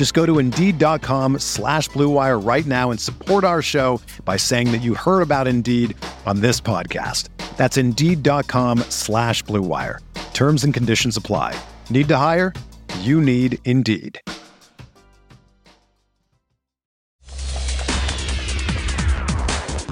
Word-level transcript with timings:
Just 0.00 0.14
go 0.14 0.24
to 0.24 0.38
Indeed.com 0.38 1.40
slash 1.40 1.90
BlueWire 1.90 2.42
right 2.42 2.64
now 2.64 2.90
and 2.90 2.98
support 2.98 3.44
our 3.44 3.60
show 3.60 4.00
by 4.24 4.38
saying 4.38 4.72
that 4.72 4.78
you 4.78 4.94
heard 4.94 5.20
about 5.20 5.46
Indeed 5.46 5.94
on 6.24 6.40
this 6.40 6.58
podcast. 6.58 7.28
That's 7.58 7.76
Indeed.com 7.76 8.78
slash 8.88 9.44
BlueWire. 9.44 9.98
Terms 10.32 10.64
and 10.64 10.72
conditions 10.72 11.18
apply. 11.18 11.54
Need 11.90 12.08
to 12.08 12.16
hire? 12.16 12.54
You 13.00 13.20
need 13.20 13.58
Indeed. 13.66 14.18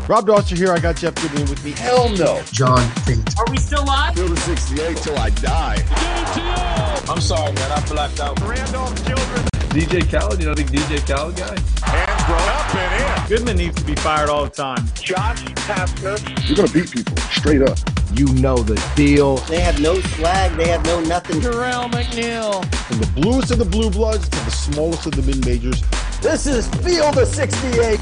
Rob 0.08 0.26
Dauster 0.26 0.56
here. 0.56 0.72
I 0.72 0.78
got 0.78 0.96
Jeff 0.96 1.16
Goodman 1.16 1.48
with 1.50 1.62
me. 1.62 1.72
Hell 1.72 2.08
no. 2.08 2.40
John 2.52 2.82
Fink. 3.04 3.26
Are 3.36 3.44
we 3.50 3.58
still 3.58 3.84
live? 3.84 4.14
Field 4.14 4.30
of 4.30 4.38
68 4.38 4.96
till 4.96 5.18
I 5.18 5.28
die. 5.28 7.04
I'm 7.10 7.20
sorry, 7.20 7.52
man. 7.52 7.72
I 7.72 7.86
blacked 7.86 8.20
out. 8.20 8.40
Randolph 8.40 9.04
Childress. 9.04 9.57
DJ 9.68 10.10
Khaled, 10.10 10.40
you 10.40 10.46
know 10.46 10.54
the 10.54 10.62
DJ 10.64 11.06
Khaled 11.06 11.36
guy? 11.36 11.56
Hands 11.86 12.22
thrown 12.24 12.40
up 12.40 12.74
and 12.74 13.22
in. 13.22 13.28
Goodman 13.28 13.56
needs 13.58 13.76
to 13.76 13.84
be 13.84 13.94
fired 13.96 14.30
all 14.30 14.44
the 14.44 14.50
time. 14.50 14.86
Josh 14.94 15.44
Pastner. 15.44 16.18
You're 16.48 16.56
going 16.56 16.68
to 16.68 16.74
beat 16.74 16.90
people 16.90 17.16
straight 17.30 17.60
up. 17.60 17.78
You 18.14 18.26
know 18.34 18.56
the 18.56 18.82
deal. 18.96 19.36
They 19.36 19.60
have 19.60 19.78
no 19.80 20.00
swag. 20.00 20.56
They 20.56 20.68
have 20.68 20.84
no 20.86 21.00
nothing. 21.00 21.42
Terrell 21.42 21.88
McNeil. 21.90 22.64
From 22.86 22.98
the 22.98 23.06
bluest 23.14 23.50
of 23.50 23.58
the 23.58 23.66
blue 23.66 23.90
bloods 23.90 24.26
to 24.28 24.44
the 24.44 24.50
smallest 24.50 25.06
of 25.06 25.14
the 25.14 25.22
mid 25.22 25.44
majors. 25.44 25.82
This 26.22 26.46
is 26.46 26.66
Field 26.76 27.18
of 27.18 27.28
68 27.28 28.00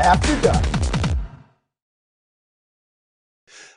after 0.00 0.40
dark. 0.42 0.64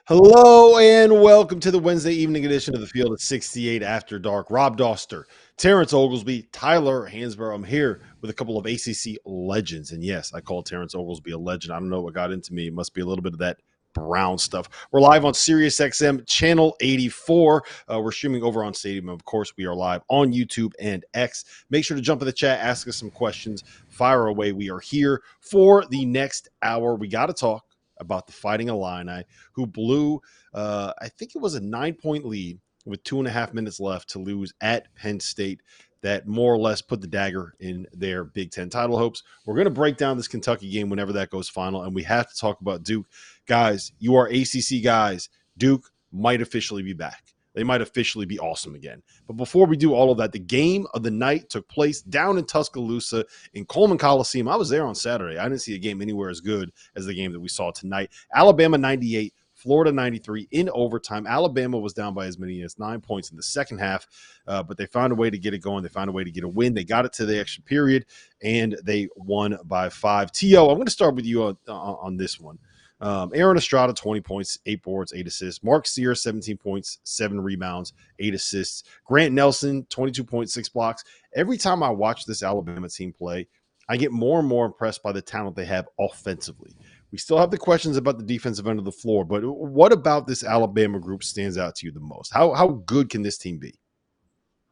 Hello 0.07 0.77
and 0.77 1.21
welcome 1.21 1.59
to 1.59 1.71
the 1.71 1.79
Wednesday 1.79 2.11
evening 2.11 2.43
edition 2.43 2.75
of 2.75 2.81
the 2.81 2.87
Field 2.87 3.13
of 3.13 3.21
68 3.21 3.81
After 3.81 4.19
Dark. 4.19 4.47
Rob 4.49 4.75
Dauster, 4.75 5.23
Terrence 5.61 5.93
Oglesby, 5.93 6.47
Tyler 6.51 7.07
Hansbrough. 7.07 7.53
I'm 7.53 7.63
here 7.63 8.01
with 8.19 8.31
a 8.31 8.33
couple 8.33 8.57
of 8.57 8.65
ACC 8.65 9.19
legends. 9.25 9.91
And 9.91 10.03
yes, 10.03 10.33
I 10.33 10.41
call 10.41 10.63
Terrence 10.63 10.95
Oglesby 10.95 11.33
a 11.33 11.37
legend. 11.37 11.71
I 11.71 11.77
don't 11.77 11.87
know 11.87 12.01
what 12.01 12.15
got 12.15 12.31
into 12.31 12.51
me. 12.51 12.65
It 12.65 12.73
must 12.73 12.95
be 12.95 13.01
a 13.01 13.05
little 13.05 13.21
bit 13.21 13.33
of 13.33 13.39
that 13.41 13.59
brown 13.93 14.39
stuff. 14.39 14.67
We're 14.91 15.01
live 15.01 15.23
on 15.23 15.35
Sirius 15.35 15.77
XM 15.77 16.25
channel 16.25 16.75
84. 16.81 17.63
Uh, 17.87 18.01
we're 18.01 18.11
streaming 18.11 18.41
over 18.41 18.63
on 18.63 18.73
Stadium. 18.73 19.07
Of 19.07 19.23
course, 19.23 19.53
we 19.55 19.65
are 19.65 19.75
live 19.75 20.01
on 20.07 20.33
YouTube 20.33 20.71
and 20.79 21.05
X. 21.13 21.45
Make 21.69 21.85
sure 21.85 21.95
to 21.95 22.01
jump 22.01 22.23
in 22.23 22.25
the 22.25 22.33
chat, 22.33 22.59
ask 22.59 22.87
us 22.87 22.97
some 22.97 23.11
questions, 23.11 23.63
fire 23.87 24.25
away. 24.29 24.53
We 24.53 24.71
are 24.71 24.79
here 24.79 25.21
for 25.41 25.85
the 25.91 26.05
next 26.05 26.49
hour. 26.63 26.95
We 26.95 27.07
got 27.07 27.27
to 27.27 27.33
talk 27.33 27.65
about 27.99 28.25
the 28.25 28.33
Fighting 28.33 28.69
Illini, 28.69 29.25
who 29.51 29.67
blew, 29.67 30.23
uh, 30.55 30.93
I 30.99 31.07
think 31.07 31.35
it 31.35 31.39
was 31.39 31.53
a 31.53 31.61
nine 31.61 31.93
point 31.93 32.25
lead 32.25 32.59
with 32.85 33.03
two 33.03 33.19
and 33.19 33.27
a 33.27 33.31
half 33.31 33.53
minutes 33.53 33.79
left 33.79 34.09
to 34.09 34.19
lose 34.19 34.53
at 34.61 34.93
Penn 34.95 35.19
State. 35.19 35.61
That 36.01 36.27
more 36.27 36.51
or 36.51 36.57
less 36.57 36.81
put 36.81 36.99
the 36.99 37.05
dagger 37.05 37.53
in 37.59 37.85
their 37.93 38.23
Big 38.23 38.49
Ten 38.49 38.71
title 38.71 38.97
hopes. 38.97 39.21
We're 39.45 39.53
going 39.53 39.65
to 39.65 39.71
break 39.71 39.97
down 39.97 40.17
this 40.17 40.27
Kentucky 40.27 40.67
game 40.67 40.89
whenever 40.89 41.13
that 41.13 41.29
goes 41.29 41.47
final, 41.47 41.83
and 41.83 41.93
we 41.93 42.01
have 42.01 42.27
to 42.27 42.35
talk 42.35 42.59
about 42.59 42.81
Duke. 42.81 43.05
Guys, 43.45 43.91
you 43.99 44.15
are 44.15 44.25
ACC 44.25 44.83
guys. 44.83 45.29
Duke 45.57 45.91
might 46.11 46.41
officially 46.41 46.81
be 46.81 46.93
back. 46.93 47.35
They 47.53 47.63
might 47.63 47.81
officially 47.81 48.25
be 48.25 48.39
awesome 48.39 48.75
again. 48.75 49.03
But 49.27 49.33
before 49.33 49.65
we 49.65 49.75
do 49.75 49.93
all 49.93 50.11
of 50.11 50.17
that, 50.19 50.31
the 50.31 50.39
game 50.39 50.87
of 50.93 51.03
the 51.03 51.11
night 51.11 51.49
took 51.49 51.67
place 51.67 52.01
down 52.01 52.37
in 52.37 52.45
Tuscaloosa 52.45 53.25
in 53.53 53.65
Coleman 53.65 53.97
Coliseum. 53.97 54.47
I 54.47 54.55
was 54.55 54.69
there 54.69 54.85
on 54.85 54.95
Saturday. 54.95 55.37
I 55.37 55.43
didn't 55.43 55.61
see 55.61 55.75
a 55.75 55.79
game 55.79 56.01
anywhere 56.01 56.29
as 56.29 56.39
good 56.39 56.71
as 56.95 57.05
the 57.05 57.13
game 57.13 57.33
that 57.33 57.39
we 57.39 57.49
saw 57.49 57.71
tonight. 57.71 58.11
Alabama 58.33 58.77
98, 58.77 59.33
Florida 59.61 59.91
93 59.91 60.47
in 60.51 60.69
overtime. 60.73 61.27
Alabama 61.27 61.77
was 61.77 61.93
down 61.93 62.15
by 62.15 62.25
as 62.25 62.39
many 62.39 62.63
as 62.63 62.79
nine 62.79 62.99
points 62.99 63.29
in 63.29 63.37
the 63.37 63.43
second 63.43 63.77
half, 63.77 64.07
uh, 64.47 64.63
but 64.63 64.75
they 64.75 64.87
found 64.87 65.13
a 65.13 65.15
way 65.15 65.29
to 65.29 65.37
get 65.37 65.53
it 65.53 65.59
going. 65.59 65.83
They 65.83 65.89
found 65.89 66.09
a 66.09 66.13
way 66.13 66.23
to 66.23 66.31
get 66.31 66.43
a 66.43 66.47
win. 66.47 66.73
They 66.73 66.83
got 66.83 67.05
it 67.05 67.13
to 67.13 67.25
the 67.25 67.39
extra 67.39 67.63
period, 67.63 68.05
and 68.41 68.75
they 68.83 69.07
won 69.15 69.57
by 69.65 69.89
five. 69.89 70.31
T.O., 70.31 70.67
I'm 70.67 70.75
going 70.75 70.85
to 70.85 70.91
start 70.91 71.15
with 71.15 71.25
you 71.25 71.43
on, 71.43 71.57
on, 71.67 72.17
this 72.17 72.39
one. 72.39 72.57
Um, 73.01 73.31
Aaron 73.35 73.57
Estrada, 73.57 73.93
20 73.93 74.21
points, 74.21 74.57
eight 74.65 74.81
boards, 74.81 75.13
eight 75.15 75.27
assists. 75.27 75.63
Mark 75.63 75.85
Sears, 75.85 76.23
17 76.23 76.57
points, 76.57 76.97
seven 77.03 77.39
rebounds, 77.39 77.93
eight 78.17 78.33
assists. 78.33 78.83
Grant 79.05 79.33
Nelson, 79.33 79.85
22.6 79.91 80.73
blocks. 80.73 81.03
Every 81.35 81.57
time 81.57 81.83
I 81.83 81.89
watch 81.89 82.25
this 82.25 82.41
Alabama 82.41 82.89
team 82.89 83.13
play, 83.13 83.47
I 83.89 83.97
get 83.97 84.11
more 84.11 84.39
and 84.39 84.47
more 84.47 84.65
impressed 84.65 85.03
by 85.03 85.11
the 85.11 85.21
talent 85.21 85.55
they 85.55 85.65
have 85.65 85.87
offensively. 85.99 86.71
We 87.11 87.17
still 87.17 87.37
have 87.37 87.51
the 87.51 87.57
questions 87.57 87.97
about 87.97 88.17
the 88.17 88.23
defensive 88.23 88.67
end 88.67 88.79
of 88.79 88.85
the 88.85 88.91
floor, 88.91 89.25
but 89.25 89.41
what 89.43 89.91
about 89.91 90.27
this 90.27 90.43
Alabama 90.43 90.99
group 90.99 91.23
stands 91.23 91.57
out 91.57 91.75
to 91.75 91.85
you 91.85 91.91
the 91.91 91.99
most? 91.99 92.33
How, 92.33 92.53
how 92.53 92.81
good 92.85 93.09
can 93.09 93.21
this 93.21 93.37
team 93.37 93.57
be? 93.57 93.77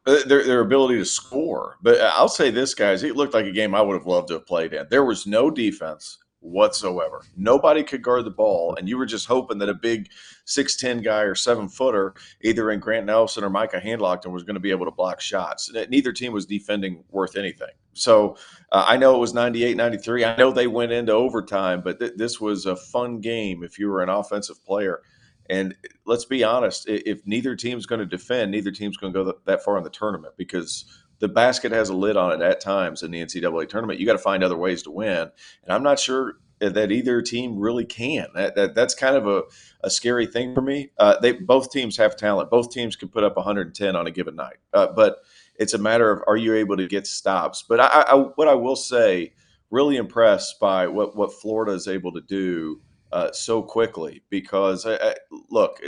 Uh, 0.06 0.20
their, 0.24 0.42
their 0.44 0.60
ability 0.60 0.96
to 0.96 1.04
score. 1.04 1.76
But 1.82 2.00
I'll 2.00 2.28
say 2.28 2.50
this, 2.50 2.72
guys, 2.72 3.02
it 3.02 3.16
looked 3.16 3.34
like 3.34 3.44
a 3.44 3.52
game 3.52 3.74
I 3.74 3.82
would 3.82 3.94
have 3.94 4.06
loved 4.06 4.28
to 4.28 4.34
have 4.34 4.46
played 4.46 4.72
in. 4.72 4.86
There 4.88 5.04
was 5.04 5.26
no 5.26 5.50
defense 5.50 6.16
whatsoever. 6.40 7.22
Nobody 7.36 7.82
could 7.82 8.02
guard 8.02 8.24
the 8.24 8.30
ball, 8.30 8.74
and 8.76 8.88
you 8.88 8.98
were 8.98 9.06
just 9.06 9.26
hoping 9.26 9.58
that 9.58 9.68
a 9.68 9.74
big 9.74 10.10
six 10.44 10.76
ten 10.76 11.02
guy 11.02 11.22
or 11.22 11.34
seven 11.34 11.68
footer, 11.68 12.14
either 12.42 12.70
in 12.70 12.80
Grant 12.80 13.06
Nelson 13.06 13.44
or 13.44 13.50
Micah 13.50 13.80
Handlogten, 13.80 14.32
was 14.32 14.42
going 14.42 14.54
to 14.54 14.60
be 14.60 14.70
able 14.70 14.86
to 14.86 14.92
block 14.92 15.20
shots. 15.20 15.70
Neither 15.88 16.12
team 16.12 16.32
was 16.32 16.46
defending 16.46 17.04
worth 17.10 17.36
anything. 17.36 17.70
So 17.92 18.36
uh, 18.72 18.84
I 18.86 18.96
know 18.96 19.14
it 19.14 19.18
was 19.18 19.34
98 19.34 19.76
93. 19.76 20.24
I 20.24 20.36
know 20.36 20.52
they 20.52 20.66
went 20.66 20.92
into 20.92 21.12
overtime, 21.12 21.82
but 21.82 21.98
th- 22.00 22.14
this 22.16 22.40
was 22.40 22.66
a 22.66 22.76
fun 22.76 23.20
game 23.20 23.62
if 23.62 23.78
you 23.78 23.88
were 23.88 24.02
an 24.02 24.08
offensive 24.08 24.64
player. 24.64 25.02
And 25.48 25.74
let's 26.06 26.24
be 26.24 26.44
honest, 26.44 26.88
if 26.88 27.26
neither 27.26 27.56
team's 27.56 27.84
going 27.84 27.98
to 27.98 28.06
defend, 28.06 28.52
neither 28.52 28.70
team's 28.70 28.96
going 28.96 29.12
to 29.12 29.24
go 29.24 29.34
that 29.46 29.64
far 29.64 29.76
in 29.76 29.82
the 29.82 29.90
tournament 29.90 30.34
because 30.36 30.84
the 31.20 31.28
basket 31.28 31.70
has 31.70 31.88
a 31.88 31.94
lid 31.94 32.16
on 32.16 32.32
it 32.32 32.44
at 32.44 32.60
times 32.60 33.02
in 33.02 33.10
the 33.10 33.22
NCAA 33.22 33.68
tournament. 33.68 34.00
You 34.00 34.06
got 34.06 34.12
to 34.12 34.18
find 34.18 34.42
other 34.42 34.56
ways 34.56 34.82
to 34.82 34.90
win, 34.90 35.30
and 35.62 35.70
I'm 35.70 35.82
not 35.82 36.00
sure 36.00 36.34
that 36.60 36.92
either 36.92 37.22
team 37.22 37.58
really 37.58 37.86
can. 37.86 38.28
That, 38.34 38.54
that 38.54 38.74
that's 38.74 38.94
kind 38.94 39.16
of 39.16 39.26
a, 39.26 39.42
a 39.82 39.90
scary 39.90 40.26
thing 40.26 40.54
for 40.54 40.60
me. 40.60 40.90
Uh, 40.98 41.18
they 41.18 41.32
both 41.32 41.70
teams 41.70 41.96
have 41.96 42.16
talent. 42.16 42.50
Both 42.50 42.70
teams 42.70 42.96
can 42.96 43.08
put 43.08 43.24
up 43.24 43.36
110 43.36 43.96
on 43.96 44.06
a 44.06 44.10
given 44.10 44.36
night, 44.36 44.58
uh, 44.74 44.88
but 44.88 45.18
it's 45.56 45.74
a 45.74 45.78
matter 45.78 46.10
of 46.10 46.22
are 46.26 46.36
you 46.36 46.54
able 46.54 46.76
to 46.76 46.86
get 46.86 47.06
stops. 47.06 47.64
But 47.66 47.80
I, 47.80 47.86
I, 47.86 48.14
what 48.14 48.48
I 48.48 48.54
will 48.54 48.76
say, 48.76 49.32
really 49.70 49.96
impressed 49.96 50.60
by 50.60 50.86
what 50.86 51.16
what 51.16 51.32
Florida 51.32 51.72
is 51.72 51.88
able 51.88 52.12
to 52.12 52.20
do 52.20 52.80
uh, 53.12 53.32
so 53.32 53.62
quickly 53.62 54.22
because 54.30 54.86
I, 54.86 55.14
look, 55.50 55.80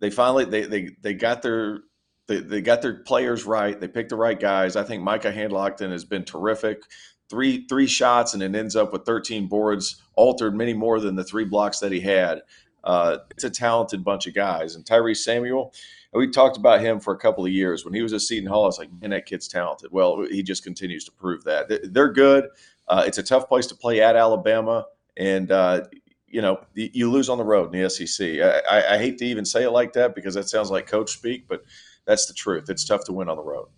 they 0.00 0.10
finally 0.10 0.44
they 0.44 0.62
they 0.62 0.90
they 1.02 1.14
got 1.14 1.42
their 1.42 1.80
they, 2.26 2.38
they 2.40 2.60
got 2.60 2.82
their 2.82 2.94
players 2.94 3.44
right. 3.44 3.78
They 3.78 3.88
picked 3.88 4.10
the 4.10 4.16
right 4.16 4.38
guys. 4.38 4.76
I 4.76 4.82
think 4.82 5.02
Micah 5.02 5.32
Handlogten 5.32 5.90
has 5.90 6.04
been 6.04 6.24
terrific. 6.24 6.82
Three 7.30 7.66
three 7.66 7.86
shots 7.86 8.34
and 8.34 8.42
it 8.42 8.54
ends 8.54 8.76
up 8.76 8.92
with 8.92 9.04
13 9.04 9.46
boards, 9.46 10.02
altered 10.14 10.54
many 10.54 10.74
more 10.74 11.00
than 11.00 11.16
the 11.16 11.24
three 11.24 11.44
blocks 11.44 11.80
that 11.80 11.92
he 11.92 12.00
had. 12.00 12.42
Uh, 12.82 13.18
it's 13.30 13.44
a 13.44 13.50
talented 13.50 14.04
bunch 14.04 14.26
of 14.26 14.34
guys. 14.34 14.74
And 14.74 14.84
Tyrese 14.84 15.18
Samuel, 15.18 15.72
we 16.12 16.30
talked 16.30 16.58
about 16.58 16.80
him 16.80 17.00
for 17.00 17.14
a 17.14 17.18
couple 17.18 17.44
of 17.44 17.50
years. 17.50 17.84
When 17.84 17.94
he 17.94 18.02
was 18.02 18.12
at 18.12 18.20
Seton 18.20 18.48
Hall, 18.48 18.64
I 18.64 18.66
was 18.66 18.78
like, 18.78 18.90
man, 19.00 19.10
that 19.10 19.24
kid's 19.24 19.48
talented. 19.48 19.90
Well, 19.90 20.26
he 20.30 20.42
just 20.42 20.62
continues 20.62 21.04
to 21.06 21.12
prove 21.12 21.44
that. 21.44 21.92
They're 21.92 22.12
good. 22.12 22.48
Uh, 22.86 23.04
it's 23.06 23.16
a 23.16 23.22
tough 23.22 23.48
place 23.48 23.66
to 23.68 23.74
play 23.74 24.02
at 24.02 24.16
Alabama. 24.16 24.84
And, 25.16 25.50
uh, 25.50 25.84
you 26.26 26.42
know, 26.42 26.60
you 26.74 27.10
lose 27.10 27.30
on 27.30 27.38
the 27.38 27.44
road 27.44 27.74
in 27.74 27.82
the 27.82 27.88
SEC. 27.88 28.38
I, 28.70 28.94
I 28.94 28.98
hate 28.98 29.16
to 29.18 29.24
even 29.24 29.46
say 29.46 29.64
it 29.64 29.70
like 29.70 29.94
that 29.94 30.14
because 30.14 30.34
that 30.34 30.48
sounds 30.50 30.70
like 30.70 30.86
coach 30.86 31.10
speak, 31.10 31.48
but– 31.48 31.62
that's 32.06 32.26
the 32.26 32.34
truth. 32.34 32.70
It's 32.70 32.84
tough 32.84 33.04
to 33.04 33.12
win 33.12 33.28
on 33.28 33.36
the 33.36 33.42
road. 33.42 33.68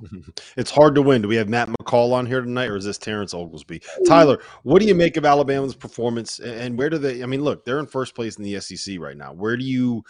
It's 0.56 0.70
hard 0.70 0.94
to 0.94 1.02
win. 1.02 1.22
Do 1.22 1.28
we 1.28 1.36
have 1.36 1.48
Matt 1.48 1.68
McCall 1.68 2.12
on 2.12 2.26
here 2.26 2.40
tonight, 2.40 2.66
or 2.66 2.76
is 2.76 2.84
this 2.84 2.98
Terrence 2.98 3.34
Oglesby? 3.34 3.82
Tyler, 4.06 4.38
what 4.62 4.80
do 4.80 4.86
you 4.86 4.94
make 4.94 5.16
of 5.16 5.24
Alabama's 5.24 5.74
performance, 5.74 6.38
and 6.40 6.78
where 6.78 6.90
do 6.90 6.98
they? 6.98 7.22
I 7.22 7.26
mean, 7.26 7.42
look, 7.42 7.64
they're 7.64 7.80
in 7.80 7.86
first 7.86 8.14
place 8.14 8.36
in 8.36 8.44
the 8.44 8.60
SEC 8.60 8.98
right 8.98 9.16
now. 9.16 9.32
Where 9.32 9.56
do 9.56 9.64
you? 9.64 10.04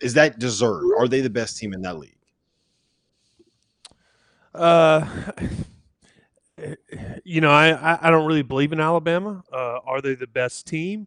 Is 0.00 0.14
that 0.14 0.38
deserved? 0.38 0.86
Are 0.98 1.08
they 1.08 1.20
the 1.20 1.30
best 1.30 1.56
team 1.56 1.72
in 1.72 1.82
that 1.82 1.98
league? 1.98 2.16
Uh, 4.54 5.06
you 7.24 7.40
know, 7.40 7.50
I 7.50 7.98
I 8.06 8.10
don't 8.10 8.26
really 8.26 8.42
believe 8.42 8.72
in 8.72 8.80
Alabama. 8.80 9.42
Uh, 9.52 9.78
are 9.86 10.00
they 10.00 10.14
the 10.14 10.26
best 10.26 10.66
team? 10.66 11.06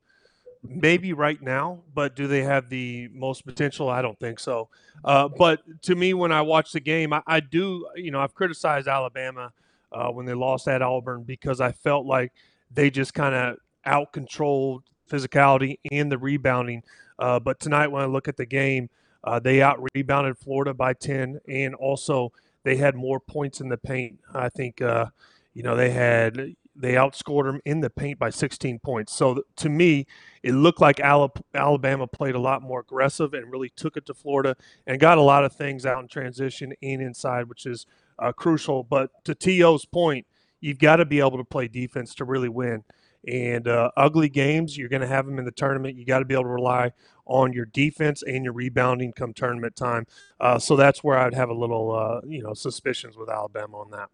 Maybe 0.69 1.13
right 1.13 1.41
now, 1.41 1.79
but 1.93 2.15
do 2.15 2.27
they 2.27 2.43
have 2.43 2.69
the 2.69 3.09
most 3.13 3.45
potential? 3.45 3.89
I 3.89 4.01
don't 4.01 4.19
think 4.19 4.39
so. 4.39 4.69
Uh, 5.03 5.27
but 5.27 5.61
to 5.83 5.95
me, 5.95 6.13
when 6.13 6.31
I 6.31 6.41
watch 6.41 6.71
the 6.71 6.79
game, 6.79 7.13
I, 7.13 7.21
I 7.27 7.39
do. 7.39 7.87
You 7.95 8.11
know, 8.11 8.19
I've 8.19 8.33
criticized 8.33 8.87
Alabama 8.87 9.51
uh, 9.91 10.09
when 10.09 10.25
they 10.25 10.33
lost 10.33 10.67
at 10.67 10.81
Auburn 10.81 11.23
because 11.23 11.61
I 11.61 11.71
felt 11.71 12.05
like 12.05 12.33
they 12.71 12.89
just 12.89 13.13
kind 13.13 13.35
of 13.35 13.57
out 13.85 14.11
controlled 14.13 14.83
physicality 15.09 15.79
and 15.91 16.11
the 16.11 16.17
rebounding. 16.17 16.83
Uh, 17.19 17.39
but 17.39 17.59
tonight, 17.59 17.87
when 17.87 18.01
I 18.01 18.05
look 18.05 18.27
at 18.27 18.37
the 18.37 18.45
game, 18.45 18.89
uh, 19.23 19.39
they 19.39 19.61
out 19.61 19.79
rebounded 19.93 20.37
Florida 20.37 20.73
by 20.73 20.93
ten, 20.93 21.39
and 21.47 21.75
also 21.75 22.31
they 22.63 22.75
had 22.75 22.95
more 22.95 23.19
points 23.19 23.61
in 23.61 23.69
the 23.69 23.77
paint. 23.77 24.19
I 24.33 24.49
think 24.49 24.81
uh, 24.81 25.07
you 25.53 25.63
know 25.63 25.75
they 25.75 25.91
had 25.91 26.55
they 26.79 26.93
outscored 26.93 27.45
them 27.45 27.59
in 27.65 27.81
the 27.81 27.89
paint 27.89 28.19
by 28.19 28.29
16 28.29 28.79
points. 28.79 29.13
So 29.13 29.43
to 29.57 29.69
me, 29.69 30.05
it 30.43 30.53
looked 30.53 30.79
like 30.79 30.99
Alabama 30.99 32.07
played 32.07 32.35
a 32.35 32.39
lot 32.39 32.61
more 32.61 32.81
aggressive 32.81 33.33
and 33.33 33.51
really 33.51 33.69
took 33.75 33.97
it 33.97 34.05
to 34.05 34.13
Florida 34.13 34.55
and 34.85 34.99
got 34.99 35.17
a 35.17 35.21
lot 35.21 35.43
of 35.43 35.53
things 35.53 35.85
out 35.85 36.01
in 36.01 36.07
transition 36.07 36.73
and 36.81 37.01
inside, 37.01 37.49
which 37.49 37.65
is 37.65 37.85
uh, 38.19 38.31
crucial. 38.31 38.83
But 38.83 39.09
to 39.25 39.33
T.O.'s 39.33 39.85
point, 39.85 40.27
you've 40.61 40.79
got 40.79 40.97
to 40.97 41.05
be 41.05 41.19
able 41.19 41.37
to 41.37 41.43
play 41.43 41.67
defense 41.67 42.13
to 42.15 42.25
really 42.25 42.49
win. 42.49 42.83
And 43.27 43.67
uh, 43.67 43.91
ugly 43.97 44.29
games, 44.29 44.77
you're 44.77 44.89
going 44.89 45.01
to 45.01 45.07
have 45.07 45.25
them 45.25 45.39
in 45.39 45.45
the 45.45 45.51
tournament. 45.51 45.97
You 45.97 46.05
got 46.05 46.19
to 46.19 46.25
be 46.25 46.33
able 46.33 46.43
to 46.43 46.49
rely 46.49 46.91
on 47.25 47.51
your 47.51 47.65
defense 47.65 48.23
and 48.23 48.43
your 48.43 48.53
rebounding 48.53 49.11
come 49.11 49.33
tournament 49.33 49.75
time. 49.75 50.05
Uh, 50.39 50.59
so 50.59 50.75
that's 50.75 51.03
where 51.03 51.17
I'd 51.17 51.33
have 51.33 51.49
a 51.49 51.53
little, 51.53 51.91
uh, 51.91 52.21
you 52.25 52.41
know, 52.41 52.53
suspicions 52.53 53.17
with 53.17 53.29
Alabama 53.29 53.79
on 53.79 53.91
that. 53.91 54.09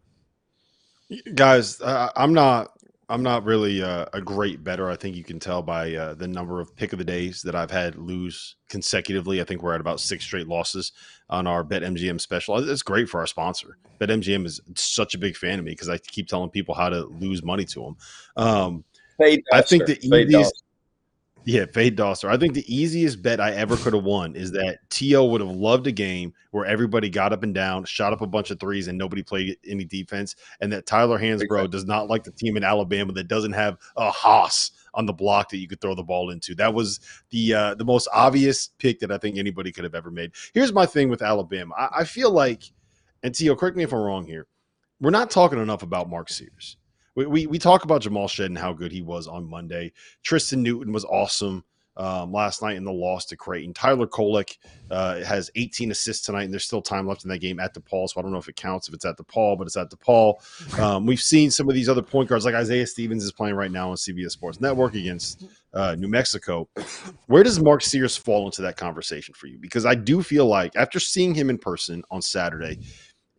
Guys, 1.36 1.82
uh, 1.82 2.10
I'm 2.16 2.34
not. 2.34 2.70
I'm 3.10 3.22
not 3.22 3.44
really 3.44 3.84
uh, 3.84 4.06
a 4.14 4.22
great 4.22 4.64
better. 4.64 4.90
I 4.90 4.96
think 4.96 5.16
you 5.16 5.26
can 5.26 5.38
tell 5.38 5.62
by 5.62 5.94
uh, 5.94 6.14
the 6.14 6.28
number 6.28 6.62
of 6.62 6.76
pick 6.76 6.94
of 6.94 7.00
the 7.00 7.06
days 7.06 7.42
that 7.42 7.54
I've 7.54 7.70
had 7.70 7.96
lose 7.96 8.56
consecutively. 8.70 9.42
I 9.42 9.44
think 9.44 9.62
we're 9.62 9.76
at 9.76 9.82
about 9.82 10.00
six 10.00 10.24
straight 10.24 10.48
losses 10.48 10.94
on 11.30 11.46
our 11.46 11.64
BetMGM 11.64 12.20
special. 12.20 12.58
It's 12.68 12.82
great 12.82 13.10
for 13.10 13.20
our 13.20 13.28
sponsor. 13.28 13.78
BetMGM 14.00 14.46
is 14.46 14.62
such 14.76 15.16
a 15.16 15.18
big 15.18 15.36
fan 15.36 15.60
of 15.60 15.66
me 15.66 15.72
because 15.72 15.90
I 15.90 15.98
keep 15.98 16.28
telling 16.28 16.50
people 16.50 16.74
how 16.74 16.90
to 16.90 17.06
lose 17.06 17.44
money 17.44 17.66
to 17.66 17.82
them. 17.82 17.98
Um, 18.38 18.84
I 19.52 19.62
think 19.62 19.86
the 19.86 20.00
easiest. 20.02 20.63
Yeah, 21.46 21.66
Fade 21.66 21.98
Dauster. 21.98 22.30
I 22.30 22.38
think 22.38 22.54
the 22.54 22.74
easiest 22.74 23.22
bet 23.22 23.42
I 23.42 23.52
ever 23.52 23.76
could 23.76 23.94
have 23.94 24.04
won 24.04 24.36
is 24.36 24.52
that 24.54 24.80
T.O. 24.90 25.26
would 25.26 25.42
have 25.42 25.50
loved 25.50 25.88
a 25.88 25.92
game 25.92 26.34
where 26.52 26.66
everybody 26.66 27.10
got 27.10 27.34
up 27.34 27.44
and 27.44 27.54
down, 27.54 27.84
shot 27.84 28.14
up 28.14 28.22
a 28.22 28.28
bunch 28.28 28.50
of 28.50 28.62
threes, 28.62 28.88
and 28.88 28.98
nobody 28.98 29.24
played 29.24 29.58
any 29.68 29.84
defense. 29.84 30.38
And 30.62 30.72
that 30.72 30.86
Tyler 30.86 31.20
Hansbrough 31.20 31.70
does 31.70 31.86
not 31.86 32.08
like 32.08 32.24
the 32.24 32.32
team 32.32 32.56
in 32.56 32.64
Alabama 32.64 33.12
that 33.14 33.28
doesn't 33.28 33.52
have 33.54 33.78
a 33.98 34.10
Haas 34.10 34.72
on 34.94 35.06
the 35.06 35.12
block 35.12 35.50
that 35.50 35.58
you 35.58 35.68
could 35.68 35.82
throw 35.82 35.96
the 35.96 36.04
ball 36.04 36.30
into. 36.30 36.56
That 36.56 36.74
was 36.74 37.02
the 37.30 37.54
uh, 37.54 37.76
the 37.76 37.86
most 37.86 38.08
obvious 38.14 38.70
pick 38.78 39.00
that 39.00 39.12
I 39.12 39.18
think 39.18 39.38
anybody 39.38 39.74
could 39.74 39.84
have 39.84 39.96
ever 39.96 40.12
made. 40.12 40.32
Here's 40.54 40.72
my 40.72 40.86
thing 40.86 41.10
with 41.10 41.22
Alabama. 41.22 41.76
I, 41.78 41.90
I 42.00 42.04
feel 42.06 42.32
like, 42.32 42.64
and 43.22 43.36
T.O., 43.36 43.56
correct 43.58 43.76
me 43.76 43.84
if 43.84 43.92
I'm 43.92 44.00
wrong 44.00 44.26
here, 44.26 44.48
we're 45.02 45.10
not 45.10 45.30
talking 45.30 45.60
enough 45.60 45.84
about 45.84 46.10
Mark 46.10 46.30
Sears 46.30 46.78
we, 47.16 47.26
we, 47.26 47.48
we 47.48 47.60
talk 47.60 47.84
about 47.84 48.02
Jamal 48.02 48.28
Shead 48.28 48.48
and 48.48 48.58
how 48.58 48.74
good 48.74 48.92
he 48.92 49.02
was 49.02 49.28
on 49.28 49.50
Monday. 49.50 49.92
Tristan 50.24 50.64
Newton 50.64 50.92
was 50.94 51.06
awesome 51.06 51.64
um, 51.96 52.32
last 52.32 52.62
night 52.62 52.76
in 52.76 52.84
the 52.84 52.92
loss 52.92 53.26
to 53.26 53.38
Creighton. 53.38 53.74
Tyler 53.74 54.08
Kolek 54.08 54.58
uh, 54.90 55.24
has 55.24 55.52
18 55.56 55.92
assists 55.92 56.26
tonight, 56.26 56.44
and 56.44 56.54
there's 56.54 56.66
still 56.66 56.82
time 56.82 57.08
left 57.08 57.24
in 57.24 57.30
that 57.30 57.40
game 57.40 57.60
at 57.60 57.76
DePaul. 57.76 58.10
So 58.10 58.20
I 58.20 58.24
don't 58.24 58.32
know 58.32 58.40
if 58.40 58.50
it 58.50 58.56
counts 58.56 58.88
if 58.88 58.94
it's 58.94 59.06
at 59.06 59.18
DePaul, 59.18 59.58
but 59.58 59.68
it's 59.68 59.78
at 59.78 59.92
DePaul. 59.92 60.80
Um, 60.80 61.06
we've 61.06 61.22
seen 61.22 61.52
some 61.52 61.70
of 61.70 61.76
these 61.76 61.90
other 61.90 62.02
point 62.02 62.30
guards, 62.30 62.46
like 62.46 62.56
Isaiah 62.56 62.88
Stevens 62.88 63.24
is 63.24 63.32
playing 63.32 63.56
right 63.56 63.72
now 63.72 63.92
on 63.92 63.96
CBS 63.96 64.32
Sports 64.32 64.60
Network 64.60 64.96
against 64.96 65.46
uh, 65.74 65.96
New 65.96 66.08
Mexico. 66.08 66.68
Where 67.28 67.44
does 67.44 67.62
Mark 67.62 67.84
Sears 67.84 68.18
fall 68.18 68.46
into 68.46 68.62
that 68.64 68.78
conversation 68.78 69.34
for 69.36 69.48
you? 69.48 69.60
Because 69.60 69.86
I 69.86 69.96
do 69.96 70.24
feel 70.24 70.48
like 70.48 70.76
after 70.76 71.00
seeing 71.00 71.36
him 71.36 71.50
in 71.50 71.58
person 71.58 72.04
on 72.10 72.22
Saturday, 72.22 72.80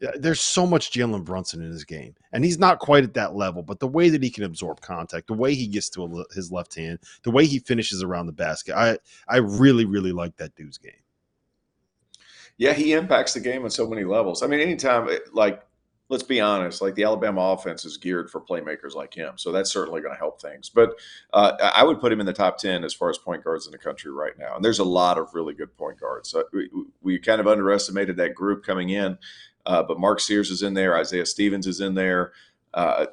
there's 0.00 0.40
so 0.40 0.66
much 0.66 0.90
Jalen 0.90 1.24
Brunson 1.24 1.62
in 1.62 1.70
his 1.70 1.84
game, 1.84 2.14
and 2.32 2.44
he's 2.44 2.58
not 2.58 2.78
quite 2.78 3.04
at 3.04 3.14
that 3.14 3.34
level. 3.34 3.62
But 3.62 3.80
the 3.80 3.86
way 3.86 4.08
that 4.08 4.22
he 4.22 4.30
can 4.30 4.44
absorb 4.44 4.80
contact, 4.80 5.28
the 5.28 5.34
way 5.34 5.54
he 5.54 5.66
gets 5.66 5.88
to 5.90 6.24
his 6.34 6.50
left 6.50 6.74
hand, 6.74 6.98
the 7.22 7.30
way 7.30 7.46
he 7.46 7.58
finishes 7.58 8.02
around 8.02 8.26
the 8.26 8.32
basket, 8.32 8.76
I 8.76 8.98
I 9.28 9.38
really 9.38 9.84
really 9.84 10.12
like 10.12 10.36
that 10.36 10.54
dude's 10.56 10.78
game. 10.78 10.92
Yeah, 12.56 12.72
he 12.72 12.92
impacts 12.92 13.34
the 13.34 13.40
game 13.40 13.64
on 13.64 13.70
so 13.70 13.88
many 13.88 14.04
levels. 14.04 14.42
I 14.42 14.46
mean, 14.46 14.60
anytime 14.60 15.08
eh, 15.08 15.18
like 15.32 15.62
let's 16.10 16.22
be 16.22 16.40
honest, 16.40 16.82
like 16.82 16.94
the 16.94 17.04
Alabama 17.04 17.40
offense 17.40 17.84
is 17.84 17.96
geared 17.96 18.30
for 18.30 18.40
playmakers 18.40 18.94
like 18.94 19.14
him, 19.14 19.34
so 19.36 19.50
that's 19.52 19.72
certainly 19.72 20.00
going 20.00 20.14
to 20.14 20.18
help 20.18 20.40
things. 20.40 20.68
But 20.68 20.90
uh, 21.32 21.52
I 21.74 21.82
would 21.82 22.00
put 22.00 22.12
him 22.12 22.20
in 22.20 22.26
the 22.26 22.32
top 22.32 22.58
ten 22.58 22.84
as 22.84 22.94
far 22.94 23.10
as 23.10 23.18
point 23.18 23.42
guards 23.42 23.66
in 23.66 23.72
the 23.72 23.78
country 23.78 24.12
right 24.12 24.38
now, 24.38 24.56
and 24.56 24.64
there's 24.64 24.78
a 24.78 24.84
lot 24.84 25.18
of 25.18 25.34
really 25.34 25.54
good 25.54 25.76
point 25.76 25.98
guards. 25.98 26.30
So 26.30 26.44
we, 26.52 26.68
we 27.00 27.18
kind 27.18 27.40
of 27.40 27.46
underestimated 27.46 28.16
that 28.18 28.34
group 28.34 28.64
coming 28.64 28.90
in. 28.90 29.18
Uh, 29.66 29.82
but 29.82 29.98
Mark 29.98 30.20
Sears 30.20 30.50
is 30.50 30.62
in 30.62 30.74
there. 30.74 30.96
Isaiah 30.96 31.26
Stevens 31.26 31.66
is 31.66 31.80
in 31.80 31.94
there. 31.94 32.32
Uh, 32.74 33.06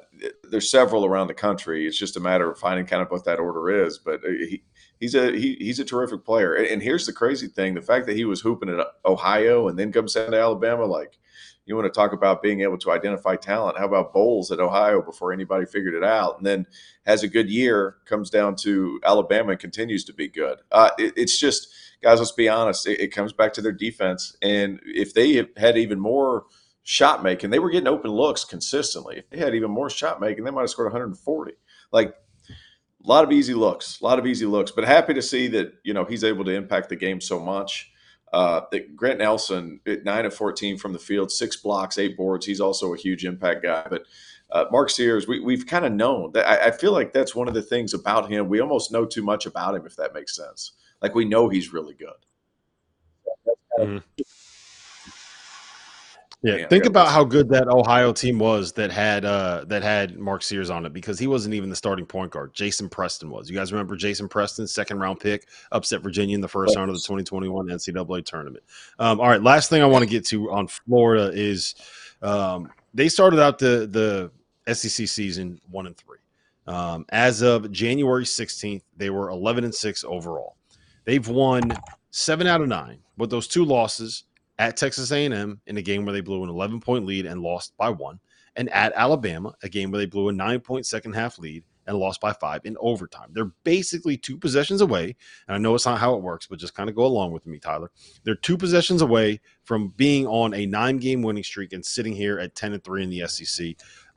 there's 0.50 0.70
several 0.70 1.06
around 1.06 1.28
the 1.28 1.34
country. 1.34 1.86
It's 1.86 1.98
just 1.98 2.16
a 2.16 2.20
matter 2.20 2.50
of 2.50 2.58
finding 2.58 2.84
kind 2.84 3.00
of 3.00 3.10
what 3.10 3.24
that 3.24 3.38
order 3.38 3.84
is. 3.84 3.98
But 3.98 4.24
uh, 4.24 4.28
he, 4.28 4.62
he's 4.98 5.14
a 5.14 5.30
he, 5.32 5.54
he's 5.60 5.78
a 5.78 5.84
terrific 5.84 6.24
player. 6.24 6.54
And 6.54 6.82
here's 6.82 7.06
the 7.06 7.12
crazy 7.12 7.46
thing: 7.46 7.74
the 7.74 7.80
fact 7.80 8.06
that 8.06 8.16
he 8.16 8.24
was 8.24 8.40
hooping 8.40 8.68
at 8.68 8.86
Ohio 9.04 9.68
and 9.68 9.78
then 9.78 9.92
comes 9.92 10.14
down 10.14 10.32
to 10.32 10.40
Alabama, 10.40 10.84
like 10.84 11.16
you 11.64 11.76
want 11.76 11.86
to 11.86 11.96
talk 11.96 12.12
about 12.12 12.42
being 12.42 12.62
able 12.62 12.78
to 12.78 12.90
identify 12.90 13.36
talent. 13.36 13.78
How 13.78 13.86
about 13.86 14.12
Boals 14.12 14.50
at 14.50 14.58
Ohio 14.58 15.00
before 15.00 15.32
anybody 15.32 15.64
figured 15.64 15.94
it 15.94 16.04
out, 16.04 16.38
and 16.38 16.46
then 16.46 16.66
has 17.06 17.22
a 17.22 17.28
good 17.28 17.48
year, 17.48 17.96
comes 18.04 18.30
down 18.30 18.56
to 18.56 19.00
Alabama 19.04 19.52
and 19.52 19.60
continues 19.60 20.04
to 20.06 20.12
be 20.12 20.28
good. 20.28 20.58
Uh, 20.72 20.90
it, 20.98 21.12
it's 21.16 21.38
just 21.38 21.68
guys, 22.02 22.18
let's 22.18 22.32
be 22.32 22.48
honest. 22.48 22.86
It, 22.86 23.00
it, 23.00 23.08
comes 23.08 23.32
back 23.32 23.52
to 23.54 23.62
their 23.62 23.72
defense, 23.72 24.36
and 24.42 24.80
if 24.84 25.14
they 25.14 25.46
had 25.56 25.76
even 25.76 26.00
more 26.00 26.44
shot 26.82 27.22
making, 27.22 27.50
they 27.50 27.58
were 27.58 27.70
getting 27.70 27.88
open 27.88 28.10
looks 28.10 28.44
consistently. 28.44 29.18
If 29.18 29.30
they 29.30 29.38
had 29.38 29.54
even 29.54 29.70
more 29.70 29.88
shot 29.88 30.20
making, 30.20 30.44
they 30.44 30.50
might 30.50 30.62
have 30.62 30.70
scored 30.70 30.92
140. 30.92 31.52
Like 31.92 32.14
a 32.48 33.08
lot 33.08 33.24
of 33.24 33.32
easy 33.32 33.54
looks, 33.54 34.00
a 34.00 34.04
lot 34.04 34.18
of 34.18 34.26
easy 34.26 34.46
looks. 34.46 34.70
But 34.70 34.84
happy 34.84 35.14
to 35.14 35.22
see 35.22 35.48
that 35.48 35.74
you 35.84 35.94
know 35.94 36.04
he's 36.04 36.24
able 36.24 36.44
to 36.44 36.54
impact 36.54 36.88
the 36.88 36.96
game 36.96 37.20
so 37.20 37.38
much. 37.40 37.88
Uh, 38.32 38.62
that 38.72 38.96
Grant 38.96 39.18
Nelson 39.18 39.78
at 39.86 40.04
nine 40.04 40.24
of 40.24 40.32
14 40.32 40.78
from 40.78 40.94
the 40.94 40.98
field, 40.98 41.30
six 41.30 41.56
blocks, 41.56 41.98
eight 41.98 42.16
boards. 42.16 42.46
He's 42.46 42.62
also 42.62 42.94
a 42.94 42.96
huge 42.96 43.26
impact 43.26 43.62
guy. 43.62 43.86
But 43.90 44.04
uh, 44.50 44.64
Mark 44.72 44.88
Sears, 44.88 45.28
we, 45.28 45.40
we've 45.40 45.66
kind 45.66 45.84
of 45.84 45.92
known 45.92 46.32
that. 46.32 46.48
I, 46.48 46.68
I, 46.68 46.70
feel 46.70 46.92
like 46.92 47.12
that's 47.12 47.34
one 47.34 47.46
of 47.46 47.52
the 47.52 47.60
things 47.60 47.92
about 47.92 48.30
him. 48.30 48.48
We 48.48 48.60
almost 48.60 48.90
know 48.90 49.04
too 49.04 49.22
much 49.22 49.44
about 49.44 49.74
him, 49.74 49.84
if 49.84 49.96
that 49.96 50.14
makes 50.14 50.34
sense. 50.34 50.72
Like 51.02 51.14
we 51.14 51.24
know 51.24 51.48
he's 51.48 51.72
really 51.72 51.94
good. 51.94 52.08
Mm-hmm. 53.78 54.22
Yeah, 56.44 56.66
think 56.66 56.86
about 56.86 57.06
how 57.08 57.22
good 57.22 57.48
that 57.50 57.68
Ohio 57.68 58.12
team 58.12 58.40
was 58.40 58.72
that 58.72 58.90
had 58.90 59.24
uh 59.24 59.64
that 59.68 59.84
had 59.84 60.18
Mark 60.18 60.42
Sears 60.42 60.70
on 60.70 60.84
it 60.84 60.92
because 60.92 61.16
he 61.16 61.28
wasn't 61.28 61.54
even 61.54 61.70
the 61.70 61.76
starting 61.76 62.04
point 62.04 62.32
guard. 62.32 62.52
Jason 62.52 62.88
Preston 62.88 63.30
was. 63.30 63.48
You 63.48 63.54
guys 63.54 63.72
remember 63.72 63.94
Jason 63.94 64.28
Preston, 64.28 64.66
second 64.66 64.98
round 64.98 65.20
pick, 65.20 65.46
upset 65.70 66.02
Virginia 66.02 66.34
in 66.34 66.40
the 66.40 66.48
first 66.48 66.74
round 66.76 66.90
of 66.90 66.96
the 66.96 67.00
2021 67.00 67.68
NCAA 67.68 68.24
tournament. 68.24 68.64
Um, 68.98 69.20
all 69.20 69.28
right, 69.28 69.40
last 69.40 69.70
thing 69.70 69.82
I 69.82 69.86
want 69.86 70.02
to 70.02 70.10
get 70.10 70.26
to 70.26 70.50
on 70.50 70.66
Florida 70.66 71.30
is 71.32 71.76
um, 72.22 72.72
they 72.92 73.08
started 73.08 73.40
out 73.40 73.60
the 73.60 73.88
the 74.66 74.74
SEC 74.74 75.06
season 75.06 75.60
one 75.70 75.86
and 75.86 75.96
three. 75.96 76.18
Um, 76.66 77.06
as 77.10 77.42
of 77.42 77.70
January 77.70 78.24
16th, 78.24 78.82
they 78.96 79.10
were 79.10 79.30
11 79.30 79.64
and 79.64 79.74
six 79.74 80.04
overall. 80.04 80.56
They've 81.04 81.26
won 81.26 81.72
seven 82.10 82.46
out 82.46 82.60
of 82.60 82.68
nine, 82.68 83.00
but 83.16 83.30
those 83.30 83.48
two 83.48 83.64
losses 83.64 84.24
at 84.58 84.76
Texas 84.76 85.10
A&M 85.10 85.60
in 85.66 85.76
a 85.76 85.82
game 85.82 86.04
where 86.04 86.12
they 86.12 86.20
blew 86.20 86.42
an 86.42 86.50
11 86.50 86.80
point 86.80 87.06
lead 87.06 87.26
and 87.26 87.40
lost 87.40 87.76
by 87.76 87.90
one, 87.90 88.20
and 88.56 88.68
at 88.70 88.92
Alabama, 88.94 89.54
a 89.62 89.68
game 89.68 89.90
where 89.90 89.98
they 89.98 90.06
blew 90.06 90.28
a 90.28 90.32
nine 90.32 90.60
point 90.60 90.86
second 90.86 91.14
half 91.14 91.38
lead 91.38 91.64
and 91.86 91.98
lost 91.98 92.20
by 92.20 92.32
five 92.32 92.60
in 92.64 92.76
overtime. 92.80 93.30
They're 93.32 93.52
basically 93.64 94.16
two 94.16 94.36
possessions 94.36 94.80
away. 94.80 95.16
And 95.48 95.54
I 95.54 95.58
know 95.58 95.74
it's 95.74 95.86
not 95.86 95.98
how 95.98 96.14
it 96.14 96.22
works, 96.22 96.46
but 96.46 96.58
just 96.58 96.74
kind 96.74 96.88
of 96.88 96.94
go 96.94 97.04
along 97.04 97.32
with 97.32 97.46
me, 97.46 97.58
Tyler. 97.58 97.90
They're 98.24 98.34
two 98.34 98.56
possessions 98.56 99.02
away 99.02 99.40
from 99.64 99.88
being 99.96 100.26
on 100.26 100.54
a 100.54 100.66
nine 100.66 100.98
game 100.98 101.22
winning 101.22 101.44
streak 101.44 101.72
and 101.72 101.84
sitting 101.84 102.12
here 102.12 102.38
at 102.38 102.54
10 102.54 102.74
and 102.74 102.84
3 102.84 103.02
in 103.04 103.10
the 103.10 103.26
SEC. 103.26 103.74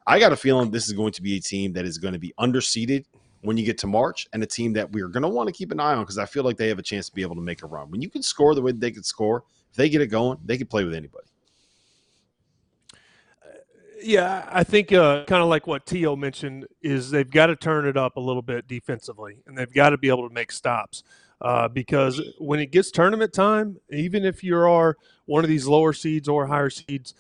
I 0.08 0.20
got 0.20 0.32
a 0.32 0.38
feeling 0.38 0.70
this 0.70 0.88
is 0.88 0.94
going 0.94 1.14
to 1.14 1.22
be 1.22 1.38
a 1.38 1.42
team 1.42 1.74
that 1.74 1.86
is 1.86 1.98
going 1.98 2.14
to 2.14 2.20
be 2.20 2.34
underseeded 2.40 3.06
when 3.46 3.58
you 3.58 3.66
get 3.66 3.78
to 3.80 3.88
March 3.88 4.28
and 4.34 4.44
a 4.44 4.46
team 4.46 4.74
that 4.74 4.92
we're 4.92 5.08
going 5.08 5.24
to 5.24 5.30
want 5.30 5.48
to 5.48 5.54
keep 5.54 5.72
an 5.72 5.80
eye 5.80 5.94
on 5.94 6.04
because 6.04 6.18
I 6.18 6.26
feel 6.26 6.44
like 6.44 6.58
they 6.58 6.68
have 6.68 6.80
a 6.80 6.84
chance 6.84 7.08
to 7.10 7.16
be 7.16 7.22
able 7.22 7.36
to 7.36 7.42
make 7.42 7.64
a 7.64 7.68
run. 7.68 7.90
When 7.90 8.02
you 8.02 8.10
can 8.10 8.22
score 8.22 8.56
the 8.56 8.62
way 8.62 8.72
they 8.72 8.92
could 8.92 9.06
score, 9.06 9.44
if 9.70 9.78
they 9.78 9.90
get 9.90 10.02
it 10.02 10.08
going, 10.08 10.40
they 10.44 10.58
can 10.58 10.68
play 10.68 10.84
with 10.84 10.94
anybody. 10.94 11.28
Yeah, 14.02 14.48
I 14.52 14.64
think 14.64 14.92
uh, 14.92 15.26
kind 15.26 15.42
of 15.42 15.50
like 15.50 15.68
what 15.68 15.86
Tio 15.86 16.16
mentioned 16.16 16.68
is 16.82 17.10
they've 17.10 17.30
got 17.30 17.48
to 17.48 17.56
turn 17.56 17.88
it 17.88 17.98
up 17.98 18.18
a 18.18 18.20
little 18.20 18.42
bit 18.42 18.68
defensively, 18.68 19.38
and 19.48 19.58
they've 19.58 19.74
got 19.74 19.92
to 19.92 19.98
be 19.98 20.10
able 20.10 20.28
to 20.28 20.34
make 20.34 20.52
stops 20.52 21.04
uh, 21.42 21.68
because 21.68 22.22
when 22.38 22.60
it 22.60 22.72
gets 22.72 22.92
tournament 22.92 23.34
time, 23.34 23.78
even 23.92 24.24
if 24.24 24.44
you 24.44 24.58
are 24.58 24.98
one 25.26 25.44
of 25.44 25.50
these 25.50 25.66
lower 25.66 25.94
seeds 25.94 26.28
or 26.28 26.46
higher 26.46 26.70
seeds, 26.70 27.14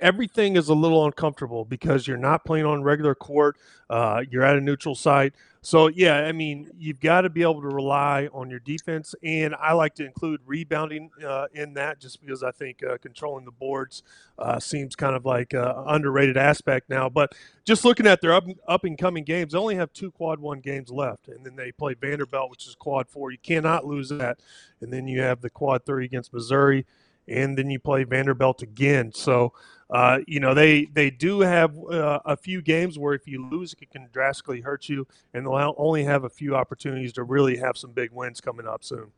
everything 0.00 0.56
is 0.56 0.68
a 0.68 0.74
little 0.74 1.04
uncomfortable 1.04 1.64
because 1.64 2.06
you're 2.06 2.16
not 2.16 2.44
playing 2.44 2.66
on 2.66 2.82
regular 2.82 3.14
court. 3.14 3.56
Uh, 3.88 4.22
you're 4.30 4.42
at 4.42 4.56
a 4.56 4.60
neutral 4.60 4.94
site. 4.94 5.32
So, 5.62 5.88
yeah, 5.88 6.16
I 6.16 6.32
mean, 6.32 6.70
you've 6.78 7.00
got 7.00 7.22
to 7.22 7.30
be 7.30 7.42
able 7.42 7.60
to 7.60 7.68
rely 7.68 8.28
on 8.32 8.48
your 8.48 8.60
defense. 8.60 9.14
And 9.22 9.54
I 9.54 9.74
like 9.74 9.94
to 9.96 10.06
include 10.06 10.40
rebounding 10.46 11.10
uh, 11.24 11.48
in 11.52 11.74
that 11.74 12.00
just 12.00 12.20
because 12.20 12.42
I 12.42 12.50
think 12.50 12.82
uh, 12.82 12.96
controlling 12.96 13.44
the 13.44 13.50
boards 13.50 14.02
uh, 14.38 14.58
seems 14.58 14.96
kind 14.96 15.14
of 15.14 15.26
like 15.26 15.52
an 15.52 15.74
underrated 15.86 16.38
aspect 16.38 16.88
now. 16.88 17.10
But 17.10 17.34
just 17.66 17.84
looking 17.84 18.06
at 18.06 18.22
their 18.22 18.32
up, 18.32 18.44
up 18.66 18.84
and 18.84 18.96
coming 18.96 19.24
games, 19.24 19.52
they 19.52 19.58
only 19.58 19.76
have 19.76 19.92
two 19.92 20.10
quad 20.12 20.40
one 20.40 20.60
games 20.60 20.90
left. 20.90 21.28
And 21.28 21.44
then 21.44 21.56
they 21.56 21.72
play 21.72 21.92
Vanderbilt, 21.92 22.50
which 22.50 22.66
is 22.66 22.74
quad 22.74 23.08
four. 23.08 23.30
You 23.30 23.38
cannot 23.42 23.84
lose 23.84 24.08
that. 24.08 24.38
And 24.80 24.90
then 24.90 25.06
you 25.06 25.20
have 25.20 25.42
the 25.42 25.50
quad 25.50 25.84
three 25.84 26.06
against 26.06 26.32
Missouri 26.32 26.86
and 27.28 27.56
then 27.56 27.70
you 27.70 27.78
play 27.78 28.04
Vanderbilt 28.04 28.62
again. 28.62 29.12
So, 29.14 29.52
uh, 29.92 30.18
you 30.26 30.40
know, 30.40 30.54
they 30.54 30.84
they 30.86 31.10
do 31.10 31.40
have 31.40 31.76
uh, 31.90 32.20
a 32.24 32.36
few 32.36 32.62
games 32.62 32.98
where 32.98 33.14
if 33.14 33.26
you 33.26 33.48
lose, 33.48 33.74
it 33.80 33.90
can 33.90 34.08
drastically 34.12 34.60
hurt 34.60 34.88
you, 34.88 35.06
and 35.34 35.46
they'll 35.46 35.74
only 35.76 36.04
have 36.04 36.24
a 36.24 36.28
few 36.28 36.54
opportunities 36.54 37.12
to 37.14 37.24
really 37.24 37.56
have 37.56 37.76
some 37.76 37.92
big 37.92 38.10
wins 38.12 38.40
coming 38.40 38.66
up 38.66 38.84
soon. 38.84 39.10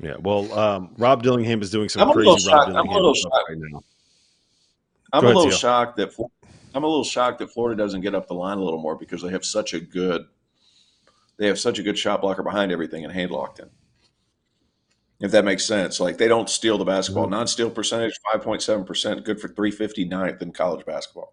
Yeah, 0.00 0.16
well, 0.20 0.52
um, 0.58 0.94
Rob 0.96 1.22
Dillingham 1.22 1.62
is 1.62 1.70
doing 1.70 1.88
some 1.88 2.08
I'm 2.08 2.12
crazy 2.12 2.28
a 2.28 2.32
little 2.32 2.52
Rob 2.52 2.66
shocked. 2.66 2.76
I'm 2.76 2.88
a 2.88 2.94
little 2.94 3.14
shocked. 3.14 3.48
right 3.48 3.58
now. 3.58 3.82
I'm 5.12 5.20
Go 5.22 5.26
a 5.26 5.28
little 5.28 5.42
Theo. 5.44 5.56
shocked 5.56 5.96
that 5.98 6.14
I'm 6.74 6.84
a 6.84 6.86
little 6.86 7.04
shocked 7.04 7.38
that 7.40 7.50
Florida 7.50 7.80
doesn't 7.80 8.00
get 8.00 8.14
up 8.14 8.28
the 8.28 8.34
line 8.34 8.58
a 8.58 8.62
little 8.62 8.80
more 8.80 8.96
because 8.96 9.22
they 9.22 9.30
have 9.30 9.44
such 9.44 9.74
a 9.74 9.80
good 9.80 10.26
they 11.36 11.46
have 11.46 11.58
such 11.58 11.78
a 11.78 11.82
good 11.82 11.98
shot 11.98 12.20
blocker 12.20 12.42
behind 12.42 12.72
everything 12.72 13.04
and 13.04 13.12
Handlogten. 13.12 13.68
If 15.22 15.30
that 15.30 15.44
makes 15.44 15.64
sense, 15.64 16.00
like 16.00 16.18
they 16.18 16.26
don't 16.26 16.50
steal 16.50 16.78
the 16.78 16.84
basketball. 16.84 17.24
Mm-hmm. 17.24 17.34
Non-steal 17.34 17.70
percentage 17.70 18.18
five 18.30 18.42
point 18.42 18.60
seven 18.60 18.84
percent, 18.84 19.24
good 19.24 19.40
for 19.40 19.48
359th 19.48 20.42
in 20.42 20.52
college 20.52 20.84
basketball. 20.84 21.32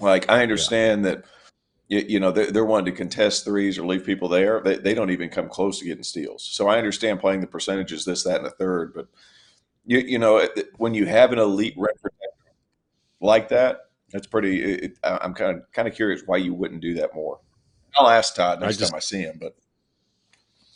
Like 0.00 0.28
I 0.28 0.42
understand 0.42 1.04
that 1.04 1.24
you, 1.88 2.20
know 2.20 2.30
they're, 2.30 2.64
wanting 2.64 2.92
to 2.92 2.96
contest 2.96 3.44
threes 3.44 3.76
or 3.76 3.84
leave 3.84 4.04
people 4.04 4.28
there. 4.28 4.60
They, 4.60 4.76
they 4.76 4.94
don't 4.94 5.10
even 5.10 5.28
come 5.28 5.48
close 5.48 5.80
to 5.80 5.84
getting 5.84 6.04
steals. 6.04 6.44
So 6.44 6.68
I 6.68 6.78
understand 6.78 7.18
playing 7.18 7.40
the 7.40 7.48
percentages, 7.48 8.04
this, 8.04 8.22
that, 8.24 8.38
and 8.38 8.46
a 8.46 8.50
third. 8.50 8.92
But 8.94 9.08
you 9.86 9.98
you 9.98 10.18
know 10.18 10.46
when 10.76 10.94
you 10.94 11.06
have 11.06 11.32
an 11.32 11.38
elite 11.38 11.76
protector 11.76 12.10
like 13.20 13.48
that, 13.48 13.82
that's 14.12 14.26
pretty. 14.26 14.62
It, 14.62 14.98
I- 15.04 15.18
I'm 15.22 15.34
kind 15.34 15.56
of 15.56 15.72
kind 15.72 15.86
of 15.86 15.94
curious 15.94 16.22
why 16.26 16.38
you 16.38 16.54
wouldn't 16.54 16.80
do 16.80 16.94
that 16.94 17.14
more. 17.14 17.40
I'll 17.96 18.08
ask 18.08 18.34
Todd 18.34 18.60
next 18.60 18.78
just- 18.78 18.90
time 18.90 18.96
I 18.96 19.00
see 19.00 19.20
him. 19.20 19.38
But 19.40 19.56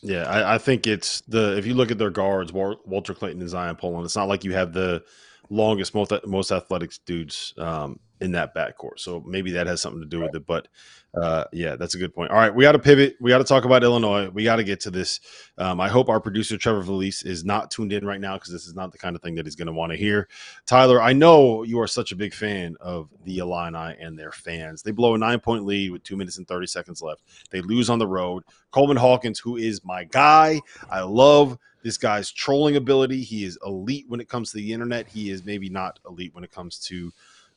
Yeah, 0.05 0.25
I, 0.29 0.57
I 0.57 0.59
think 0.59 0.87
it's 0.87 1.23
the 1.23 1.57
if 1.57 1.65
you 1.67 1.73
look 1.73 1.91
at 1.91 1.97
their 1.97 2.11
guards, 2.11 2.53
Walter 2.53 3.15
Clayton 3.15 3.41
and 3.41 3.51
Zyon 3.51 3.79
Pullin, 3.79 4.05
it's 4.05 4.15
not 4.15 4.29
like 4.29 4.45
you 4.45 4.53
have 4.53 4.75
the 4.75 5.03
longest, 5.49 5.95
most 5.95 6.13
most 6.27 6.53
athletic 6.53 6.93
dudes 7.07 7.55
um, 7.57 7.99
in 8.21 8.33
that 8.33 8.55
backcourt. 8.55 8.99
So 8.99 9.23
maybe 9.27 9.53
that 9.53 9.67
has 9.67 9.83
something 9.83 10.01
to 10.01 10.07
do 10.07 10.21
with 10.21 10.35
it. 10.35 10.47
But 10.47 10.69
uh, 11.15 11.45
yeah, 11.53 11.77
that's 11.77 11.95
a 11.95 11.99
good 11.99 12.15
point. 12.15 12.31
All 12.31 12.37
right, 12.37 12.55
we 12.55 12.65
got 12.65 12.73
to 12.73 12.79
pivot. 12.79 13.17
We 13.21 13.31
got 13.31 13.39
to 13.39 13.45
talk 13.45 13.65
about 13.65 13.85
Illinois. 13.85 14.29
We 14.31 14.45
got 14.45 14.57
to 14.57 14.65
get 14.65 14.81
to 14.81 14.91
this. 14.91 15.21
Um, 15.59 15.81
I 15.81 15.89
hope 15.89 16.09
our 16.09 16.21
producer 16.21 16.57
Trevor 16.57 16.83
Valise 16.83 17.25
is 17.25 17.45
not 17.45 17.71
tuned 17.71 17.93
in 17.93 18.05
right 18.05 18.21
now 18.21 18.35
because 18.35 18.53
this 18.53 18.67
is 18.67 18.75
not 18.75 18.93
the 18.93 18.99
kind 18.99 19.15
of 19.15 19.23
thing 19.23 19.35
that 19.37 19.47
he's 19.47 19.57
going 19.57 19.67
to 19.67 19.73
want 19.73 19.93
to 19.93 19.99
hear. 19.99 20.29
Tyler, 20.67 21.01
I 21.01 21.13
know 21.13 21.63
you 21.63 21.81
are 21.81 21.87
such 21.87 22.13
a 22.13 22.17
big 22.17 22.35
fan 22.35 22.77
of 22.81 23.09
the 23.25 23.39
Illini 23.39 23.97
and 24.01 24.19
their 24.19 24.33
fans. 24.33 24.83
They 24.83 24.91
blow 24.91 25.15
a 25.15 25.19
nine 25.19 25.41
point 25.41 25.65
lead 25.65 25.91
with 25.91 26.03
two 26.03 26.17
minutes 26.17 26.39
and 26.39 26.49
thirty 26.49 26.67
seconds 26.67 27.03
left. 27.03 27.23
They 27.51 27.61
lose 27.61 27.91
on 27.91 27.99
the 27.99 28.09
road. 28.09 28.45
Coleman 28.71 28.97
Hawkins, 28.97 29.39
who 29.39 29.57
is 29.57 29.85
my 29.85 30.05
guy. 30.05 30.61
I 30.91 31.03
love 31.03 31.59
this 31.85 31.99
guy's 31.99 32.33
trolling 32.33 32.77
ability. 32.77 33.23
He 33.23 33.45
is 33.45 33.59
elite 33.65 34.07
when 34.09 34.19
it 34.19 34.29
comes 34.29 34.51
to 34.51 34.57
the 34.57 34.73
internet. 34.73 35.07
He 35.07 35.31
is 35.31 35.45
maybe 35.45 35.69
not 35.69 36.01
elite 36.09 36.35
when 36.35 36.43
it 36.43 36.51
comes 36.51 36.79
to 36.87 37.13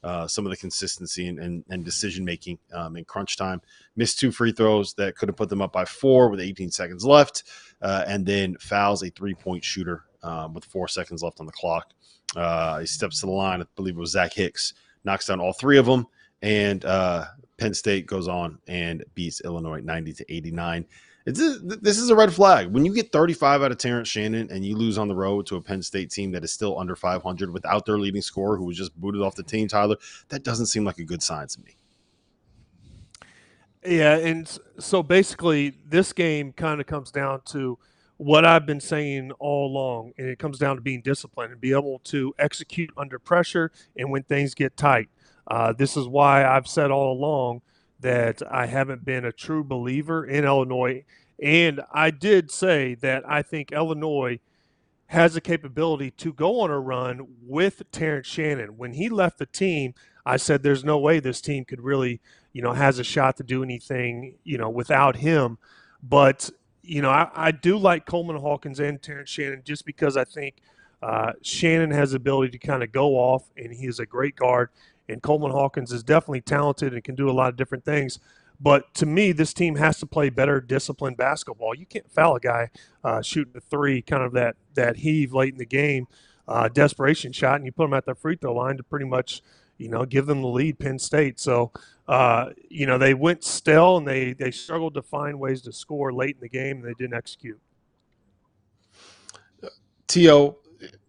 uh, 0.07 0.25
some 0.25 0.45
of 0.45 0.51
the 0.51 0.57
consistency 0.57 1.27
and, 1.27 1.37
and, 1.37 1.65
and 1.69 1.83
decision 1.83 2.23
making 2.23 2.57
um, 2.73 2.95
in 2.95 3.03
crunch 3.03 3.35
time. 3.35 3.61
Missed 3.97 4.19
two 4.19 4.31
free 4.31 4.53
throws 4.53 4.93
that 4.93 5.17
could 5.17 5.27
have 5.27 5.35
put 5.35 5.49
them 5.49 5.61
up 5.61 5.73
by 5.73 5.83
four 5.83 6.29
with 6.29 6.39
18 6.39 6.71
seconds 6.71 7.05
left, 7.05 7.43
uh, 7.81 8.05
and 8.07 8.25
then 8.25 8.55
fouls 8.57 9.03
a 9.03 9.09
three 9.09 9.33
point 9.33 9.65
shooter 9.65 10.05
um, 10.23 10.53
with 10.53 10.63
four 10.63 10.87
seconds 10.87 11.21
left 11.21 11.41
on 11.41 11.45
the 11.45 11.51
clock. 11.51 11.91
Uh, 12.37 12.79
he 12.79 12.85
steps 12.85 13.19
to 13.19 13.25
the 13.25 13.31
line. 13.33 13.61
I 13.61 13.65
believe 13.75 13.97
it 13.97 13.99
was 13.99 14.11
Zach 14.11 14.33
Hicks, 14.33 14.73
knocks 15.03 15.25
down 15.25 15.41
all 15.41 15.51
three 15.51 15.77
of 15.77 15.85
them, 15.85 16.07
and 16.41 16.85
uh, 16.85 17.25
Penn 17.57 17.73
State 17.73 18.05
goes 18.05 18.29
on 18.29 18.59
and 18.65 19.03
beats 19.13 19.41
Illinois 19.41 19.81
90 19.81 20.13
to 20.13 20.33
89. 20.33 20.85
It's 21.27 21.41
a, 21.41 21.59
this 21.59 21.97
is 21.97 22.09
a 22.09 22.15
red 22.15 22.33
flag. 22.33 22.69
When 22.69 22.85
you 22.85 22.95
get 22.95 23.11
35 23.11 23.61
out 23.61 23.69
of 23.73 23.77
Terrence 23.77 24.07
Shannon 24.07 24.47
and 24.49 24.65
you 24.65 24.77
lose 24.77 24.97
on 24.97 25.09
the 25.09 25.15
road 25.15 25.45
to 25.47 25.57
a 25.57 25.61
Penn 25.61 25.81
State 25.81 26.09
team 26.09 26.31
that 26.31 26.41
is 26.45 26.53
still 26.53 26.79
under 26.79 26.95
500 26.95 27.51
without 27.51 27.85
their 27.85 27.99
leading 27.99 28.21
scorer 28.21 28.55
who 28.55 28.63
was 28.63 28.77
just 28.77 28.95
booted 28.95 29.21
off 29.21 29.35
the 29.35 29.43
team, 29.43 29.67
Tyler, 29.67 29.97
that 30.29 30.43
doesn't 30.45 30.67
seem 30.67 30.85
like 30.85 30.99
a 30.99 31.03
good 31.03 31.21
sign 31.21 31.45
to 31.47 31.59
me. 31.59 31.75
Yeah, 33.85 34.15
and 34.15 34.57
so 34.79 35.03
basically, 35.03 35.73
this 35.85 36.13
game 36.13 36.53
kind 36.53 36.79
of 36.79 36.87
comes 36.87 37.11
down 37.11 37.41
to 37.47 37.77
what 38.15 38.45
I've 38.45 38.65
been 38.65 38.79
saying 38.79 39.31
all 39.33 39.67
along, 39.67 40.13
and 40.17 40.29
it 40.29 40.39
comes 40.39 40.57
down 40.57 40.77
to 40.77 40.81
being 40.81 41.01
disciplined 41.01 41.51
and 41.51 41.59
be 41.59 41.73
able 41.73 41.99
to 42.05 42.33
execute 42.39 42.89
under 42.95 43.19
pressure 43.19 43.73
and 43.97 44.09
when 44.11 44.23
things 44.23 44.53
get 44.53 44.77
tight. 44.77 45.09
Uh, 45.45 45.73
this 45.73 45.97
is 45.97 46.07
why 46.07 46.45
I've 46.45 46.67
said 46.67 46.89
all 46.89 47.11
along 47.11 47.63
that 47.99 48.41
I 48.49 48.67
haven't 48.67 49.05
been 49.05 49.25
a 49.25 49.31
true 49.31 49.63
believer 49.63 50.25
in 50.25 50.45
Illinois, 50.45 51.03
and 51.41 51.81
I 51.91 52.11
did 52.11 52.51
say 52.51 52.95
that 52.95 53.23
I 53.29 53.41
think 53.41 53.71
Illinois 53.71 54.39
has 55.07 55.33
the 55.33 55.41
capability 55.41 56.11
to 56.11 56.33
go 56.33 56.59
on 56.59 56.69
a 56.69 56.79
run 56.79 57.25
with 57.41 57.83
Terrence 57.91 58.27
Shannon. 58.27 58.77
When 58.77 58.93
he 58.93 59.07
left 59.09 59.37
the 59.37 59.45
team, 59.45 59.93
I 60.25 60.37
said 60.37 60.61
there's 60.61 60.83
no 60.83 60.97
way 60.97 61.19
this 61.19 61.39
team 61.39 61.63
could 61.63 61.81
really, 61.81 62.19
you 62.51 62.61
know, 62.61 62.73
has 62.73 62.99
a 62.99 63.03
shot 63.03 63.37
to 63.37 63.43
do 63.43 63.63
anything, 63.63 64.35
you 64.43 64.57
know, 64.57 64.69
without 64.69 65.15
him. 65.15 65.57
But, 66.03 66.49
you 66.81 67.01
know, 67.01 67.09
I, 67.09 67.29
I 67.33 67.51
do 67.51 67.77
like 67.77 68.05
Coleman 68.05 68.35
Hawkins 68.35 68.81
and 68.81 69.01
Terrence 69.01 69.29
Shannon 69.29 69.61
just 69.63 69.85
because 69.85 70.17
I 70.17 70.25
think 70.25 70.55
uh, 71.01 71.33
Shannon 71.41 71.91
has 71.91 72.11
the 72.11 72.17
ability 72.17 72.57
to 72.57 72.67
kind 72.67 72.83
of 72.83 72.91
go 72.91 73.15
off 73.15 73.49
and 73.55 73.71
he 73.71 73.87
is 73.87 73.99
a 73.99 74.05
great 74.05 74.35
guard. 74.35 74.69
And 75.09 75.21
Coleman 75.21 75.51
Hawkins 75.51 75.91
is 75.91 76.03
definitely 76.03 76.41
talented 76.41 76.93
and 76.93 77.03
can 77.03 77.15
do 77.15 77.29
a 77.29 77.31
lot 77.31 77.49
of 77.49 77.55
different 77.55 77.85
things. 77.85 78.19
But 78.59 78.93
to 78.95 79.05
me, 79.05 79.31
this 79.31 79.53
team 79.53 79.75
has 79.75 79.99
to 79.99 80.05
play 80.05 80.29
better 80.29 80.59
disciplined 80.59 81.17
basketball. 81.17 81.75
You 81.75 81.85
can't 81.85 82.11
foul 82.11 82.35
a 82.35 82.39
guy 82.39 82.69
uh, 83.03 83.21
shooting 83.21 83.53
a 83.55 83.61
three, 83.61 84.01
kind 84.01 84.23
of 84.23 84.33
that 84.33 84.55
that 84.73 84.97
heave 84.97 85.33
late 85.33 85.53
in 85.53 85.59
the 85.59 85.65
game, 85.65 86.07
uh, 86.47 86.67
desperation 86.67 87.31
shot, 87.31 87.57
and 87.57 87.65
you 87.65 87.71
put 87.71 87.85
them 87.85 87.93
at 87.93 88.05
the 88.05 88.15
free 88.15 88.35
throw 88.35 88.53
line 88.53 88.77
to 88.77 88.83
pretty 88.83 89.05
much, 89.05 89.41
you 89.77 89.89
know, 89.89 90.05
give 90.05 90.25
them 90.25 90.41
the 90.41 90.47
lead. 90.47 90.79
Penn 90.79 90.97
State. 90.97 91.39
So, 91.39 91.71
uh, 92.07 92.49
you 92.69 92.87
know, 92.87 92.97
they 92.97 93.13
went 93.13 93.43
stale 93.43 93.97
and 93.97 94.07
they 94.07 94.33
they 94.33 94.49
struggled 94.49 94.95
to 94.95 95.03
find 95.03 95.39
ways 95.39 95.61
to 95.63 95.71
score 95.71 96.11
late 96.11 96.37
in 96.37 96.41
the 96.41 96.49
game, 96.49 96.77
and 96.77 96.85
they 96.85 96.95
didn't 96.97 97.15
execute. 97.15 97.59
Tio, 100.07 100.57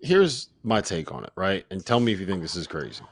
here's 0.03 0.51
my 0.65 0.81
take 0.81 1.13
on 1.13 1.25
it, 1.25 1.31
right? 1.35 1.65
And 1.71 1.85
tell 1.87 2.01
me 2.01 2.13
if 2.13 2.21
you 2.21 2.27
think 2.27 2.43
this 2.43 2.57
is 2.57 2.67
crazy. 2.67 3.05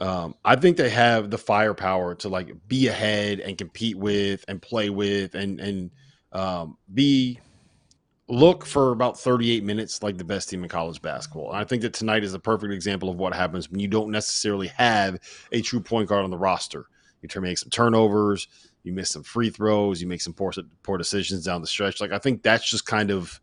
Um, 0.00 0.34
I 0.44 0.56
think 0.56 0.78
they 0.78 0.88
have 0.90 1.30
the 1.30 1.38
firepower 1.38 2.14
to 2.16 2.28
like 2.28 2.52
be 2.68 2.88
ahead 2.88 3.40
and 3.40 3.58
compete 3.58 3.98
with 3.98 4.44
and 4.48 4.60
play 4.60 4.88
with 4.88 5.34
and 5.34 5.60
and 5.60 5.90
um, 6.32 6.78
be 6.92 7.38
look 8.28 8.64
for 8.64 8.92
about 8.92 9.18
38 9.18 9.64
minutes 9.64 10.02
like 10.02 10.16
the 10.16 10.24
best 10.24 10.48
team 10.48 10.62
in 10.62 10.68
college 10.68 11.02
basketball. 11.02 11.48
And 11.48 11.58
I 11.58 11.64
think 11.64 11.82
that 11.82 11.92
tonight 11.92 12.22
is 12.22 12.32
a 12.32 12.38
perfect 12.38 12.72
example 12.72 13.10
of 13.10 13.16
what 13.16 13.34
happens 13.34 13.68
when 13.68 13.80
you 13.80 13.88
don't 13.88 14.10
necessarily 14.10 14.68
have 14.68 15.18
a 15.52 15.60
true 15.60 15.80
point 15.80 16.08
guard 16.08 16.24
on 16.24 16.30
the 16.30 16.38
roster. 16.38 16.86
You 17.22 17.28
turn 17.28 17.42
make 17.42 17.58
some 17.58 17.70
turnovers, 17.70 18.48
you 18.82 18.92
miss 18.92 19.10
some 19.10 19.22
free 19.22 19.50
throws, 19.50 20.00
you 20.00 20.06
make 20.06 20.22
some 20.22 20.32
poor 20.32 20.52
poor 20.82 20.96
decisions 20.96 21.44
down 21.44 21.60
the 21.60 21.66
stretch. 21.66 22.00
Like 22.00 22.12
I 22.12 22.18
think 22.18 22.42
that's 22.42 22.68
just 22.68 22.86
kind 22.86 23.10
of 23.10 23.38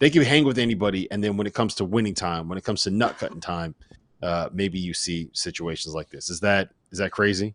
they 0.00 0.10
can 0.10 0.22
hang 0.22 0.44
with 0.44 0.58
anybody, 0.58 1.10
and 1.10 1.22
then 1.22 1.36
when 1.36 1.46
it 1.46 1.54
comes 1.54 1.76
to 1.76 1.84
winning 1.84 2.14
time, 2.14 2.48
when 2.48 2.58
it 2.58 2.64
comes 2.64 2.82
to 2.82 2.90
nut 2.90 3.16
cutting 3.16 3.40
time, 3.40 3.74
uh, 4.24 4.48
maybe 4.52 4.78
you 4.78 4.94
see 4.94 5.28
situations 5.34 5.94
like 5.94 6.08
this. 6.08 6.30
Is 6.30 6.40
that 6.40 6.70
is 6.90 6.98
that 6.98 7.12
crazy? 7.12 7.54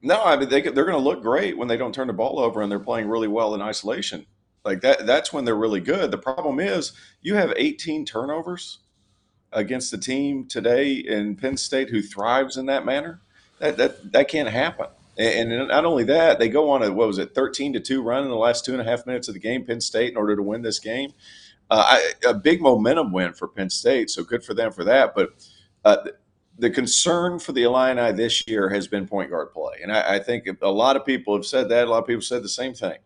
No, 0.00 0.22
I 0.24 0.36
mean 0.36 0.48
they 0.48 0.62
they're 0.62 0.72
going 0.72 0.92
to 0.92 0.98
look 0.98 1.22
great 1.22 1.58
when 1.58 1.68
they 1.68 1.76
don't 1.76 1.94
turn 1.94 2.06
the 2.06 2.14
ball 2.14 2.38
over 2.38 2.62
and 2.62 2.72
they're 2.72 2.78
playing 2.78 3.08
really 3.08 3.28
well 3.28 3.54
in 3.54 3.60
isolation. 3.60 4.26
Like 4.64 4.80
that 4.80 5.06
that's 5.06 5.32
when 5.32 5.44
they're 5.44 5.54
really 5.54 5.80
good. 5.80 6.10
The 6.10 6.18
problem 6.18 6.58
is 6.58 6.92
you 7.20 7.34
have 7.34 7.52
18 7.54 8.06
turnovers 8.06 8.78
against 9.52 9.90
the 9.90 9.98
team 9.98 10.46
today 10.46 10.92
in 10.94 11.36
Penn 11.36 11.56
State 11.56 11.90
who 11.90 12.00
thrives 12.00 12.56
in 12.56 12.66
that 12.66 12.86
manner. 12.86 13.20
That 13.58 13.76
that 13.76 14.12
that 14.12 14.28
can't 14.28 14.48
happen. 14.48 14.86
And, 15.18 15.50
and 15.50 15.68
not 15.68 15.86
only 15.86 16.04
that, 16.04 16.38
they 16.38 16.48
go 16.48 16.70
on 16.70 16.82
a 16.82 16.92
what 16.92 17.08
was 17.08 17.18
it, 17.18 17.34
13 17.34 17.74
to 17.74 17.80
two 17.80 18.02
run 18.02 18.24
in 18.24 18.30
the 18.30 18.36
last 18.36 18.64
two 18.64 18.72
and 18.72 18.80
a 18.80 18.84
half 18.84 19.06
minutes 19.06 19.28
of 19.28 19.34
the 19.34 19.40
game. 19.40 19.64
Penn 19.64 19.80
State 19.80 20.10
in 20.10 20.16
order 20.16 20.34
to 20.34 20.42
win 20.42 20.62
this 20.62 20.78
game. 20.78 21.12
Uh, 21.70 21.84
I, 22.24 22.28
a 22.28 22.34
big 22.34 22.60
momentum 22.60 23.12
win 23.12 23.32
for 23.32 23.48
Penn 23.48 23.70
State, 23.70 24.10
so 24.10 24.22
good 24.22 24.44
for 24.44 24.54
them 24.54 24.72
for 24.72 24.84
that. 24.84 25.14
But 25.14 25.30
uh, 25.84 25.96
the 26.58 26.70
concern 26.70 27.38
for 27.38 27.52
the 27.52 27.64
Illini 27.64 28.12
this 28.12 28.46
year 28.46 28.68
has 28.68 28.86
been 28.86 29.06
point 29.06 29.30
guard 29.30 29.52
play, 29.52 29.80
and 29.82 29.92
I, 29.92 30.16
I 30.16 30.18
think 30.20 30.46
a 30.62 30.70
lot 30.70 30.96
of 30.96 31.04
people 31.04 31.34
have 31.34 31.46
said 31.46 31.68
that. 31.70 31.86
A 31.86 31.90
lot 31.90 31.98
of 31.98 32.06
people 32.06 32.22
said 32.22 32.42
the 32.42 32.48
same 32.48 32.72
thing. 32.72 32.98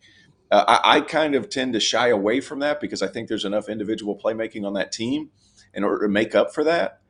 Uh, 0.51 0.65
I, 0.67 0.97
I, 0.97 1.01
kind 1.01 1.37
of 1.37 1.49
tend 1.49 1.75
to 1.75 1.81
shy 1.81 2.09
away 2.09 2.41
from 2.41 2.59
that 2.59 2.81
because 2.81 3.03
I 3.03 3.07
think 3.07 3.29
there's 3.29 3.45
enough 3.45 3.69
individual 3.69 4.19
playmaking 4.19 4.67
on 4.67 4.73
that 4.75 4.91
team 4.91 5.31
in 5.75 5.85
order 5.85 6.05
to 6.07 6.09
make 6.11 6.35
up 6.35 6.53
for 6.53 6.65
that. 6.65 7.01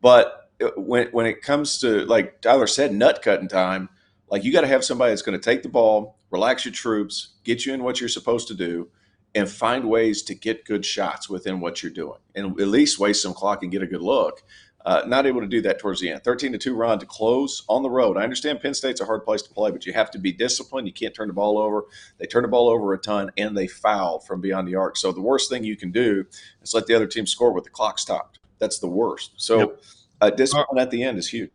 But 0.00 0.50
uh, 0.62 0.68
when 0.76 1.08
when 1.08 1.26
it 1.26 1.42
comes 1.42 1.78
to 1.80 2.04
like 2.06 2.40
Tyler 2.40 2.66
said, 2.66 2.94
nut 2.94 3.20
cutting 3.22 3.48
time, 3.48 3.90
like 4.30 4.44
you 4.44 4.52
got 4.52 4.62
to 4.62 4.66
have 4.66 4.84
somebody 4.84 5.10
that's 5.10 5.22
going 5.22 5.38
to 5.38 5.44
take 5.44 5.62
the 5.62 5.68
ball, 5.68 6.18
relax 6.30 6.64
your 6.64 6.72
troops, 6.72 7.34
get 7.44 7.64
you 7.64 7.74
in 7.74 7.82
what 7.82 8.00
you're 8.00 8.08
supposed 8.08 8.48
to 8.48 8.54
do, 8.54 8.88
and 9.36 9.48
find 9.48 9.84
ways 9.84 10.22
to 10.22 10.34
get 10.34 10.64
good 10.64 10.84
shots 10.84 11.28
within 11.28 11.60
what 11.60 11.82
you're 11.82 11.92
doing, 11.92 12.18
and 12.34 12.58
at 12.58 12.68
least 12.68 12.98
waste 12.98 13.22
some 13.22 13.34
clock 13.34 13.62
and 13.62 13.70
get 13.70 13.82
a 13.82 13.86
good 13.86 14.00
look. 14.00 14.42
Uh, 14.84 15.02
not 15.06 15.26
able 15.26 15.40
to 15.40 15.48
do 15.48 15.60
that 15.60 15.78
towards 15.78 16.00
the 16.00 16.08
end. 16.08 16.22
13 16.22 16.52
to 16.52 16.58
2 16.58 16.74
run 16.74 16.98
to 16.98 17.04
close 17.04 17.64
on 17.68 17.82
the 17.82 17.90
road. 17.90 18.16
I 18.16 18.22
understand 18.22 18.60
Penn 18.60 18.72
State's 18.72 19.00
a 19.00 19.04
hard 19.04 19.24
place 19.24 19.42
to 19.42 19.52
play, 19.52 19.72
but 19.72 19.84
you 19.84 19.92
have 19.92 20.12
to 20.12 20.18
be 20.18 20.32
disciplined. 20.32 20.86
You 20.86 20.92
can't 20.92 21.12
turn 21.12 21.26
the 21.26 21.34
ball 21.34 21.58
over. 21.58 21.86
They 22.18 22.26
turn 22.26 22.42
the 22.42 22.48
ball 22.48 22.68
over 22.68 22.94
a 22.94 22.98
ton 22.98 23.32
and 23.36 23.56
they 23.56 23.66
foul 23.66 24.20
from 24.20 24.40
beyond 24.40 24.68
the 24.68 24.76
arc. 24.76 24.96
So 24.96 25.10
the 25.10 25.20
worst 25.20 25.50
thing 25.50 25.64
you 25.64 25.76
can 25.76 25.90
do 25.90 26.24
is 26.62 26.72
let 26.72 26.86
the 26.86 26.94
other 26.94 27.08
team 27.08 27.26
score 27.26 27.52
with 27.52 27.64
the 27.64 27.70
clock 27.70 27.98
stopped. 27.98 28.38
That's 28.60 28.78
the 28.78 28.86
worst. 28.86 29.32
So 29.38 29.58
yep. 29.58 29.82
uh, 30.20 30.30
discipline 30.30 30.78
at 30.78 30.92
the 30.92 31.02
end 31.02 31.18
is 31.18 31.28
huge. 31.28 31.50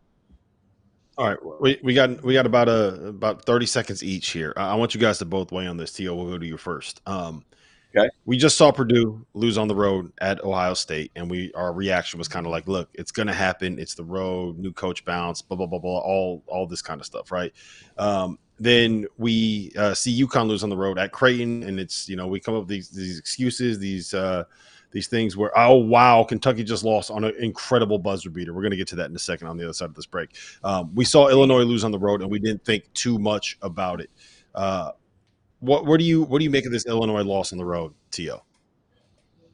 All 1.16 1.26
right, 1.26 1.38
we, 1.60 1.80
we 1.82 1.94
got 1.94 2.22
we 2.22 2.32
got 2.32 2.46
about 2.46 2.68
a 2.68 3.08
about 3.08 3.44
thirty 3.44 3.66
seconds 3.66 4.02
each 4.02 4.30
here. 4.30 4.54
I 4.56 4.74
want 4.76 4.94
you 4.94 5.00
guys 5.00 5.18
to 5.18 5.26
both 5.26 5.52
weigh 5.52 5.66
on 5.66 5.76
this. 5.76 5.92
Tio, 5.92 6.14
we'll 6.14 6.30
go 6.30 6.38
to 6.38 6.46
you 6.46 6.56
first. 6.56 7.02
Um, 7.06 7.44
okay, 7.94 8.08
we 8.24 8.36
just 8.36 8.56
saw 8.56 8.72
Purdue 8.72 9.24
lose 9.34 9.58
on 9.58 9.68
the 9.68 9.74
road 9.74 10.12
at 10.20 10.42
Ohio 10.44 10.74
State, 10.74 11.10
and 11.16 11.30
we 11.30 11.52
our 11.54 11.72
reaction 11.72 12.18
was 12.18 12.28
kind 12.28 12.46
of 12.46 12.52
like, 12.52 12.66
"Look, 12.66 12.88
it's 12.94 13.12
going 13.12 13.28
to 13.28 13.34
happen. 13.34 13.78
It's 13.78 13.94
the 13.94 14.04
road, 14.04 14.58
new 14.58 14.72
coach 14.72 15.04
bounce, 15.04 15.42
blah 15.42 15.56
blah 15.56 15.66
blah 15.66 15.78
blah, 15.78 15.98
all 15.98 16.42
all 16.46 16.66
this 16.66 16.82
kind 16.82 17.00
of 17.00 17.06
stuff, 17.06 17.30
right?" 17.30 17.52
Um, 17.98 18.38
then 18.58 19.06
we 19.18 19.72
uh, 19.76 19.94
see 19.94 20.22
UConn 20.22 20.46
lose 20.46 20.62
on 20.62 20.70
the 20.70 20.76
road 20.76 20.98
at 20.98 21.12
Creighton, 21.12 21.62
and 21.64 21.80
it's 21.80 22.08
you 22.08 22.16
know 22.16 22.26
we 22.26 22.40
come 22.40 22.54
up 22.54 22.62
with 22.62 22.68
these 22.68 22.88
these 22.90 23.18
excuses, 23.18 23.78
these 23.78 24.14
uh, 24.14 24.44
these 24.92 25.08
things 25.08 25.36
where 25.36 25.50
oh 25.58 25.74
wow 25.74 26.22
kentucky 26.22 26.62
just 26.62 26.84
lost 26.84 27.10
on 27.10 27.24
an 27.24 27.34
incredible 27.40 27.98
buzzer 27.98 28.28
beater 28.28 28.52
we're 28.52 28.60
going 28.60 28.70
to 28.70 28.76
get 28.76 28.86
to 28.86 28.94
that 28.96 29.08
in 29.08 29.16
a 29.16 29.18
second 29.18 29.48
on 29.48 29.56
the 29.56 29.64
other 29.64 29.72
side 29.72 29.86
of 29.86 29.94
this 29.94 30.04
break 30.04 30.36
um, 30.64 30.94
we 30.94 31.02
saw 31.02 31.28
illinois 31.28 31.62
lose 31.62 31.82
on 31.82 31.90
the 31.90 31.98
road 31.98 32.20
and 32.20 32.30
we 32.30 32.38
didn't 32.38 32.62
think 32.64 32.92
too 32.92 33.18
much 33.18 33.56
about 33.62 34.02
it 34.02 34.10
uh, 34.54 34.90
what, 35.62 35.86
what 35.86 35.98
do 35.98 36.04
you 36.04 36.22
what 36.22 36.38
do 36.38 36.44
you 36.44 36.50
make 36.50 36.66
of 36.66 36.72
this 36.72 36.86
illinois 36.86 37.22
loss 37.22 37.52
on 37.52 37.58
the 37.58 37.64
road 37.64 37.94
to 38.10 38.22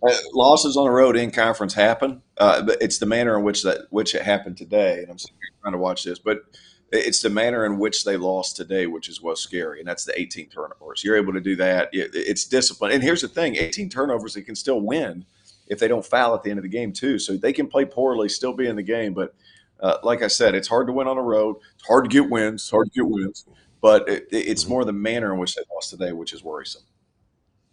uh, 0.03 0.13
losses 0.33 0.77
on 0.77 0.85
the 0.85 0.91
road 0.91 1.17
in 1.17 1.31
conference 1.31 1.75
happen 1.75 2.23
uh, 2.39 2.63
but 2.63 2.81
it's 2.81 2.99
the 2.99 3.07
manner 3.07 3.37
in 3.39 3.45
which 3.45 3.63
that 3.63 3.83
which 3.91 4.15
it 4.15 4.23
happened 4.23 4.57
today 4.57 4.99
and 5.03 5.11
i'm 5.11 5.19
trying 5.63 5.73
to 5.73 5.79
watch 5.79 6.05
this 6.05 6.19
but 6.19 6.43
it's 6.91 7.21
the 7.21 7.31
manner 7.31 7.67
in 7.67 7.79
which 7.79 8.05
they 8.05 8.17
lost 8.17 8.57
today, 8.57 8.87
which 8.87 9.09
is 9.09 9.21
what's 9.21 9.43
scary, 9.43 9.81
and 9.81 9.89
that's 9.89 10.05
the 10.05 10.19
18 10.19 10.49
turnovers. 10.49 11.05
You're 11.05 11.17
able 11.17 11.35
to 11.35 11.41
do 11.41 11.55
that. 11.57 11.91
It's 11.93 12.47
discipline. 12.47 12.93
And 12.93 13.03
here's 13.03 13.21
the 13.21 13.29
thing: 13.29 13.57
18 13.57 13.91
turnovers, 13.91 14.35
they 14.35 14.43
can 14.43 14.57
still 14.57 14.81
win 14.81 15.27
if 15.67 15.79
they 15.79 15.89
don't 15.89 16.05
foul 16.05 16.35
at 16.35 16.43
the 16.43 16.51
end 16.51 16.59
of 16.59 16.63
the 16.63 16.69
game 16.69 16.93
too. 16.93 17.19
So 17.19 17.37
they 17.37 17.53
can 17.53 17.67
play 17.67 17.85
poorly, 17.85 18.29
still 18.29 18.55
be 18.55 18.67
in 18.67 18.77
the 18.77 18.83
game. 18.83 19.13
But 19.13 19.35
uh, 19.81 19.99
like 20.03 20.23
I 20.23 20.29
said, 20.29 20.55
it's 20.55 20.69
hard 20.69 20.87
to 20.87 20.93
win 20.93 21.09
on 21.09 21.17
the 21.17 21.23
road. 21.23 21.57
It's 21.75 21.87
hard 21.87 22.05
to 22.05 22.11
get 22.11 22.31
wins. 22.31 22.63
It's 22.63 22.71
hard 22.71 22.91
to 22.91 23.01
get 23.01 23.09
wins. 23.09 23.45
But 23.81 24.09
it, 24.09 24.29
it's 24.31 24.67
more 24.67 24.85
the 24.85 24.93
manner 24.93 25.33
in 25.33 25.39
which 25.39 25.55
they 25.55 25.63
lost 25.73 25.91
today, 25.91 26.13
which 26.13 26.33
is 26.33 26.43
worrisome. 26.43 26.83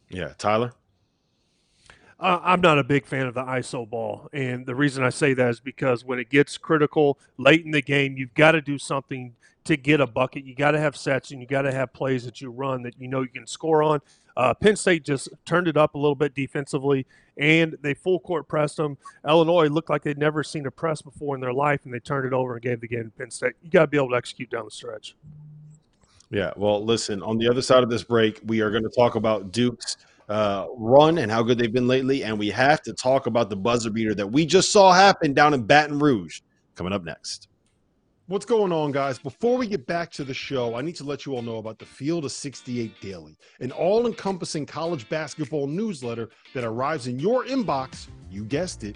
Yeah, 0.10 0.34
Tyler. 0.38 0.74
Uh, 2.20 2.40
I'm 2.44 2.62
not 2.62 2.80
a 2.80 2.84
big 2.84 3.06
fan 3.06 3.28
of 3.28 3.34
the 3.34 3.44
ISO 3.44 3.90
ball. 3.90 4.30
And 4.32 4.66
the 4.66 4.76
reason 4.76 5.04
I 5.04 5.10
say 5.10 5.34
that 5.34 5.50
is 5.50 5.60
because 5.60 6.06
when 6.06 6.20
it 6.20 6.30
gets 6.30 6.58
critical 6.58 7.20
late 7.38 7.66
in 7.66 7.72
the 7.72 7.82
game, 7.82 8.16
you've 8.18 8.34
got 8.34 8.54
to 8.54 8.62
do 8.62 8.78
something 8.78 9.36
to 9.66 9.76
get 9.76 10.00
a 10.00 10.08
bucket. 10.08 10.46
You 10.46 10.56
got 10.56 10.72
to 10.72 10.80
have 10.80 10.96
sets 10.96 11.32
and 11.32 11.42
you 11.42 11.48
got 11.48 11.64
to 11.64 11.72
have 11.72 11.92
plays 11.92 12.24
that 12.24 12.40
you 12.40 12.52
run 12.52 12.84
that 12.84 12.94
you 13.00 13.08
know 13.08 13.22
you 13.22 13.28
can 13.28 13.48
score 13.48 13.84
on. 13.84 14.00
Uh, 14.38 14.54
Penn 14.54 14.76
State 14.76 15.04
just 15.04 15.30
turned 15.46 15.68
it 15.68 15.76
up 15.76 15.96
a 15.96 15.98
little 15.98 16.16
bit 16.16 16.34
defensively 16.36 17.06
and 17.38 17.78
they 17.82 17.94
full 17.94 18.20
court 18.20 18.48
pressed 18.48 18.78
them. 18.78 18.98
Illinois 19.28 19.68
looked 19.68 19.90
like 19.90 20.04
they'd 20.04 20.18
never 20.18 20.44
seen 20.44 20.66
a 20.66 20.72
press 20.72 21.02
before 21.02 21.36
in 21.36 21.42
their 21.42 21.54
life 21.54 21.82
and 21.86 21.94
they 21.94 22.00
turned 22.00 22.28
it 22.28 22.34
over 22.34 22.54
and 22.54 22.62
gave 22.62 22.80
the 22.80 22.88
game 22.88 23.06
to 23.06 23.12
Penn 23.12 23.32
State. 23.32 23.54
You 23.62 23.70
got 23.70 23.82
to 23.82 23.88
be 23.88 23.98
able 23.98 24.10
to 24.10 24.16
execute 24.16 24.50
down 24.50 24.66
the 24.66 24.72
stretch. 24.72 25.16
Yeah. 26.32 26.52
Well, 26.56 26.84
listen, 26.84 27.22
on 27.22 27.38
the 27.38 27.48
other 27.48 27.62
side 27.62 27.84
of 27.84 27.90
this 27.90 28.04
break, 28.04 28.42
we 28.46 28.62
are 28.62 28.72
going 28.72 28.84
to 28.84 28.90
talk 28.90 29.16
about 29.16 29.52
Duke's 29.52 29.98
uh, 30.30 30.68
run 30.76 31.20
and 31.20 31.32
how 31.32 31.44
good 31.44 31.58
they've 31.58 31.72
been 31.72 31.88
lately. 31.88 32.24
And 32.24 32.38
we 32.38 32.50
have 32.50 32.82
to 32.84 32.94
talk 32.94 33.28
about 33.28 33.50
the 33.50 33.56
buzzer 33.56 33.90
beater 33.90 34.16
that 34.16 34.28
we 34.28 34.46
just 34.46 34.72
saw 34.72 34.92
happen 34.92 35.34
down 35.34 35.54
in 35.54 35.64
Baton 35.64 36.00
Rouge 36.00 36.42
coming 36.76 36.94
up 36.94 37.04
next. 37.04 37.48
What's 38.28 38.46
going 38.46 38.72
on, 38.72 38.92
guys? 38.92 39.20
Before 39.20 39.56
we 39.56 39.68
get 39.68 39.86
back 39.86 40.10
to 40.14 40.24
the 40.24 40.34
show, 40.34 40.74
I 40.74 40.82
need 40.82 40.96
to 40.96 41.04
let 41.04 41.28
you 41.28 41.36
all 41.36 41.44
know 41.44 41.58
about 41.58 41.78
the 41.78 41.86
Field 41.86 42.26
of 42.26 42.32
68 42.32 43.00
Daily, 43.00 43.38
an 43.60 43.72
all 43.72 44.08
encompassing 44.08 44.66
college 44.66 45.08
basketball 45.10 45.68
newsletter 45.68 46.30
that 46.56 46.64
arrives 46.64 47.06
in 47.06 47.20
your 47.20 47.46
inbox, 47.46 48.08
you 48.32 48.44
guessed 48.44 48.84
it, 48.84 48.96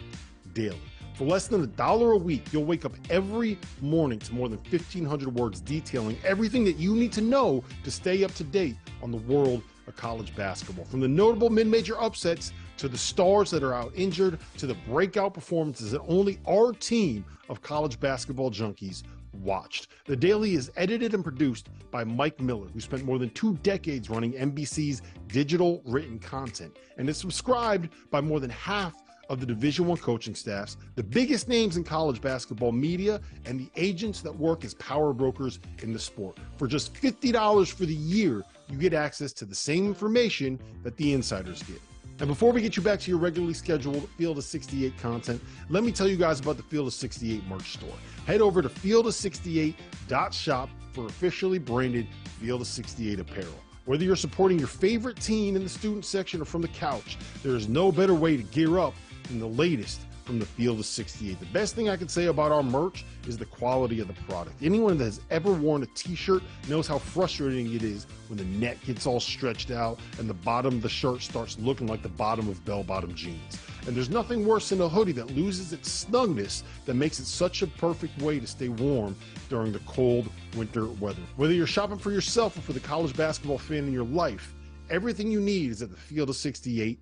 daily. 0.53 0.81
For 1.19 1.25
less 1.25 1.49
than 1.49 1.62
a 1.62 1.67
dollar 1.67 2.13
a 2.13 2.17
week, 2.17 2.53
you'll 2.53 2.63
wake 2.63 2.86
up 2.86 2.93
every 3.10 3.58
morning 3.82 4.19
to 4.19 4.34
more 4.34 4.47
than 4.47 4.58
1,500 4.60 5.36
words 5.36 5.60
detailing 5.60 6.17
everything 6.23 6.63
that 6.63 6.77
you 6.77 6.95
need 6.95 7.12
to 7.12 7.19
know 7.19 7.62
to 7.84 7.91
stay 7.91 8.23
up 8.23 8.34
to 8.36 8.45
date 8.45 8.77
on 9.03 9.12
the 9.12 9.17
world 9.17 9.62
of 9.88 9.97
college 9.97 10.34
basketball. 10.38 10.86
From 10.86 11.01
the 11.01 11.10
notable 11.10 11.49
mid 11.49 11.67
major 11.67 12.01
upsets 12.01 12.53
to 12.77 12.88
the 12.88 12.97
stars 12.97 13.51
that 13.51 13.63
are 13.63 13.73
out 13.73 13.91
injured 13.95 14.39
to 14.60 14.65
the 14.65 14.75
breakout 14.88 15.34
performances 15.34 15.91
that 15.91 15.99
only 16.08 16.39
our 16.47 16.71
team 16.71 17.25
of 17.49 17.62
college 17.62 17.99
basketball 17.99 18.49
junkies 18.49 19.03
watched. 19.34 19.89
The 20.05 20.15
Daily 20.15 20.53
is 20.53 20.71
edited 20.77 21.13
and 21.13 21.21
produced 21.21 21.67
by 21.91 22.05
Mike 22.05 22.39
Miller, 22.39 22.67
who 22.69 22.79
spent 22.79 23.03
more 23.03 23.19
than 23.19 23.29
two 23.32 23.55
decades 23.58 24.10
running 24.10 24.32
NBC's 24.32 25.01
digital 25.27 25.82
written 25.86 26.17
content, 26.17 26.77
and 26.97 27.10
is 27.10 27.17
subscribed 27.17 27.89
by 28.10 28.21
more 28.21 28.39
than 28.39 28.51
half 28.51 28.93
of 29.29 29.39
the 29.39 29.45
Division 29.45 29.87
One 29.87 29.97
coaching 29.97 30.35
staffs, 30.35 30.75
the 30.95 31.03
biggest 31.03 31.47
names 31.47 31.77
in 31.77 31.83
college 31.83 32.19
basketball 32.19 32.71
media, 32.71 33.21
and 33.45 33.59
the 33.59 33.69
agents 33.75 34.21
that 34.21 34.35
work 34.35 34.65
as 34.65 34.73
power 34.73 35.13
brokers 35.13 35.59
in 35.83 35.93
the 35.93 35.99
sport. 35.99 36.37
For 36.57 36.65
just 36.67 36.93
$50 36.95 37.71
for 37.71 37.85
the 37.85 37.93
year, 37.93 38.43
you 38.69 38.77
get 38.77 38.93
access 38.93 39.31
to 39.33 39.45
the 39.45 39.55
same 39.55 39.85
information 39.85 40.59
that 40.83 40.97
the 40.97 41.13
insiders 41.13 41.63
get. 41.63 41.79
And 42.19 42.27
before 42.27 42.51
we 42.51 42.61
get 42.61 42.75
you 42.75 42.83
back 42.83 42.99
to 43.01 43.09
your 43.09 43.19
regularly 43.19 43.53
scheduled 43.53 44.09
Field 44.17 44.37
of 44.37 44.43
68 44.43 44.97
content, 44.97 45.41
let 45.69 45.85
me 45.85 45.93
tell 45.93 46.07
you 46.07 46.17
guys 46.17 46.41
about 46.41 46.57
the 46.57 46.63
Field 46.63 46.87
of 46.87 46.93
68 46.93 47.45
merch 47.47 47.73
store. 47.73 47.93
Head 48.25 48.41
over 48.41 48.61
to 48.61 48.67
field68.shop 48.67 50.69
for 50.91 51.05
officially 51.05 51.59
branded 51.59 52.07
Field 52.41 52.59
of 52.61 52.67
68 52.67 53.21
apparel. 53.21 53.53
Whether 53.85 54.03
you're 54.03 54.17
supporting 54.17 54.59
your 54.59 54.67
favorite 54.67 55.19
team 55.19 55.55
in 55.55 55.63
the 55.63 55.69
student 55.69 56.05
section 56.05 56.41
or 56.41 56.45
from 56.45 56.61
the 56.61 56.67
couch, 56.67 57.17
there 57.41 57.55
is 57.55 57.67
no 57.69 57.91
better 57.91 58.13
way 58.13 58.37
to 58.37 58.43
gear 58.43 58.77
up 58.79 58.93
than 59.29 59.39
the 59.39 59.47
latest 59.47 60.01
from 60.25 60.37
the 60.37 60.45
field 60.45 60.79
of 60.79 60.85
68. 60.85 61.39
The 61.39 61.45
best 61.47 61.73
thing 61.73 61.89
I 61.89 61.97
can 61.97 62.07
say 62.07 62.25
about 62.25 62.51
our 62.51 62.61
merch 62.61 63.03
is 63.27 63.35
the 63.35 63.45
quality 63.45 63.99
of 63.99 64.07
the 64.07 64.13
product. 64.13 64.61
Anyone 64.61 64.97
that 64.99 65.05
has 65.05 65.21
ever 65.31 65.51
worn 65.51 65.81
a 65.81 65.87
t-shirt 65.87 66.43
knows 66.67 66.87
how 66.87 66.99
frustrating 66.99 67.73
it 67.73 67.81
is 67.81 68.05
when 68.27 68.37
the 68.37 68.45
neck 68.45 68.77
gets 68.85 69.07
all 69.07 69.19
stretched 69.19 69.71
out 69.71 69.99
and 70.19 70.29
the 70.29 70.35
bottom 70.35 70.75
of 70.75 70.81
the 70.83 70.89
shirt 70.89 71.23
starts 71.23 71.57
looking 71.57 71.87
like 71.87 72.03
the 72.03 72.09
bottom 72.09 72.47
of 72.47 72.63
bell-bottom 72.63 73.15
jeans. 73.15 73.59
And 73.87 73.95
there's 73.95 74.11
nothing 74.11 74.45
worse 74.45 74.69
than 74.69 74.81
a 74.81 74.87
hoodie 74.87 75.13
that 75.13 75.35
loses 75.35 75.73
its 75.73 76.05
snugness 76.05 76.61
that 76.85 76.93
makes 76.93 77.19
it 77.19 77.25
such 77.25 77.63
a 77.63 77.67
perfect 77.67 78.21
way 78.21 78.39
to 78.39 78.45
stay 78.45 78.69
warm 78.69 79.15
during 79.49 79.71
the 79.71 79.79
cold 79.79 80.29
winter 80.55 80.85
weather. 80.85 81.23
Whether 81.37 81.53
you're 81.53 81.65
shopping 81.65 81.97
for 81.97 82.11
yourself 82.11 82.55
or 82.55 82.61
for 82.61 82.73
the 82.73 82.79
college 82.79 83.17
basketball 83.17 83.57
fan 83.57 83.85
in 83.85 83.93
your 83.93 84.05
life, 84.05 84.53
everything 84.91 85.31
you 85.31 85.41
need 85.41 85.71
is 85.71 85.81
at 85.81 85.89
the 85.89 85.97
field 85.97 86.29
of 86.29 86.35
68 86.35 86.99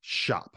shop. 0.00 0.56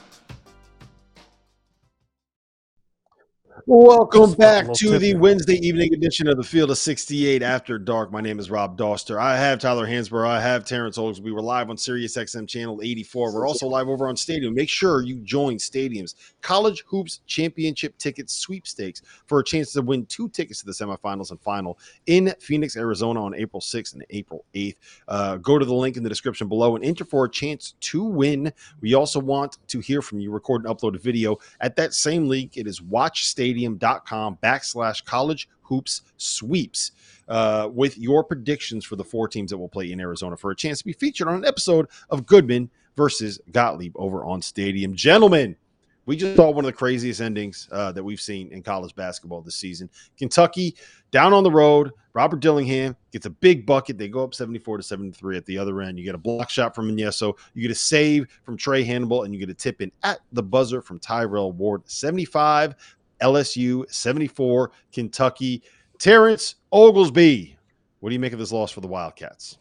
Welcome 3.67 4.33
back 4.33 4.73
to 4.73 4.97
the 4.97 5.15
Wednesday 5.15 5.55
evening 5.55 5.93
edition 5.93 6.27
of 6.27 6.35
the 6.35 6.43
Field 6.43 6.71
of 6.71 6.79
68 6.79 7.43
After 7.43 7.77
Dark. 7.77 8.11
My 8.11 8.19
name 8.19 8.39
is 8.39 8.49
Rob 8.49 8.75
Dauster. 8.75 9.19
I 9.19 9.37
have 9.37 9.59
Tyler 9.59 9.85
Hansbrough. 9.85 10.27
I 10.27 10.41
have 10.41 10.65
Terrence 10.65 10.97
Oglesby. 10.97 11.25
We 11.25 11.31
were 11.31 11.43
live 11.43 11.69
on 11.69 11.77
Sirius 11.77 12.17
XM 12.17 12.47
channel 12.47 12.81
84. 12.81 13.33
We're 13.33 13.47
also 13.47 13.67
live 13.67 13.87
over 13.87 14.09
on 14.09 14.17
Stadium. 14.17 14.55
Make 14.55 14.69
sure 14.69 15.03
you 15.03 15.17
join 15.17 15.59
Stadium's 15.59 16.15
College 16.41 16.83
Hoops 16.87 17.19
Championship 17.27 17.97
Tickets 17.99 18.33
Sweepstakes 18.33 19.03
for 19.27 19.39
a 19.39 19.43
chance 19.43 19.73
to 19.73 19.81
win 19.83 20.07
two 20.07 20.29
tickets 20.29 20.61
to 20.61 20.65
the 20.65 20.71
semifinals 20.71 21.29
and 21.29 21.39
final 21.39 21.77
in 22.07 22.33
Phoenix, 22.39 22.75
Arizona 22.75 23.23
on 23.23 23.35
April 23.35 23.61
6th 23.61 23.93
and 23.93 24.05
April 24.09 24.43
8th. 24.55 24.75
Uh, 25.07 25.37
go 25.37 25.59
to 25.59 25.65
the 25.65 25.73
link 25.73 25.97
in 25.97 26.03
the 26.03 26.09
description 26.09 26.47
below 26.47 26.75
and 26.75 26.83
enter 26.83 27.05
for 27.05 27.25
a 27.25 27.29
chance 27.29 27.75
to 27.81 28.03
win. 28.03 28.51
We 28.81 28.95
also 28.95 29.19
want 29.19 29.57
to 29.67 29.79
hear 29.79 30.01
from 30.01 30.19
you. 30.19 30.31
Record 30.31 30.65
and 30.65 30.75
upload 30.75 30.95
a 30.95 30.99
video 30.99 31.37
at 31.59 31.75
that 31.75 31.93
same 31.93 32.27
link. 32.27 32.57
It 32.57 32.65
is 32.65 32.81
Watch 32.81 33.27
Stadium 33.27 33.50
stadium.com 33.51 34.37
backslash 34.41 35.03
college 35.03 35.49
hoops 35.61 36.03
sweeps 36.15 36.91
uh, 37.27 37.69
with 37.73 37.97
your 37.97 38.23
predictions 38.23 38.85
for 38.85 38.95
the 38.95 39.03
four 39.03 39.27
teams 39.27 39.51
that 39.51 39.57
will 39.57 39.67
play 39.67 39.91
in 39.91 39.99
Arizona 39.99 40.37
for 40.37 40.51
a 40.51 40.55
chance 40.55 40.79
to 40.79 40.85
be 40.85 40.93
featured 40.93 41.27
on 41.27 41.35
an 41.35 41.45
episode 41.45 41.87
of 42.09 42.25
Goodman 42.25 42.69
versus 42.95 43.41
Gottlieb 43.51 43.91
over 43.95 44.23
on 44.23 44.41
Stadium. 44.41 44.95
Gentlemen, 44.95 45.57
we 46.05 46.15
just 46.15 46.35
saw 46.37 46.49
one 46.49 46.65
of 46.65 46.71
the 46.71 46.77
craziest 46.77 47.19
endings 47.19 47.67
uh, 47.71 47.91
that 47.91 48.03
we've 48.03 48.21
seen 48.21 48.51
in 48.51 48.63
college 48.63 48.95
basketball 48.95 49.41
this 49.41 49.55
season. 49.55 49.89
Kentucky 50.17 50.75
down 51.11 51.33
on 51.33 51.43
the 51.43 51.51
road. 51.51 51.91
Robert 52.13 52.39
Dillingham 52.39 52.95
gets 53.11 53.25
a 53.25 53.29
big 53.29 53.65
bucket. 53.65 53.97
They 53.97 54.09
go 54.09 54.23
up 54.23 54.33
74 54.33 54.77
to 54.77 54.83
73 54.83 55.37
at 55.37 55.45
the 55.45 55.57
other 55.57 55.81
end. 55.81 55.99
You 55.99 56.03
get 56.05 56.15
a 56.15 56.17
block 56.17 56.49
shot 56.49 56.73
from 56.73 56.89
Onyenso. 56.89 57.37
You 57.53 57.61
get 57.61 57.71
a 57.71 57.75
save 57.75 58.27
from 58.43 58.57
Trae 58.57 58.85
Hannibal, 58.85 59.23
and 59.23 59.33
you 59.33 59.39
get 59.39 59.49
a 59.49 59.53
tip 59.53 59.81
in 59.81 59.91
at 60.03 60.19
the 60.31 60.43
buzzer 60.43 60.81
from 60.81 60.99
Tyrell 60.99 61.53
Ward. 61.53 61.83
75 61.85 62.75
LSU 63.21 63.91
74, 63.91 64.71
Kentucky. 64.91 65.63
Terrence 65.99 66.55
Oglesby, 66.71 67.57
what 67.99 68.09
do 68.09 68.13
you 68.13 68.19
make 68.19 68.33
of 68.33 68.39
this 68.39 68.51
loss 68.51 68.71
for 68.71 68.81
the 68.81 68.87
Wildcats? 68.87 69.57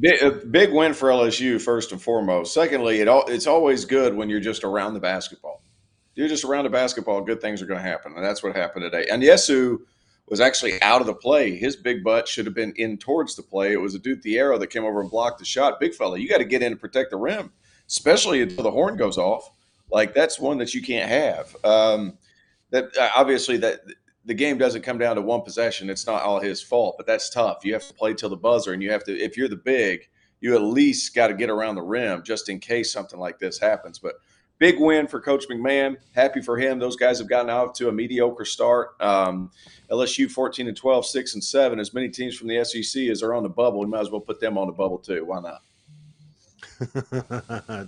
Big, 0.00 0.50
big 0.50 0.72
win 0.72 0.94
for 0.94 1.08
LSU, 1.08 1.60
first 1.60 1.92
and 1.92 2.00
foremost. 2.00 2.52
Secondly, 2.54 3.00
it 3.00 3.08
all, 3.08 3.24
it's 3.26 3.46
always 3.46 3.84
good 3.84 4.14
when 4.14 4.28
you're 4.28 4.40
just 4.40 4.64
around 4.64 4.94
the 4.94 5.00
basketball. 5.00 5.62
You're 6.14 6.28
just 6.28 6.44
around 6.44 6.64
the 6.64 6.70
basketball, 6.70 7.20
good 7.22 7.40
things 7.40 7.60
are 7.60 7.66
going 7.66 7.82
to 7.82 7.88
happen. 7.88 8.12
And 8.14 8.24
that's 8.24 8.42
what 8.42 8.54
happened 8.54 8.84
today. 8.84 9.08
And 9.10 9.22
Yesu 9.22 9.78
was 10.28 10.40
actually 10.40 10.80
out 10.82 11.00
of 11.00 11.06
the 11.06 11.14
play. 11.14 11.56
His 11.56 11.76
big 11.76 12.02
butt 12.02 12.28
should 12.28 12.46
have 12.46 12.54
been 12.54 12.72
in 12.76 12.96
towards 12.96 13.36
the 13.36 13.42
play. 13.42 13.72
It 13.72 13.80
was 13.80 13.94
Adou 13.94 14.16
Thiero 14.16 14.58
that 14.58 14.68
came 14.68 14.84
over 14.84 15.00
and 15.00 15.10
blocked 15.10 15.38
the 15.38 15.44
shot. 15.44 15.80
Big 15.80 15.94
fella, 15.94 16.18
you 16.18 16.28
got 16.28 16.38
to 16.38 16.44
get 16.44 16.62
in 16.62 16.72
and 16.72 16.80
protect 16.80 17.10
the 17.10 17.16
rim, 17.16 17.52
especially 17.88 18.42
until 18.42 18.64
the 18.64 18.70
horn 18.70 18.96
goes 18.96 19.18
off. 19.18 19.50
Like 19.90 20.14
that's 20.14 20.40
one 20.40 20.58
that 20.58 20.74
you 20.74 20.82
can't 20.82 21.08
have. 21.08 21.54
Um, 21.64 22.16
that 22.74 22.96
uh, 22.98 23.08
obviously 23.14 23.56
that 23.58 23.80
the 24.24 24.34
game 24.34 24.58
doesn't 24.58 24.82
come 24.82 24.98
down 24.98 25.16
to 25.16 25.22
one 25.22 25.42
possession. 25.42 25.88
It's 25.88 26.06
not 26.06 26.22
all 26.22 26.40
his 26.40 26.60
fault, 26.60 26.96
but 26.96 27.06
that's 27.06 27.30
tough. 27.30 27.64
You 27.64 27.72
have 27.74 27.86
to 27.86 27.94
play 27.94 28.14
till 28.14 28.28
the 28.28 28.36
buzzer, 28.36 28.72
and 28.72 28.82
you 28.82 28.90
have 28.90 29.04
to. 29.04 29.16
If 29.16 29.36
you're 29.36 29.48
the 29.48 29.56
big, 29.56 30.08
you 30.40 30.54
at 30.54 30.62
least 30.62 31.14
got 31.14 31.28
to 31.28 31.34
get 31.34 31.50
around 31.50 31.76
the 31.76 31.82
rim 31.82 32.22
just 32.24 32.48
in 32.48 32.58
case 32.58 32.92
something 32.92 33.18
like 33.18 33.38
this 33.38 33.60
happens. 33.60 34.00
But 34.00 34.14
big 34.58 34.80
win 34.80 35.06
for 35.06 35.20
Coach 35.20 35.44
McMahon. 35.48 35.96
Happy 36.14 36.42
for 36.42 36.58
him. 36.58 36.80
Those 36.80 36.96
guys 36.96 37.18
have 37.18 37.28
gotten 37.28 37.48
out 37.48 37.76
to 37.76 37.88
a 37.88 37.92
mediocre 37.92 38.44
start. 38.44 39.00
Um, 39.00 39.52
LSU 39.90 40.28
14 40.28 40.66
and 40.66 40.76
12, 40.76 41.06
6 41.06 41.34
and 41.34 41.44
7. 41.44 41.78
As 41.78 41.94
many 41.94 42.08
teams 42.08 42.34
from 42.34 42.48
the 42.48 42.64
SEC 42.64 43.04
as 43.04 43.22
are 43.22 43.34
on 43.34 43.44
the 43.44 43.48
bubble, 43.48 43.78
we 43.80 43.86
might 43.86 44.00
as 44.00 44.10
well 44.10 44.20
put 44.20 44.40
them 44.40 44.58
on 44.58 44.66
the 44.66 44.72
bubble 44.72 44.98
too. 44.98 45.24
Why 45.24 45.40
not? 45.40 45.62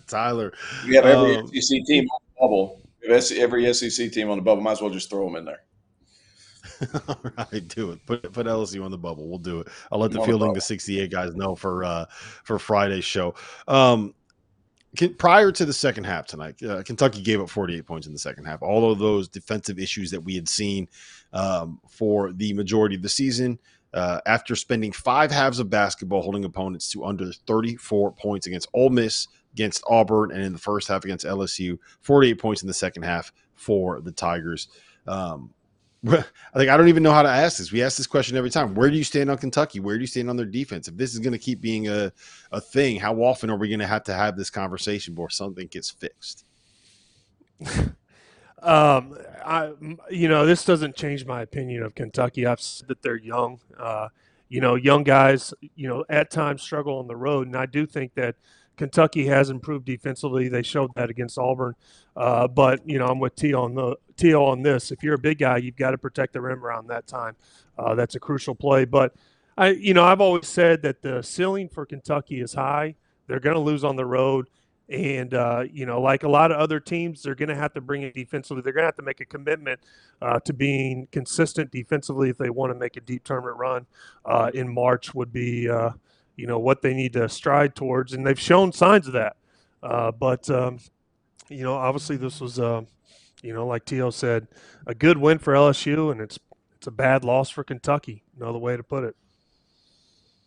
Tyler. 0.06 0.52
We 0.86 0.94
have 0.94 1.06
every 1.06 1.36
um, 1.38 1.48
SEC 1.48 1.84
team 1.86 2.04
on 2.04 2.20
the 2.22 2.40
bubble 2.40 2.80
every 3.08 3.72
SEC 3.72 4.12
team 4.12 4.30
on 4.30 4.38
the 4.38 4.42
bubble. 4.42 4.62
Might 4.62 4.72
as 4.72 4.80
well 4.80 4.90
just 4.90 5.10
throw 5.10 5.24
them 5.26 5.36
in 5.36 5.44
there. 5.44 5.62
All 7.08 7.18
right, 7.38 7.68
do 7.68 7.92
it. 7.92 8.04
Put 8.06 8.32
put 8.32 8.46
LSU 8.46 8.84
on 8.84 8.90
the 8.90 8.98
bubble. 8.98 9.28
We'll 9.28 9.38
do 9.38 9.60
it. 9.60 9.68
I'll 9.90 9.98
let 9.98 10.10
the 10.10 10.22
fielding 10.22 10.52
the, 10.52 10.60
68 10.60 11.10
guys 11.10 11.34
know 11.34 11.54
for 11.54 11.84
uh 11.84 12.06
for 12.44 12.58
Friday's 12.58 13.04
show. 13.04 13.34
Um 13.68 14.14
can, 14.96 15.14
prior 15.14 15.52
to 15.52 15.64
the 15.64 15.72
second 15.72 16.04
half 16.04 16.26
tonight, 16.26 16.62
uh, 16.62 16.82
Kentucky 16.82 17.22
gave 17.22 17.40
up 17.40 17.50
48 17.50 17.86
points 17.86 18.06
in 18.06 18.12
the 18.14 18.18
second 18.18 18.46
half. 18.46 18.62
All 18.62 18.90
of 18.90 18.98
those 18.98 19.28
defensive 19.28 19.78
issues 19.78 20.10
that 20.10 20.20
we 20.20 20.34
had 20.34 20.48
seen 20.48 20.88
um, 21.32 21.80
for 21.88 22.32
the 22.32 22.54
majority 22.54 22.96
of 22.96 23.02
the 23.02 23.08
season, 23.08 23.58
uh, 23.96 24.20
after 24.26 24.54
spending 24.54 24.92
five 24.92 25.30
halves 25.30 25.58
of 25.58 25.70
basketball 25.70 26.20
holding 26.20 26.44
opponents 26.44 26.90
to 26.90 27.04
under 27.04 27.32
34 27.32 28.12
points 28.12 28.46
against 28.46 28.68
Ole 28.74 28.90
Miss, 28.90 29.26
against 29.54 29.82
Auburn 29.88 30.30
and 30.32 30.42
in 30.42 30.52
the 30.52 30.58
first 30.58 30.86
half 30.86 31.02
against 31.04 31.24
LSU, 31.24 31.78
48 32.02 32.34
points 32.34 32.62
in 32.62 32.68
the 32.68 32.74
second 32.74 33.04
half 33.04 33.32
for 33.54 34.02
the 34.02 34.12
Tigers. 34.12 34.68
Um, 35.06 35.54
I 36.06 36.22
think 36.54 36.68
I 36.68 36.76
don't 36.76 36.88
even 36.88 37.02
know 37.02 37.12
how 37.12 37.22
to 37.22 37.28
ask 37.28 37.56
this. 37.56 37.72
We 37.72 37.82
ask 37.82 37.96
this 37.96 38.06
question 38.06 38.36
every 38.36 38.50
time. 38.50 38.74
Where 38.74 38.90
do 38.90 38.98
you 38.98 39.02
stand 39.02 39.30
on 39.30 39.38
Kentucky? 39.38 39.80
Where 39.80 39.96
do 39.96 40.02
you 40.02 40.06
stand 40.06 40.28
on 40.28 40.36
their 40.36 40.44
defense? 40.44 40.88
If 40.88 40.96
this 40.98 41.14
is 41.14 41.20
going 41.20 41.32
to 41.32 41.38
keep 41.38 41.62
being 41.62 41.88
a, 41.88 42.12
a 42.52 42.60
thing, 42.60 42.96
how 43.00 43.14
often 43.22 43.48
are 43.48 43.56
we 43.56 43.68
going 43.68 43.80
to 43.80 43.86
have 43.86 44.04
to 44.04 44.12
have 44.12 44.36
this 44.36 44.50
conversation 44.50 45.14
before 45.14 45.30
something 45.30 45.68
gets 45.68 45.90
fixed? 45.90 46.44
um, 48.62 49.16
I, 49.44 49.72
you 50.10 50.28
know, 50.28 50.46
this 50.46 50.64
doesn't 50.64 50.96
change 50.96 51.24
my 51.26 51.42
opinion 51.42 51.82
of 51.82 51.94
Kentucky. 51.94 52.46
I've 52.46 52.60
said 52.60 52.88
that 52.88 53.02
they're 53.02 53.16
young. 53.16 53.60
Uh, 53.78 54.08
you 54.48 54.60
know, 54.60 54.76
young 54.76 55.02
guys, 55.02 55.52
you 55.74 55.88
know, 55.88 56.04
at 56.08 56.30
times 56.30 56.62
struggle 56.62 56.98
on 56.98 57.08
the 57.08 57.16
road, 57.16 57.48
and 57.48 57.56
I 57.56 57.66
do 57.66 57.84
think 57.84 58.14
that 58.14 58.36
Kentucky 58.76 59.26
has 59.26 59.50
improved 59.50 59.86
defensively. 59.86 60.48
They 60.48 60.62
showed 60.62 60.90
that 60.94 61.10
against 61.10 61.38
Auburn. 61.38 61.74
Uh, 62.14 62.46
but 62.46 62.88
you 62.88 62.98
know, 62.98 63.06
I'm 63.06 63.18
with 63.18 63.34
T 63.34 63.54
on 63.54 63.74
the 63.74 63.96
T 64.16 64.34
on 64.34 64.62
this. 64.62 64.92
If 64.92 65.02
you're 65.02 65.14
a 65.14 65.18
big 65.18 65.38
guy, 65.38 65.58
you've 65.58 65.76
got 65.76 65.90
to 65.92 65.98
protect 65.98 66.32
the 66.32 66.40
rim 66.40 66.64
around 66.64 66.88
that 66.88 67.06
time. 67.06 67.36
Uh, 67.78 67.94
that's 67.94 68.14
a 68.14 68.20
crucial 68.20 68.54
play. 68.54 68.84
But 68.84 69.14
I, 69.56 69.70
you 69.70 69.94
know, 69.94 70.04
I've 70.04 70.20
always 70.20 70.46
said 70.46 70.82
that 70.82 71.02
the 71.02 71.22
ceiling 71.22 71.68
for 71.68 71.86
Kentucky 71.86 72.40
is 72.40 72.54
high. 72.54 72.94
They're 73.26 73.40
going 73.40 73.56
to 73.56 73.60
lose 73.60 73.84
on 73.84 73.96
the 73.96 74.06
road, 74.06 74.48
and 74.88 75.34
uh, 75.34 75.64
you 75.70 75.84
know, 75.84 76.00
like 76.00 76.22
a 76.22 76.28
lot 76.28 76.52
of 76.52 76.58
other 76.58 76.78
teams, 76.78 77.22
they're 77.22 77.34
going 77.34 77.48
to 77.48 77.56
have 77.56 77.74
to 77.74 77.80
bring 77.80 78.02
it 78.02 78.14
defensively. 78.14 78.62
They're 78.62 78.72
going 78.72 78.84
to 78.84 78.88
have 78.88 78.96
to 78.96 79.02
make 79.02 79.20
a 79.20 79.24
commitment 79.24 79.80
uh, 80.22 80.38
to 80.40 80.52
being 80.52 81.08
consistent 81.10 81.72
defensively 81.72 82.30
if 82.30 82.38
they 82.38 82.50
want 82.50 82.72
to 82.72 82.78
make 82.78 82.96
a 82.96 83.00
deep 83.00 83.24
tournament 83.24 83.56
run 83.56 83.86
uh, 84.24 84.50
in 84.54 84.72
March. 84.72 85.14
Would 85.14 85.32
be 85.32 85.68
uh, 85.68 85.90
you 86.36 86.46
know 86.46 86.58
what 86.58 86.82
they 86.82 86.94
need 86.94 87.14
to 87.14 87.28
stride 87.28 87.74
towards, 87.74 88.12
and 88.12 88.26
they've 88.26 88.38
shown 88.38 88.72
signs 88.72 89.08
of 89.08 89.14
that. 89.14 89.36
Uh, 89.82 90.12
but 90.12 90.48
um, 90.50 90.78
you 91.48 91.64
know, 91.64 91.74
obviously, 91.74 92.16
this 92.16 92.40
was 92.40 92.60
uh, 92.60 92.82
you 93.42 93.52
know, 93.52 93.66
like 93.66 93.84
Tio 93.84 94.10
said, 94.10 94.46
a 94.86 94.94
good 94.94 95.18
win 95.18 95.38
for 95.38 95.52
LSU, 95.52 96.12
and 96.12 96.20
it's 96.20 96.38
it's 96.76 96.86
a 96.86 96.92
bad 96.92 97.24
loss 97.24 97.50
for 97.50 97.64
Kentucky. 97.64 98.22
Another 98.38 98.58
way 98.58 98.76
to 98.76 98.82
put 98.82 99.02
it. 99.02 99.16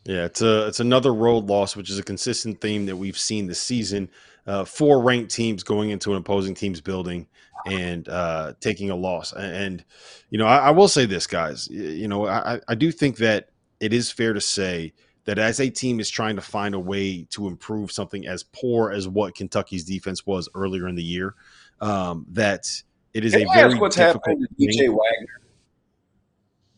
Yeah, 0.05 0.25
it's 0.25 0.41
a 0.41 0.67
it's 0.67 0.79
another 0.79 1.13
road 1.13 1.47
loss, 1.47 1.75
which 1.75 1.89
is 1.89 1.99
a 1.99 2.03
consistent 2.03 2.61
theme 2.61 2.85
that 2.85 2.95
we've 2.95 3.17
seen 3.17 3.47
this 3.47 3.61
season. 3.61 4.09
Uh, 4.49 4.65
four 4.65 4.99
ranked 5.03 5.29
teams 5.29 5.61
going 5.61 5.91
into 5.91 6.09
an 6.09 6.17
opposing 6.17 6.55
team's 6.55 6.81
building 6.81 7.27
and 7.67 8.09
uh, 8.09 8.51
taking 8.59 8.89
a 8.89 8.95
loss. 8.95 9.31
And, 9.31 9.53
and 9.53 9.85
you 10.31 10.39
know, 10.39 10.47
I, 10.47 10.57
I, 10.57 10.69
will 10.71 10.87
say 10.87 11.05
this, 11.05 11.27
guys. 11.27 11.67
You 11.69 12.07
know, 12.07 12.25
I, 12.25 12.59
I 12.67 12.73
do 12.73 12.91
think 12.91 13.17
that 13.17 13.49
it 13.79 13.93
is 13.93 14.11
fair 14.11 14.33
to 14.33 14.41
say 14.41 14.93
that 15.25 15.37
as 15.37 15.59
a 15.59 15.69
team 15.69 15.99
is 15.99 16.09
trying 16.09 16.35
to 16.35 16.41
find 16.41 16.73
a 16.73 16.79
way 16.79 17.27
to 17.29 17.47
improve 17.47 17.91
something 17.91 18.25
as 18.25 18.41
poor 18.41 18.91
as 18.91 19.07
what 19.07 19.35
Kentucky's 19.35 19.85
defense 19.85 20.25
was 20.25 20.49
earlier 20.55 20.87
in 20.87 20.95
the 20.95 21.03
year, 21.03 21.35
um, 21.79 22.25
that 22.31 22.65
it 23.13 23.23
is 23.23 23.33
Can 23.33 23.43
a 23.43 23.53
very 23.53 23.77
what's 23.77 23.97
happening 23.97 24.39
to 24.41 24.65
DJ 24.65 24.87
Wagner. 24.87 25.41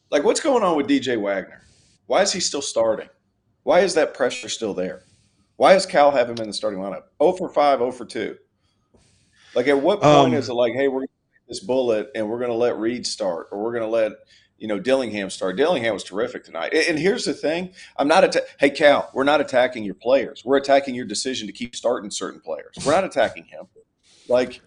Like, 0.10 0.26
what's 0.26 0.42
going 0.42 0.62
on 0.62 0.76
with 0.76 0.88
DJ 0.88 1.18
Wagner? 1.18 1.64
Why 2.08 2.22
is 2.22 2.34
he 2.34 2.42
still 2.42 2.62
starting? 2.62 3.08
Why 3.64 3.80
is 3.80 3.94
that 3.94 4.14
pressure 4.14 4.50
still 4.50 4.74
there? 4.74 5.04
Why 5.62 5.74
does 5.74 5.86
Cal 5.86 6.10
have 6.10 6.28
him 6.28 6.38
in 6.40 6.48
the 6.48 6.54
starting 6.54 6.80
lineup? 6.80 7.04
0 7.22 7.34
for 7.34 7.48
5, 7.48 7.80
0 7.80 7.92
for 7.92 8.04
2. 8.04 8.36
Like, 9.54 9.68
at 9.68 9.80
what 9.80 10.02
point 10.02 10.34
um, 10.34 10.34
is 10.34 10.50
it 10.50 10.54
like, 10.54 10.74
hey, 10.74 10.88
we're 10.88 11.02
going 11.02 11.08
to 11.08 11.48
this 11.48 11.60
bullet 11.60 12.10
and 12.16 12.28
we're 12.28 12.40
going 12.40 12.50
to 12.50 12.58
let 12.58 12.80
Reed 12.80 13.06
start 13.06 13.48
or 13.52 13.62
we're 13.62 13.74
going 13.74 13.84
to 13.84 13.90
let– 13.90 14.14
you 14.58 14.68
know, 14.68 14.80
Dillingham 14.80 15.30
start? 15.30 15.58
Dillingham 15.58 15.94
was 15.94 16.04
terrific 16.04 16.44
tonight. 16.44 16.72
And 16.74 16.98
here's 16.98 17.26
the 17.26 17.34
thing: 17.34 17.74
I'm 17.98 18.08
not. 18.08 18.24
Atta- 18.24 18.46
hey, 18.60 18.70
Cal, 18.70 19.10
we're 19.12 19.24
not 19.24 19.42
attacking 19.42 19.84
your 19.84 19.96
players. 19.96 20.44
We're 20.46 20.58
attacking 20.58 20.94
your 20.94 21.06
decision 21.06 21.48
to 21.48 21.54
keep 21.54 21.76
starting 21.76 22.12
certain 22.12 22.40
players. 22.40 22.78
We're 22.86 22.94
not 22.94 23.04
attacking 23.04 23.46
him. 23.46 23.66
Like, 24.30 24.62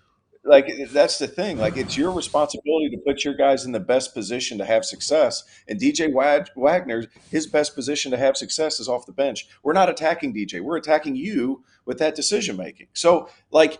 like 0.44 0.70
that's 0.90 1.18
the 1.18 1.26
thing. 1.26 1.58
Like 1.58 1.76
it's 1.76 1.96
your 1.96 2.10
responsibility 2.10 2.90
to 2.90 2.98
put 2.98 3.24
your 3.24 3.34
guys 3.34 3.64
in 3.64 3.72
the 3.72 3.80
best 3.80 4.14
position 4.14 4.58
to 4.58 4.64
have 4.64 4.84
success. 4.84 5.42
And 5.68 5.80
DJ 5.80 6.12
Wagner, 6.54 7.04
his 7.30 7.46
best 7.46 7.74
position 7.74 8.10
to 8.10 8.18
have 8.18 8.36
success 8.36 8.78
is 8.78 8.88
off 8.88 9.06
the 9.06 9.12
bench. 9.12 9.48
We're 9.62 9.72
not 9.72 9.88
attacking 9.88 10.34
DJ. 10.34 10.60
We're 10.60 10.76
attacking 10.76 11.16
you 11.16 11.64
with 11.86 11.98
that 11.98 12.14
decision 12.14 12.56
making. 12.56 12.88
So 12.92 13.28
like 13.50 13.78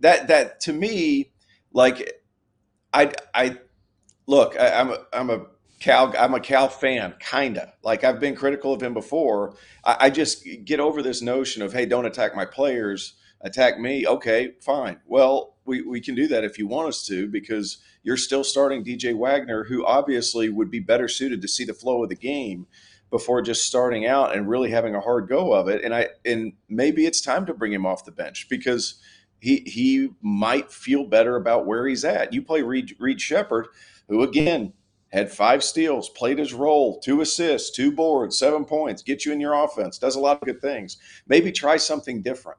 that 0.00 0.28
that 0.28 0.60
to 0.60 0.72
me, 0.72 1.32
like 1.72 2.22
I 2.92 3.12
I 3.32 3.58
look, 4.26 4.58
I, 4.58 4.80
I'm 4.80 4.90
a, 4.90 4.98
I'm 5.12 5.30
a 5.30 5.46
Cal, 5.80 6.14
I'm 6.18 6.34
a 6.34 6.40
Cal 6.40 6.68
fan, 6.68 7.14
kinda. 7.20 7.74
Like 7.82 8.04
I've 8.04 8.18
been 8.18 8.34
critical 8.34 8.72
of 8.72 8.82
him 8.82 8.94
before. 8.94 9.54
I, 9.84 9.96
I, 10.00 10.10
just 10.10 10.46
get 10.64 10.80
over 10.80 11.02
this 11.02 11.20
notion 11.20 11.62
of, 11.62 11.74
hey, 11.74 11.84
don't 11.84 12.06
attack 12.06 12.34
my 12.34 12.46
players, 12.46 13.14
attack 13.44 13.78
me. 13.78 14.06
Okay, 14.06 14.54
fine. 14.60 14.98
Well, 15.06 15.54
we, 15.66 15.82
we 15.82 16.00
can 16.00 16.14
do 16.14 16.26
that 16.28 16.44
if 16.44 16.58
you 16.58 16.66
want 16.66 16.88
us 16.88 17.06
to, 17.06 17.28
because 17.28 17.78
you're 18.02 18.16
still 18.16 18.42
starting 18.42 18.84
DJ 18.84 19.14
Wagner, 19.14 19.64
who 19.64 19.86
obviously 19.86 20.48
would 20.48 20.70
be 20.70 20.80
better 20.80 21.08
suited 21.08 21.40
to 21.42 21.48
see 21.48 21.64
the 21.64 21.74
flow 21.74 22.02
of 22.02 22.08
the 22.08 22.16
game 22.16 22.66
before 23.10 23.42
just 23.42 23.66
starting 23.66 24.06
out 24.06 24.34
and 24.34 24.48
really 24.48 24.70
having 24.70 24.94
a 24.94 25.00
hard 25.00 25.28
go 25.28 25.52
of 25.52 25.68
it. 25.68 25.84
And 25.84 25.94
I 25.94 26.08
and 26.24 26.54
maybe 26.68 27.06
it's 27.06 27.20
time 27.20 27.46
to 27.46 27.54
bring 27.54 27.72
him 27.72 27.86
off 27.86 28.04
the 28.04 28.12
bench 28.12 28.48
because 28.48 29.00
he 29.40 29.62
he 29.66 30.10
might 30.20 30.72
feel 30.72 31.04
better 31.04 31.36
about 31.36 31.66
where 31.66 31.86
he's 31.86 32.04
at. 32.04 32.32
You 32.32 32.42
play 32.42 32.62
Reed, 32.62 32.96
Reed 32.98 33.20
Sheppard, 33.20 33.68
who 34.08 34.22
again 34.22 34.72
had 35.12 35.30
five 35.30 35.62
steals, 35.62 36.08
played 36.08 36.38
his 36.38 36.52
role, 36.52 36.98
two 36.98 37.20
assists, 37.20 37.70
two 37.70 37.92
boards, 37.92 38.36
seven 38.36 38.64
points, 38.64 39.00
get 39.00 39.24
you 39.24 39.32
in 39.32 39.38
your 39.38 39.54
offense, 39.54 39.96
does 39.96 40.16
a 40.16 40.20
lot 40.20 40.38
of 40.42 40.46
good 40.46 40.60
things. 40.60 40.96
Maybe 41.28 41.52
try 41.52 41.76
something 41.76 42.20
different 42.20 42.58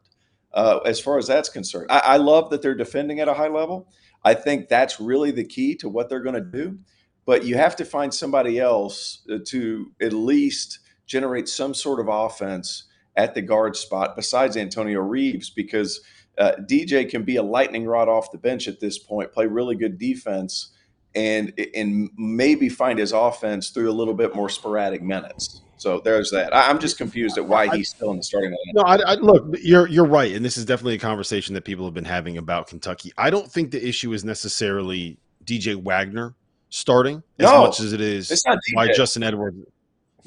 uh, 0.55 0.79
as 0.85 0.99
far 0.99 1.17
as 1.17 1.27
that's 1.27 1.49
concerned. 1.49 1.87
I, 1.89 1.99
I 1.99 2.17
love 2.17 2.49
that 2.49 2.61
they're 2.61 2.75
defending 2.75 3.19
at 3.19 3.27
a 3.27 3.33
high 3.33 3.49
level. 3.49 3.87
I 4.23 4.33
think 4.33 4.69
that's 4.69 4.99
really 4.99 5.31
the 5.31 5.43
key 5.45 5.75
to 5.75 5.89
what 5.89 6.09
they're 6.09 6.21
going 6.21 6.35
to 6.35 6.41
do. 6.41 6.79
But 7.25 7.45
you 7.45 7.55
have 7.55 7.75
to 7.77 7.85
find 7.85 8.13
somebody 8.13 8.59
else 8.59 9.23
uh, 9.31 9.39
to 9.47 9.91
at 10.01 10.13
least 10.13 10.79
generate 11.05 11.47
some 11.47 11.73
sort 11.73 11.99
of 11.99 12.07
offense 12.07 12.85
at 13.15 13.33
the 13.35 13.41
guard 13.41 13.75
spot 13.75 14.15
besides 14.15 14.57
Antonio 14.57 14.99
Reeves 15.01 15.49
because 15.49 16.01
uh, 16.37 16.53
DJ 16.69 17.09
can 17.09 17.23
be 17.23 17.35
a 17.35 17.43
lightning 17.43 17.85
rod 17.85 18.09
off 18.09 18.31
the 18.31 18.37
bench 18.37 18.67
at 18.67 18.79
this 18.79 18.97
point, 18.97 19.31
play 19.31 19.45
really 19.45 19.75
good 19.75 19.97
defense 19.97 20.71
and 21.15 21.53
and 21.73 22.09
maybe 22.17 22.67
find 22.67 22.99
his 22.99 23.13
offense 23.13 23.69
through 23.69 23.89
a 23.89 23.93
little 23.93 24.13
bit 24.13 24.35
more 24.35 24.49
sporadic 24.49 25.01
minutes. 25.01 25.61
So 25.77 25.99
there's 25.99 26.31
that. 26.31 26.55
I'm 26.55 26.79
just 26.79 26.97
confused 26.97 27.37
at 27.37 27.45
why 27.45 27.75
he's 27.75 27.89
still 27.89 28.11
in 28.11 28.17
the 28.17 28.23
starting 28.23 28.51
lineup. 28.51 28.73
No, 28.75 28.81
I, 28.83 28.95
I, 28.95 29.13
look, 29.15 29.45
you're 29.61 29.87
you're 29.87 30.05
right, 30.05 30.33
and 30.33 30.43
this 30.43 30.57
is 30.57 30.65
definitely 30.65 30.95
a 30.95 30.99
conversation 30.99 31.53
that 31.55 31.65
people 31.65 31.85
have 31.85 31.93
been 31.93 32.05
having 32.05 32.37
about 32.37 32.67
Kentucky. 32.67 33.11
I 33.17 33.29
don't 33.29 33.51
think 33.51 33.71
the 33.71 33.85
issue 33.85 34.13
is 34.13 34.23
necessarily 34.23 35.17
DJ 35.43 35.75
Wagner 35.75 36.33
starting 36.69 37.23
as 37.39 37.45
no, 37.45 37.61
much 37.61 37.79
as 37.79 37.93
it 37.93 38.01
is 38.01 38.43
why 38.73 38.91
Justin 38.93 39.23
Edwards, 39.23 39.57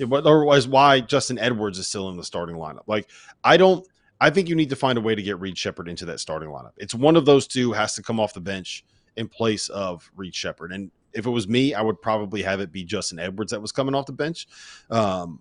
otherwise 0.00 0.68
why 0.68 1.00
Justin 1.00 1.38
Edwards 1.38 1.78
is 1.78 1.86
still 1.86 2.08
in 2.10 2.16
the 2.16 2.24
starting 2.24 2.56
lineup. 2.56 2.84
Like 2.86 3.08
I 3.42 3.56
don't. 3.56 3.86
I 4.20 4.30
think 4.30 4.48
you 4.48 4.56
need 4.56 4.70
to 4.70 4.76
find 4.76 4.98
a 4.98 5.00
way 5.00 5.14
to 5.14 5.22
get 5.22 5.38
Reed 5.38 5.56
Sheppard 5.56 5.88
into 5.88 6.04
that 6.06 6.18
starting 6.18 6.48
lineup. 6.48 6.72
It's 6.76 6.92
one 6.92 7.14
of 7.14 7.24
those 7.24 7.46
two 7.46 7.72
has 7.72 7.94
to 7.94 8.02
come 8.02 8.18
off 8.18 8.34
the 8.34 8.40
bench 8.40 8.84
in 9.16 9.28
place 9.28 9.68
of 9.68 10.10
Reed 10.16 10.34
Sheppard. 10.34 10.72
And 10.72 10.90
if 11.12 11.26
it 11.26 11.30
was 11.30 11.48
me, 11.48 11.74
I 11.74 11.82
would 11.82 12.00
probably 12.00 12.42
have 12.42 12.60
it 12.60 12.72
be 12.72 12.84
Justin 12.84 13.18
Edwards 13.18 13.52
that 13.52 13.60
was 13.60 13.72
coming 13.72 13.94
off 13.94 14.06
the 14.06 14.12
bench. 14.12 14.46
Um, 14.90 15.40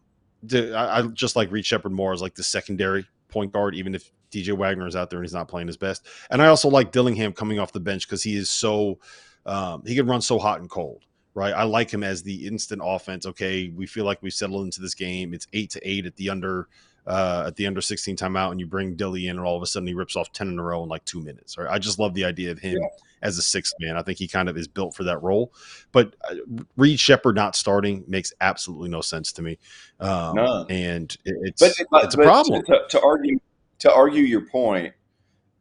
to, 0.49 0.73
I, 0.73 0.99
I, 0.99 1.01
just 1.08 1.36
like 1.36 1.51
Reed 1.51 1.65
Sheppard 1.65 1.91
more 1.91 2.13
as 2.13 2.21
like 2.21 2.36
the 2.36 2.43
secondary 2.43 3.06
point 3.30 3.51
guard, 3.51 3.75
even 3.75 3.95
if 3.95 4.12
DJ 4.32 4.56
Wagner 4.58 4.88
is 4.88 4.95
out 4.95 5.10
there 5.10 5.19
and 5.19 5.25
he's 5.25 5.34
not 5.34 5.47
playing 5.47 5.67
his 5.67 5.77
best. 5.77 6.06
And 6.30 6.41
I 6.41 6.47
also 6.47 6.69
like 6.69 6.91
Dillingham 6.91 7.34
coming 7.34 7.60
off 7.60 7.71
the 7.71 7.80
bench 7.80 8.08
because 8.08 8.23
he 8.23 8.36
is 8.36 8.49
so 8.49 8.99
um, 9.45 9.84
he 9.86 9.95
can 9.95 10.08
run 10.08 10.21
so 10.21 10.38
hot 10.38 10.60
and 10.60 10.69
cold. 10.69 11.03
Right, 11.34 11.53
I 11.53 11.65
like 11.65 11.91
him 11.91 12.01
as 12.03 12.23
the 12.23 12.47
instant 12.47 12.82
offense. 12.84 13.27
Okay, 13.27 13.69
we 13.69 13.86
feel 13.86 14.06
like 14.06 14.23
we 14.23 14.32
settled 14.32 14.65
into 14.65 14.82
this 14.82 14.95
game. 14.95 15.36
It's 15.36 15.47
eight 15.53 15.69
to 15.71 15.88
eight 15.88 16.08
at 16.08 16.15
the 16.15 16.32
under 16.32 16.67
uh, 17.08 17.46
at 17.48 17.56
the 17.56 17.65
under 17.65 17.82
16 17.82 18.15
timeout, 18.17 18.52
and 18.52 18.60
you 18.60 18.67
bring 18.67 18.96
Dilly 18.96 19.28
in, 19.28 19.38
and 19.38 19.46
all 19.46 19.56
of 19.56 19.63
a 19.63 19.65
sudden 19.65 19.88
he 19.88 19.93
rips 19.93 20.15
off 20.15 20.32
10 20.32 20.48
in 20.48 20.60
a 20.60 20.63
row 20.63 20.84
in 20.84 20.89
like 20.89 21.06
two 21.06 21.22
minutes. 21.22 21.58
Right, 21.58 21.70
I 21.70 21.80
just 21.80 21.98
love 21.98 22.13
the 22.13 22.26
idea 22.26 22.52
of 22.52 22.60
him 22.60 22.78
yeah 22.82 22.88
as 23.22 23.38
a 23.38 23.41
sixth 23.41 23.74
man. 23.80 23.98
I 23.98 24.02
think 24.02 24.17
he 24.17 24.28
kind 24.28 24.50
of 24.50 24.58
is 24.58 24.67
built 24.67 24.96
for 24.96 25.04
that 25.04 25.22
role. 25.22 25.54
But 25.91 26.15
uh, 26.30 26.36
Reed 26.76 27.00
Sheppard 27.00 27.36
not 27.36 27.56
starting 27.56 28.04
makes 28.08 28.34
absolutely 28.41 28.89
no 28.89 29.02
sense 29.02 29.32
to 29.34 29.41
me. 29.41 29.58
Um. 30.00 30.38
And 30.70 31.15
it's 31.26 31.62
but, 31.62 31.74
but, 31.89 32.06
it's 32.06 32.15
a 32.15 32.20
problem. 32.20 32.63
To, 32.65 32.82
to, 32.89 33.02
argue 33.02 33.39
to 33.80 33.93
argue 33.93 34.24
your 34.24 34.46
point, 34.46 34.93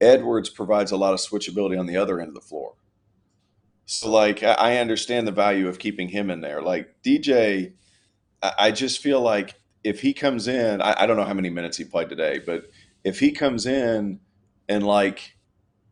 Edwards 0.01 0.51
provides 0.51 0.93
a 0.93 0.97
lot 0.97 1.15
of 1.15 1.21
switchability 1.21 1.79
on 1.79 1.87
the 1.87 1.97
other 1.97 2.21
end 2.21 2.29
of 2.29 2.35
the 2.35 2.41
floor. 2.41 2.75
So, 3.89 4.11
like, 4.11 4.43
I 4.43 4.79
understand 4.79 5.29
the 5.29 5.33
value 5.33 5.69
of 5.69 5.79
keeping 5.79 6.09
him 6.09 6.29
in 6.31 6.41
there. 6.41 6.61
Like 6.61 6.97
DJ, 7.05 7.73
I 8.43 8.73
just 8.73 9.01
feel 9.01 9.21
like 9.21 9.55
if 9.87 10.01
he 10.01 10.13
comes 10.13 10.49
in, 10.49 10.83
I, 10.83 11.03
I 11.03 11.07
don't 11.07 11.17
know 11.17 11.25
how 11.25 11.35
many 11.35 11.51
minutes 11.51 11.77
he 11.77 11.85
played 11.85 12.09
today, 12.09 12.41
but 12.45 12.71
if 13.05 13.21
he 13.21 13.33
comes 13.33 13.67
in 13.67 14.21
and 14.69 14.85
like 14.87 15.37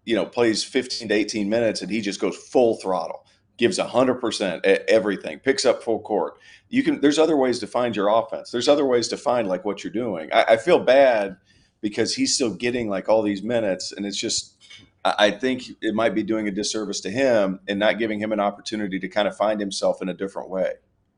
you 0.05 0.15
know, 0.15 0.27
plays 0.27 0.63
15 0.63 1.09
to 1.09 1.15
18 1.15 1.49
minutes 1.49 1.83
and 1.83 1.91
he 1.91 2.01
just 2.01 2.21
goes 2.21 2.37
full 2.37 2.77
throttle, 2.77 3.25
gives 3.57 3.79
100% 3.79 4.65
everything, 4.65 5.39
picks 5.39 5.65
up 5.65 5.83
full 5.83 6.01
court. 6.01 6.35
You 6.69 6.83
can, 6.83 7.01
there's 7.01 7.19
other 7.19 7.37
ways 7.37 7.59
to 7.61 7.67
find 7.67 7.95
your 7.97 8.09
offense. 8.09 8.51
There's 8.51 8.69
other 8.69 8.85
ways 8.85 9.09
to 9.09 9.17
find 9.17 9.49
like 9.49 9.65
what 9.65 9.83
you're 9.83 9.93
doing. 9.93 10.31
I, 10.33 10.45
I 10.45 10.57
feel 10.57 10.79
bad 10.79 11.37
because 11.81 12.15
he's 12.15 12.35
still 12.35 12.55
getting 12.55 12.89
like 12.89 13.09
all 13.09 13.23
these 13.23 13.43
minutes 13.43 13.93
and 13.93 14.05
it's 14.05 14.17
just, 14.17 14.57
I 15.05 15.31
think 15.31 15.65
it 15.83 15.95
might 15.95 16.15
be 16.15 16.23
doing 16.23 16.49
a 16.49 16.51
disservice 16.51 17.01
to 17.03 17.11
him 17.11 17.61
and 17.69 17.79
not 17.79 17.99
giving 17.99 18.19
him 18.21 18.33
an 18.33 18.41
opportunity 18.41 18.99
to 19.01 19.09
kind 19.09 19.29
of 19.29 19.37
find 19.37 19.61
himself 19.61 20.01
in 20.01 20.09
a 20.09 20.15
different 20.15 20.49
way. 20.49 20.73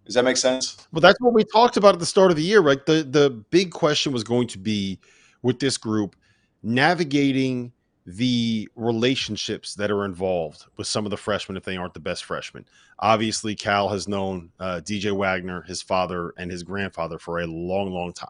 Does 0.07 0.15
that 0.15 0.25
make 0.25 0.37
sense? 0.37 0.87
Well, 0.93 1.01
that's 1.01 1.21
what 1.21 1.35
we 1.35 1.45
talked 1.45 1.77
about 1.77 1.95
at 1.95 1.99
the 1.99 2.07
start 2.07 2.31
of 2.31 2.37
the 2.37 2.43
year, 2.43 2.61
right? 2.61 2.85
The 2.87 3.03
the 3.03 3.31
big 3.51 3.73
question 3.73 4.13
was 4.13 4.23
going 4.23 4.47
to 4.49 4.59
be 4.59 5.01
with 5.43 5.59
this 5.59 5.77
group 5.77 6.17
navigating 6.63 7.73
the 8.07 8.69
relationships 8.77 9.75
that 9.75 9.91
are 9.91 10.05
involved 10.05 10.65
with 10.77 10.87
some 10.87 11.05
of 11.05 11.11
the 11.11 11.17
freshmen 11.17 11.57
if 11.57 11.65
they 11.65 11.77
aren't 11.77 11.93
the 11.93 12.01
best 12.01 12.25
freshmen. 12.25 12.65
Obviously, 13.01 13.57
Cal 13.57 13.89
has 13.89 14.07
known 14.07 14.51
uh, 14.61 14.81
DJ 14.85 15.13
Wagner, 15.13 15.63
his 15.63 15.83
father, 15.83 16.33
and 16.39 16.49
his 16.49 16.63
grandfather 16.63 17.19
for 17.19 17.41
a 17.41 17.47
long, 17.47 17.91
long 17.91 18.13
time, 18.13 18.29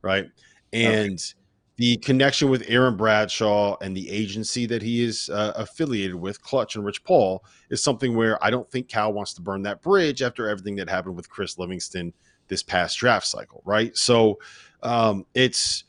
right? 0.00 0.30
And 0.72 1.14
okay. 1.14 1.35
The 1.76 1.98
connection 1.98 2.48
with 2.48 2.64
Aaron 2.68 2.96
Bradshaw 2.96 3.76
and 3.82 3.94
the 3.94 4.10
agency 4.10 4.64
that 4.66 4.80
he 4.80 5.04
is 5.04 5.28
uh, 5.28 5.52
affiliated 5.56 6.14
with, 6.14 6.40
Klutch 6.40 6.74
and 6.74 6.84
Rich 6.84 7.04
Paul, 7.04 7.44
is 7.68 7.82
something 7.82 8.16
where 8.16 8.42
I 8.42 8.50
don't 8.50 8.70
think 8.70 8.88
Cal 8.88 9.12
wants 9.12 9.34
to 9.34 9.42
burn 9.42 9.62
that 9.62 9.82
bridge 9.82 10.22
after 10.22 10.48
everything 10.48 10.76
that 10.76 10.88
happened 10.88 11.16
with 11.16 11.28
Chris 11.28 11.58
Livingston 11.58 12.14
this 12.48 12.62
past 12.62 12.98
draft 12.98 13.26
cycle, 13.26 13.62
right? 13.66 13.94
So 13.96 14.38
um, 14.82 15.26
it's 15.34 15.84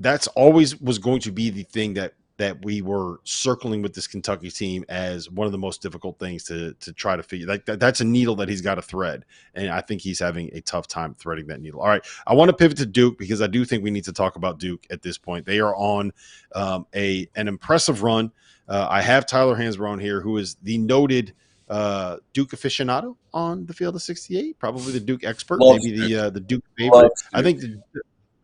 that's 0.00 0.26
always 0.28 0.80
was 0.80 0.98
going 0.98 1.20
to 1.20 1.30
be 1.30 1.50
the 1.50 1.62
thing 1.62 1.94
that 1.94 2.14
that 2.36 2.64
we 2.64 2.82
were 2.82 3.20
circling 3.22 3.80
with 3.80 3.94
this 3.94 4.06
Kentucky 4.06 4.50
team 4.50 4.84
as 4.88 5.30
one 5.30 5.46
of 5.46 5.52
the 5.52 5.58
most 5.58 5.82
difficult 5.82 6.18
things 6.18 6.44
to 6.44 6.74
to 6.80 6.92
try 6.92 7.16
to 7.16 7.22
figure. 7.22 7.46
Like 7.46 7.66
that, 7.66 7.78
that's 7.78 8.00
a 8.00 8.04
needle 8.04 8.36
that 8.36 8.48
he's 8.48 8.60
got 8.60 8.74
to 8.74 8.82
thread, 8.82 9.24
and 9.54 9.70
I 9.70 9.80
think 9.80 10.00
he's 10.00 10.18
having 10.18 10.50
a 10.52 10.60
tough 10.60 10.88
time 10.88 11.14
threading 11.14 11.46
that 11.48 11.60
needle. 11.60 11.80
All 11.80 11.88
right, 11.88 12.04
I 12.26 12.34
want 12.34 12.48
to 12.48 12.56
pivot 12.56 12.78
to 12.78 12.86
Duke 12.86 13.18
because 13.18 13.40
I 13.40 13.46
do 13.46 13.64
think 13.64 13.84
we 13.84 13.90
need 13.90 14.04
to 14.04 14.12
talk 14.12 14.36
about 14.36 14.58
Duke 14.58 14.86
at 14.90 15.02
this 15.02 15.16
point. 15.16 15.46
They 15.46 15.60
are 15.60 15.74
on 15.76 16.12
um, 16.54 16.86
a 16.94 17.28
an 17.36 17.48
impressive 17.48 18.02
run. 18.02 18.32
Uh, 18.68 18.86
I 18.90 19.02
have 19.02 19.26
Tyler 19.26 19.56
Hansbrough 19.56 20.00
here, 20.00 20.20
who 20.20 20.38
is 20.38 20.56
the 20.62 20.78
noted 20.78 21.34
uh, 21.68 22.16
Duke 22.32 22.50
aficionado 22.50 23.16
on 23.32 23.66
the 23.66 23.74
field 23.74 23.94
of 23.94 24.02
68, 24.02 24.58
probably 24.58 24.92
the 24.92 25.00
Duke 25.00 25.24
expert, 25.24 25.58
maybe 25.60 25.98
the 25.98 26.16
uh, 26.16 26.30
the 26.30 26.40
Duke 26.40 26.64
favorite. 26.76 27.12
I 27.32 27.42
think 27.42 27.60
the, 27.60 27.80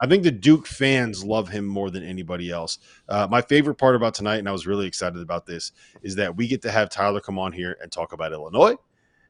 I 0.00 0.06
think 0.06 0.22
the 0.22 0.30
Duke 0.30 0.66
fans 0.66 1.22
love 1.22 1.48
him 1.48 1.66
more 1.66 1.90
than 1.90 2.02
anybody 2.02 2.50
else. 2.50 2.78
Uh, 3.08 3.26
my 3.30 3.42
favorite 3.42 3.74
part 3.74 3.94
about 3.94 4.14
tonight, 4.14 4.38
and 4.38 4.48
I 4.48 4.52
was 4.52 4.66
really 4.66 4.86
excited 4.86 5.20
about 5.20 5.44
this, 5.44 5.72
is 6.02 6.16
that 6.16 6.36
we 6.36 6.48
get 6.48 6.62
to 6.62 6.70
have 6.70 6.88
Tyler 6.88 7.20
come 7.20 7.38
on 7.38 7.52
here 7.52 7.76
and 7.82 7.92
talk 7.92 8.12
about 8.12 8.32
Illinois, 8.32 8.76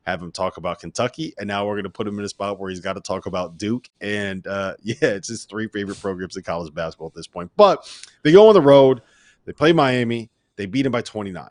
have 0.02 0.22
him 0.22 0.30
talk 0.30 0.58
about 0.58 0.78
Kentucky, 0.78 1.34
and 1.38 1.48
now 1.48 1.66
we're 1.66 1.74
going 1.74 1.84
to 1.84 1.90
put 1.90 2.06
him 2.06 2.18
in 2.18 2.24
a 2.24 2.28
spot 2.28 2.60
where 2.60 2.70
he's 2.70 2.80
got 2.80 2.92
to 2.92 3.00
talk 3.00 3.26
about 3.26 3.58
Duke. 3.58 3.88
And 4.00 4.46
uh, 4.46 4.74
yeah, 4.82 4.96
it's 5.00 5.28
his 5.28 5.44
three 5.44 5.68
favorite 5.68 6.00
programs 6.00 6.36
in 6.36 6.42
college 6.44 6.72
basketball 6.72 7.08
at 7.08 7.14
this 7.14 7.26
point. 7.26 7.50
But 7.56 7.90
they 8.22 8.32
go 8.32 8.48
on 8.48 8.54
the 8.54 8.60
road, 8.60 9.02
they 9.46 9.52
play 9.52 9.72
Miami, 9.72 10.30
they 10.56 10.66
beat 10.66 10.86
him 10.86 10.92
by 10.92 11.02
29. 11.02 11.50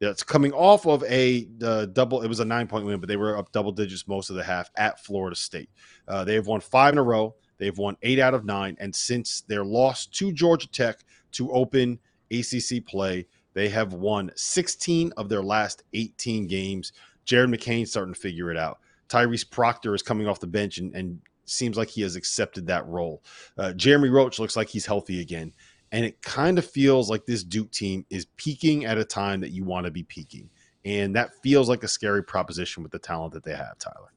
It's 0.00 0.22
coming 0.22 0.52
off 0.52 0.86
of 0.86 1.02
a 1.04 1.48
uh, 1.62 1.86
double. 1.86 2.20
It 2.22 2.28
was 2.28 2.40
a 2.40 2.44
nine 2.44 2.66
point 2.66 2.84
win, 2.84 3.00
but 3.00 3.08
they 3.08 3.16
were 3.16 3.38
up 3.38 3.50
double 3.52 3.72
digits 3.72 4.06
most 4.06 4.28
of 4.28 4.36
the 4.36 4.44
half 4.44 4.70
at 4.76 5.02
Florida 5.02 5.34
State. 5.34 5.70
Uh, 6.06 6.22
they 6.22 6.34
have 6.34 6.46
won 6.46 6.60
five 6.60 6.92
in 6.92 6.98
a 6.98 7.02
row. 7.02 7.34
They've 7.58 7.76
won 7.76 7.96
eight 8.02 8.18
out 8.18 8.34
of 8.34 8.44
nine. 8.44 8.76
And 8.80 8.94
since 8.94 9.42
their 9.42 9.64
loss 9.64 10.06
to 10.06 10.32
Georgia 10.32 10.68
Tech 10.68 11.00
to 11.32 11.50
open 11.52 11.98
ACC 12.30 12.84
play, 12.86 13.26
they 13.54 13.68
have 13.70 13.94
won 13.94 14.30
16 14.36 15.12
of 15.16 15.28
their 15.28 15.42
last 15.42 15.82
18 15.94 16.46
games. 16.46 16.92
Jared 17.24 17.50
McCain 17.50 17.88
starting 17.88 18.14
to 18.14 18.20
figure 18.20 18.50
it 18.50 18.56
out. 18.56 18.78
Tyrese 19.08 19.48
Proctor 19.48 19.94
is 19.94 20.02
coming 20.02 20.26
off 20.26 20.40
the 20.40 20.46
bench 20.46 20.78
and, 20.78 20.94
and 20.94 21.20
seems 21.46 21.76
like 21.76 21.88
he 21.88 22.02
has 22.02 22.16
accepted 22.16 22.66
that 22.66 22.86
role. 22.86 23.22
Uh, 23.56 23.72
Jeremy 23.72 24.08
Roach 24.08 24.38
looks 24.38 24.56
like 24.56 24.68
he's 24.68 24.86
healthy 24.86 25.20
again. 25.20 25.52
And 25.92 26.04
it 26.04 26.20
kind 26.20 26.58
of 26.58 26.68
feels 26.68 27.08
like 27.08 27.24
this 27.26 27.44
Duke 27.44 27.70
team 27.70 28.04
is 28.10 28.26
peaking 28.36 28.84
at 28.84 28.98
a 28.98 29.04
time 29.04 29.40
that 29.40 29.52
you 29.52 29.64
want 29.64 29.86
to 29.86 29.90
be 29.90 30.02
peaking. 30.02 30.50
And 30.84 31.14
that 31.16 31.30
feels 31.42 31.68
like 31.68 31.82
a 31.82 31.88
scary 31.88 32.22
proposition 32.22 32.82
with 32.82 32.92
the 32.92 32.98
talent 32.98 33.32
that 33.34 33.44
they 33.44 33.54
have, 33.54 33.78
Tyler. 33.78 34.12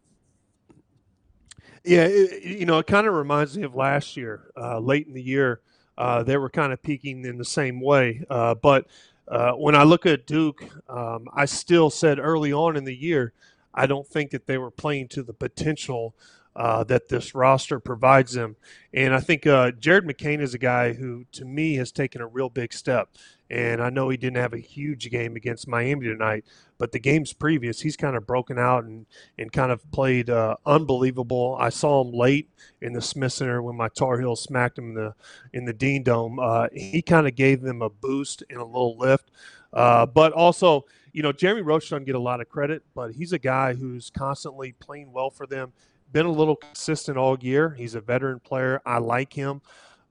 Yeah, 1.83 2.03
it, 2.05 2.43
you 2.43 2.65
know, 2.65 2.79
it 2.79 2.87
kind 2.87 3.07
of 3.07 3.13
reminds 3.13 3.57
me 3.57 3.63
of 3.63 3.75
last 3.75 4.15
year, 4.17 4.51
uh, 4.57 4.79
late 4.79 5.07
in 5.07 5.13
the 5.13 5.21
year. 5.23 5.61
Uh, 5.97 6.23
they 6.23 6.37
were 6.37 6.49
kind 6.49 6.71
of 6.73 6.81
peaking 6.81 7.25
in 7.25 7.37
the 7.37 7.45
same 7.45 7.81
way. 7.81 8.23
Uh, 8.29 8.55
but 8.55 8.87
uh, 9.27 9.53
when 9.53 9.75
I 9.75 9.83
look 9.83 10.05
at 10.05 10.27
Duke, 10.27 10.63
um, 10.89 11.27
I 11.33 11.45
still 11.45 11.89
said 11.89 12.19
early 12.19 12.53
on 12.53 12.77
in 12.77 12.83
the 12.85 12.95
year, 12.95 13.33
I 13.73 13.85
don't 13.87 14.07
think 14.07 14.31
that 14.31 14.47
they 14.47 14.57
were 14.57 14.71
playing 14.71 15.07
to 15.09 15.23
the 15.23 15.33
potential 15.33 16.13
uh, 16.59 16.83
that 16.83 17.07
this 17.07 17.33
roster 17.33 17.79
provides 17.79 18.33
them. 18.33 18.57
And 18.93 19.15
I 19.15 19.21
think 19.21 19.47
uh, 19.47 19.71
Jared 19.71 20.03
McCain 20.03 20.41
is 20.41 20.53
a 20.53 20.57
guy 20.57 20.91
who, 20.91 21.23
to 21.31 21.45
me, 21.45 21.75
has 21.75 21.89
taken 21.89 22.19
a 22.19 22.27
real 22.27 22.49
big 22.49 22.73
step. 22.73 23.09
And 23.49 23.81
I 23.81 23.89
know 23.89 24.09
he 24.09 24.17
didn't 24.17 24.37
have 24.37 24.53
a 24.53 24.59
huge 24.59 25.09
game 25.09 25.37
against 25.37 25.69
Miami 25.69 26.07
tonight, 26.07 26.43
but 26.77 26.91
the 26.91 26.99
games 26.99 27.31
previous, 27.31 27.79
he's 27.79 27.95
kind 27.95 28.17
of 28.17 28.27
broken 28.27 28.59
out 28.59 28.83
and, 28.83 29.05
and 29.37 29.53
kind 29.53 29.71
of 29.71 29.89
played 29.91 30.29
uh, 30.29 30.57
unbelievable. 30.65 31.55
I 31.57 31.69
saw 31.69 32.03
him 32.03 32.13
late 32.13 32.49
in 32.81 32.91
the 32.91 33.01
Smith 33.01 33.31
Center 33.31 33.63
when 33.63 33.77
my 33.77 33.87
Tar 33.87 34.19
Heels 34.19 34.43
smacked 34.43 34.77
him 34.77 34.89
in 34.89 34.93
the 34.95 35.15
in 35.53 35.63
the 35.63 35.73
Dean 35.73 36.03
Dome. 36.03 36.39
Uh, 36.39 36.67
he 36.73 37.01
kind 37.01 37.25
of 37.25 37.35
gave 37.35 37.61
them 37.61 37.81
a 37.81 37.89
boost 37.89 38.43
and 38.49 38.59
a 38.59 38.65
little 38.65 38.97
lift. 38.97 39.31
Uh, 39.71 40.05
but 40.05 40.33
also, 40.33 40.85
you 41.13 41.23
know, 41.23 41.31
Jeremy 41.31 41.61
Roach 41.61 41.89
doesn't 41.89 42.05
get 42.05 42.15
a 42.15 42.19
lot 42.19 42.41
of 42.41 42.49
credit, 42.49 42.83
but 42.93 43.13
he's 43.13 43.31
a 43.33 43.39
guy 43.39 43.73
who's 43.73 44.09
constantly 44.09 44.73
playing 44.73 45.13
well 45.13 45.29
for 45.29 45.47
them 45.47 45.71
been 46.11 46.25
a 46.25 46.31
little 46.31 46.55
consistent 46.55 47.17
all 47.17 47.37
year. 47.39 47.71
He's 47.71 47.95
a 47.95 48.01
veteran 48.01 48.39
player. 48.39 48.81
I 48.85 48.97
like 48.97 49.33
him. 49.33 49.61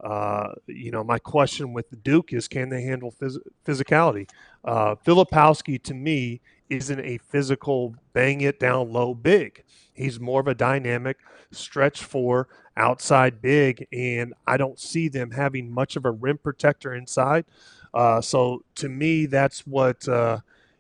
Uh, 0.03 0.53
you 0.67 0.93
know, 0.93 1.03
my 1.03 1.19
question 1.19 1.73
with 1.73 1.87
Duke 2.05 2.33
is 2.33 2.47
can 2.47 2.69
they 2.69 2.83
handle 2.83 3.13
phys- 3.21 3.39
physicality? 3.67 4.29
Uh, 4.65 4.95
Filipowski, 4.95 5.83
to 5.83 5.95
me, 5.95 6.41
isn't 6.71 7.01
a 7.01 7.19
physical 7.19 7.95
bang 8.13 8.41
it 8.43 8.61
down 8.61 8.93
low 8.93 9.15
big. 9.15 9.65
He's 9.95 10.21
more 10.21 10.41
of 10.41 10.47
a 10.47 10.55
dynamic 10.55 11.17
stretch 11.51 12.05
for 12.05 12.49
outside 12.77 13.43
big, 13.43 13.87
and 13.93 14.35
I 14.47 14.57
don't 14.57 14.79
see 14.79 15.09
them 15.09 15.33
having 15.33 15.71
much 15.73 15.97
of 15.97 16.05
a 16.05 16.11
rim 16.13 16.39
protector 16.39 16.95
inside. 16.95 17.45
Uh, 17.93 18.21
so 18.21 18.63
to 18.77 18.89
me, 18.89 19.27
that's 19.27 19.67
what 19.67 20.07
uh, 20.07 20.39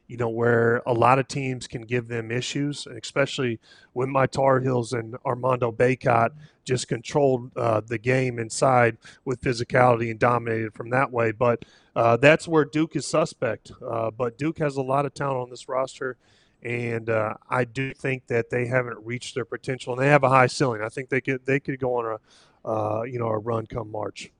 you 0.08 0.16
know, 0.16 0.28
where 0.28 0.82
a 0.86 0.92
lot 0.92 1.18
of 1.18 1.28
teams 1.28 1.66
can 1.66 1.82
give 1.82 2.08
them 2.08 2.30
issues, 2.30 2.86
especially 2.86 3.60
when 3.92 4.10
my 4.10 4.26
Tar 4.26 4.60
Heels 4.60 4.94
and 4.94 5.16
Armando 5.24 5.70
Bacot 5.70 6.30
just 6.64 6.88
controlled 6.88 7.50
uh, 7.56 7.80
the 7.80 7.98
game 7.98 8.38
inside 8.38 8.96
with 9.24 9.40
physicality 9.40 10.10
and 10.10 10.18
dominated 10.18 10.74
from 10.74 10.90
that 10.90 11.12
way. 11.12 11.30
But 11.30 11.64
uh, 11.94 12.16
that's 12.16 12.48
where 12.48 12.64
Duke 12.64 12.96
is 12.96 13.06
suspect. 13.06 13.70
Uh, 13.86 14.10
but 14.10 14.38
Duke 14.38 14.58
has 14.58 14.76
a 14.76 14.82
lot 14.82 15.04
of 15.04 15.12
talent 15.12 15.40
on 15.40 15.50
this 15.50 15.68
roster, 15.68 16.16
and 16.62 17.10
uh, 17.10 17.34
I 17.48 17.64
do 17.64 17.92
think 17.92 18.26
that 18.28 18.50
they 18.50 18.66
haven't 18.66 18.98
reached 19.04 19.34
their 19.34 19.44
potential, 19.44 19.92
and 19.92 20.02
they 20.02 20.08
have 20.08 20.24
a 20.24 20.28
high 20.30 20.46
ceiling. 20.46 20.82
I 20.82 20.88
think 20.88 21.10
they 21.10 21.20
could 21.20 21.44
they 21.44 21.60
could 21.60 21.78
go 21.78 21.96
on 21.96 22.18
a 22.64 22.68
uh, 22.68 23.02
you 23.02 23.18
know 23.18 23.28
a 23.28 23.38
run 23.38 23.66
come 23.66 23.92
March. 23.92 24.30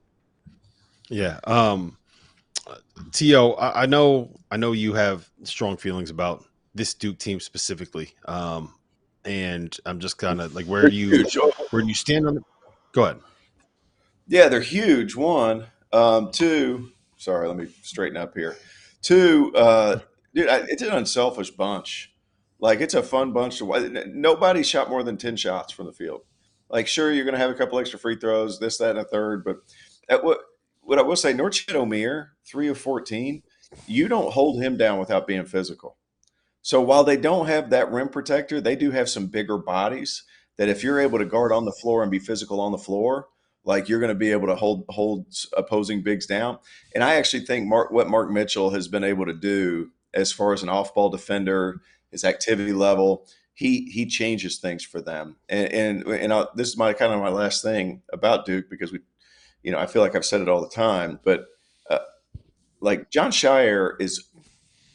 Yeah. 1.11 1.41
Um, 1.45 1.97
Tio, 3.13 3.53
I, 3.53 3.83
I 3.83 3.87
know 3.87 4.31
I 4.51 4.57
know 4.57 4.73
you 4.73 4.93
have 4.95 5.29
strong 5.45 5.77
feelings 5.77 6.11
about 6.11 6.45
this 6.75 6.95
Duke 6.95 7.19
team 7.19 7.41
specifically. 7.41 8.15
Um, 8.27 8.75
and 9.25 9.77
I'm 9.85 10.01
just 10.01 10.19
kind 10.19 10.41
of 10.41 10.55
like, 10.55 10.67
where 10.67 10.89
do 10.89 10.97
you 10.97 11.27
where 11.71 11.83
do 11.83 11.89
you 11.89 11.95
stand 11.95 12.27
on 12.27 12.39
it? 12.39 12.43
Go 12.93 13.05
ahead. 13.05 13.19
Yeah, 14.27 14.49
they're 14.49 14.61
huge. 14.61 15.17
One, 15.17 15.67
um, 15.93 16.31
two. 16.31 16.93
Sorry, 17.17 17.49
let 17.49 17.57
me 17.57 17.67
straighten 17.83 18.17
up 18.17 18.35
here. 18.35 18.57
Two, 19.03 19.53
uh, 19.55 20.01
dude, 20.35 20.49
I, 20.49 20.59
it's 20.69 20.83
an 20.83 20.91
unselfish 20.91 21.51
bunch. 21.51 22.15
Like 22.61 22.81
it's 22.81 22.95
a 22.95 23.03
fun 23.03 23.33
bunch 23.33 23.59
to. 23.59 24.05
Nobody 24.09 24.63
shot 24.63 24.91
more 24.91 25.03
than 25.03 25.17
ten 25.17 25.37
shots 25.37 25.73
from 25.73 25.87
the 25.87 25.93
field. 25.93 26.23
Like, 26.71 26.87
sure, 26.87 27.13
you're 27.13 27.25
going 27.25 27.35
to 27.35 27.41
have 27.41 27.51
a 27.51 27.55
couple 27.55 27.79
extra 27.79 27.99
free 27.99 28.17
throws, 28.17 28.61
this, 28.61 28.77
that, 28.79 28.91
and 28.91 28.99
a 28.99 29.05
third, 29.05 29.43
but 29.43 29.57
at 30.09 30.23
what 30.23 30.41
what 30.89 30.99
I 30.99 31.03
will 31.03 31.17
say, 31.17 31.35
Norchad 31.35 31.75
Omier, 31.75 32.29
three 32.47 32.67
of 32.69 32.79
14, 32.79 33.43
you 33.87 34.09
don't 34.09 34.33
hold 34.33 34.63
him 34.63 34.79
down 34.79 34.99
without 34.99 35.27
being 35.27 35.45
physical. 35.45 35.99
So 36.63 36.81
while 36.81 37.05
they 37.05 37.19
don't 37.19 37.47
have 37.47 37.69
that 37.69 37.93
rim 37.93 38.09
protector, 38.09 38.59
they 38.59 38.75
do 38.75 38.91
have 38.91 39.11
some 39.11 39.27
bigger 39.27 39.59
bodies 39.59 40.25
that 40.57 40.71
if 40.71 40.83
you're 40.83 40.99
able 40.99 41.19
to 41.19 41.27
guard 41.27 41.53
on 41.53 41.67
the 41.67 41.73
floor 41.73 42.01
and 42.01 42.11
be 42.11 42.19
physical 42.19 42.59
on 42.59 42.73
the 42.73 42.79
floor, 42.79 43.27
like 43.65 43.91
you're 43.91 44.01
going 44.01 44.09
to 44.09 44.15
be 44.15 44.33
able 44.33 44.47
to 44.47 44.55
hold 44.57 44.87
hold 44.89 45.27
opposing 45.55 46.03
bigs 46.03 46.25
down. 46.27 46.59
And 46.95 47.05
I 47.05 47.17
actually 47.17 47.45
think 47.45 47.67
Mark, 47.67 47.91
what 47.91 48.09
Mark 48.09 48.31
Mitchell 48.31 48.71
has 48.71 48.89
been 48.89 49.05
able 49.05 49.27
to 49.27 49.35
do 49.35 49.91
as 50.15 50.33
far 50.33 50.55
as 50.55 50.63
an 50.63 50.71
off-ball 50.71 51.11
defender, 51.11 51.83
his 52.11 52.25
activity 52.25 52.73
level, 52.73 53.27
he 53.53 53.91
he 53.91 54.07
changes 54.07 54.57
things 54.57 54.85
for 54.85 55.03
them. 55.03 55.37
And 55.51 55.71
and, 55.71 56.07
and 56.07 56.33
I, 56.33 56.47
this 56.55 56.69
is 56.69 56.79
my 56.79 56.95
kind 56.95 57.13
of 57.13 57.21
my 57.21 57.29
last 57.29 57.63
thing 57.63 58.01
about 58.11 58.47
Duke 58.47 58.71
because 58.71 58.91
we 58.91 59.01
you 59.63 59.73
know, 59.73 59.79
I 59.79 59.87
feel 59.87 60.03
like 60.03 60.15
I've 60.15 60.25
said 60.25 60.41
it 60.41 60.49
all 60.49 60.61
the 60.61 60.69
time, 60.69 61.21
but 61.25 61.47
uh, 61.91 61.99
like 62.81 63.11
Jon 63.11 63.31
Scheyer 63.31 64.01
is 64.01 64.29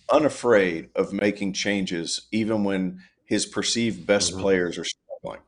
unafraid 0.10 0.90
of 0.96 1.14
making 1.14 1.54
changes, 1.54 2.28
even 2.32 2.64
when 2.64 3.00
his 3.26 3.46
perceived 3.46 4.06
best 4.06 4.32
mm-hmm. 4.32 4.42
players 4.42 4.78
are 4.78 4.86
struggling. 4.86 5.42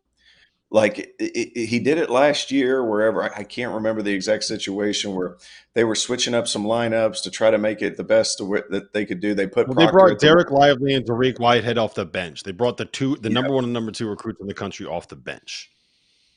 Like 0.71 0.97
it, 0.99 1.15
it, 1.19 1.67
he 1.67 1.79
did 1.79 1.97
it 1.97 2.09
last 2.09 2.51
year, 2.51 2.83
wherever 2.83 3.23
I, 3.23 3.39
I, 3.39 3.43
can't 3.43 3.73
remember 3.73 4.01
the 4.01 4.11
exact 4.11 4.43
situation 4.43 5.13
where 5.13 5.37
they 5.73 5.83
were 5.83 5.95
switching 5.95 6.33
up 6.33 6.47
some 6.47 6.65
lineups 6.65 7.21
to 7.23 7.31
try 7.31 7.51
to 7.51 7.57
make 7.57 7.81
it 7.81 7.95
the 7.95 8.03
best 8.03 8.39
that 8.39 8.89
they 8.91 9.05
could 9.05 9.19
do. 9.19 9.33
They 9.35 9.47
put 9.47 9.67
well, 9.67 9.75
they 9.75 9.89
brought 9.91 10.19
Dereck 10.19 10.51
Lively 10.51 10.95
and 10.95 11.05
Dariq 11.05 11.39
Whitehead 11.39 11.77
off 11.77 11.93
the 11.93 12.05
bench. 12.05 12.43
They 12.43 12.51
brought 12.51 12.77
the 12.77 12.85
two, 12.85 13.15
the 13.17 13.29
yeah. 13.29 13.35
number 13.35 13.53
one 13.53 13.63
and 13.63 13.73
number 13.73 13.91
two 13.91 14.09
recruits 14.09 14.41
in 14.41 14.47
the 14.47 14.53
country 14.53 14.85
off 14.85 15.07
the 15.07 15.15
bench. 15.15 15.71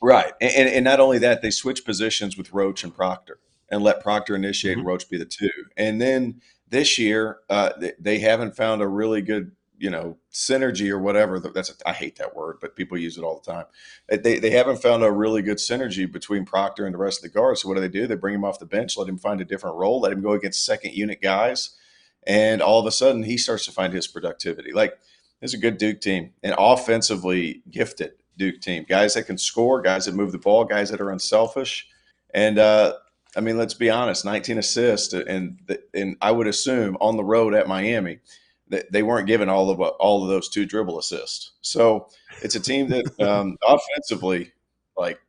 Right, 0.00 0.32
and, 0.40 0.68
and 0.68 0.84
not 0.84 1.00
only 1.00 1.18
that, 1.18 1.42
they 1.42 1.50
switch 1.50 1.84
positions 1.84 2.36
with 2.36 2.52
Roach 2.52 2.84
and 2.84 2.94
Proctor, 2.94 3.40
and 3.68 3.82
let 3.82 4.02
Proctor 4.02 4.36
initiate 4.36 4.72
mm-hmm. 4.72 4.80
and 4.80 4.86
Roach 4.86 5.08
be 5.10 5.18
the 5.18 5.24
two. 5.24 5.50
And 5.76 6.00
then 6.00 6.40
this 6.68 6.98
year, 6.98 7.38
uh, 7.50 7.70
they, 7.78 7.92
they, 7.98 8.18
haven't 8.18 8.56
found 8.56 8.80
a 8.80 8.86
really 8.86 9.22
good, 9.22 9.52
you 9.76 9.90
know, 9.90 10.18
synergy 10.32 10.90
or 10.90 10.98
whatever. 10.98 11.40
That's 11.40 11.70
a, 11.70 11.88
I 11.88 11.92
hate 11.92 12.16
that 12.16 12.36
word, 12.36 12.58
but 12.60 12.76
people 12.76 12.96
use 12.96 13.18
it 13.18 13.24
all 13.24 13.42
the 13.44 13.52
time. 13.52 13.64
They 14.08 14.38
they 14.38 14.50
haven't 14.50 14.82
found 14.82 15.02
a 15.02 15.10
really 15.10 15.42
good 15.42 15.58
synergy 15.58 16.10
between 16.10 16.44
Proctor 16.44 16.84
and 16.84 16.94
the 16.94 16.98
rest 16.98 17.18
of 17.18 17.22
the 17.22 17.36
guards. 17.36 17.62
So 17.62 17.68
what 17.68 17.74
do 17.74 17.80
they 17.80 17.88
do? 17.88 18.06
They 18.06 18.14
bring 18.14 18.34
him 18.34 18.44
off 18.44 18.58
the 18.58 18.66
bench, 18.66 18.96
let 18.96 19.08
him 19.08 19.18
find 19.18 19.40
a 19.40 19.44
different 19.44 19.76
role, 19.76 20.00
let 20.00 20.12
him 20.12 20.22
go 20.22 20.32
against 20.32 20.64
second 20.64 20.92
unit 20.92 21.20
guys, 21.20 21.76
and 22.26 22.62
all 22.62 22.78
of 22.78 22.86
a 22.86 22.92
sudden 22.92 23.24
he 23.24 23.38
starts 23.38 23.64
to 23.66 23.72
find 23.72 23.92
his 23.92 24.06
productivity. 24.06 24.72
Like 24.72 24.98
it's 25.40 25.54
a 25.54 25.58
good 25.58 25.78
Duke 25.78 26.00
team 26.00 26.32
and 26.42 26.54
offensively 26.58 27.62
gifted. 27.70 28.12
Duke 28.38 28.60
team. 28.60 28.86
Guys 28.88 29.14
that 29.14 29.24
can 29.24 29.36
score, 29.36 29.82
guys 29.82 30.06
that 30.06 30.14
move 30.14 30.32
the 30.32 30.38
ball, 30.38 30.64
guys 30.64 30.90
that 30.90 31.00
are 31.00 31.10
unselfish. 31.10 31.86
And 32.32 32.58
uh, 32.58 32.94
I 33.36 33.40
mean, 33.40 33.58
let's 33.58 33.74
be 33.74 33.90
honest, 33.90 34.24
19 34.24 34.58
assists, 34.58 35.12
and 35.12 35.58
and 35.92 36.16
I 36.22 36.30
would 36.32 36.46
assume 36.46 36.96
on 37.00 37.16
the 37.16 37.24
road 37.24 37.54
at 37.54 37.68
Miami 37.68 38.20
that 38.70 38.90
they 38.92 39.02
weren't 39.02 39.26
given 39.26 39.48
all 39.48 39.70
of 39.70 39.80
all 39.80 40.22
of 40.22 40.28
those 40.28 40.48
two 40.48 40.66
dribble 40.66 40.98
assists. 40.98 41.52
So 41.60 42.08
it's 42.42 42.54
a 42.54 42.60
team 42.60 42.88
that 42.88 43.20
um, 43.20 43.56
offensively, 43.66 44.52
like, 44.96 45.20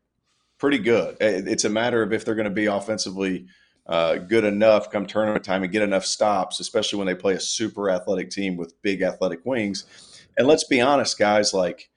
pretty 0.57 0.79
good. 0.79 1.17
It's 1.19 1.65
a 1.65 1.69
matter 1.69 2.01
of 2.01 2.13
if 2.13 2.25
they're 2.25 2.35
going 2.35 2.45
to 2.45 2.51
be 2.51 2.65
offensively 2.65 3.47
uh, 3.85 4.17
good 4.17 4.43
enough 4.43 4.91
come 4.91 5.05
tournament 5.07 5.43
time 5.43 5.63
and 5.63 5.71
get 5.71 5.81
enough 5.81 6.05
stops, 6.05 6.59
especially 6.59 6.97
when 6.97 7.07
they 7.07 7.15
play 7.15 7.33
a 7.33 7.39
super 7.39 7.89
athletic 7.89 8.29
team 8.29 8.55
with 8.55 8.79
big 8.81 9.01
athletic 9.01 9.45
wings. 9.45 9.85
And 10.37 10.47
let's 10.47 10.63
be 10.63 10.79
honest, 10.79 11.17
guys, 11.17 11.53
like 11.53 11.88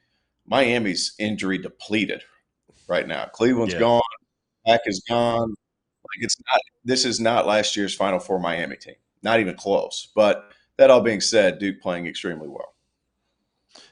Miami's 0.46 1.14
injury 1.18 1.59
depleted 1.59 2.22
right 2.88 3.07
now. 3.07 3.26
Cleveland's 3.26 3.74
yeah. 3.74 3.81
gone, 3.81 4.02
Mack 4.66 4.81
is 4.87 5.02
gone. 5.09 5.48
Like 5.50 6.24
it's 6.24 6.37
not. 6.52 6.61
This 6.85 7.05
is 7.05 7.20
not 7.20 7.46
last 7.46 7.76
year's 7.76 7.94
Final 7.94 8.18
Four 8.18 8.38
Miami 8.38 8.76
team. 8.76 8.96
Not 9.22 9.40
even 9.40 9.55
close. 9.55 10.11
But 10.14 10.50
that 10.78 10.90
all 10.90 11.00
being 11.00 11.20
said, 11.20 11.59
Duke 11.59 11.81
playing 11.81 12.07
extremely 12.07 12.48
well. 12.48 12.71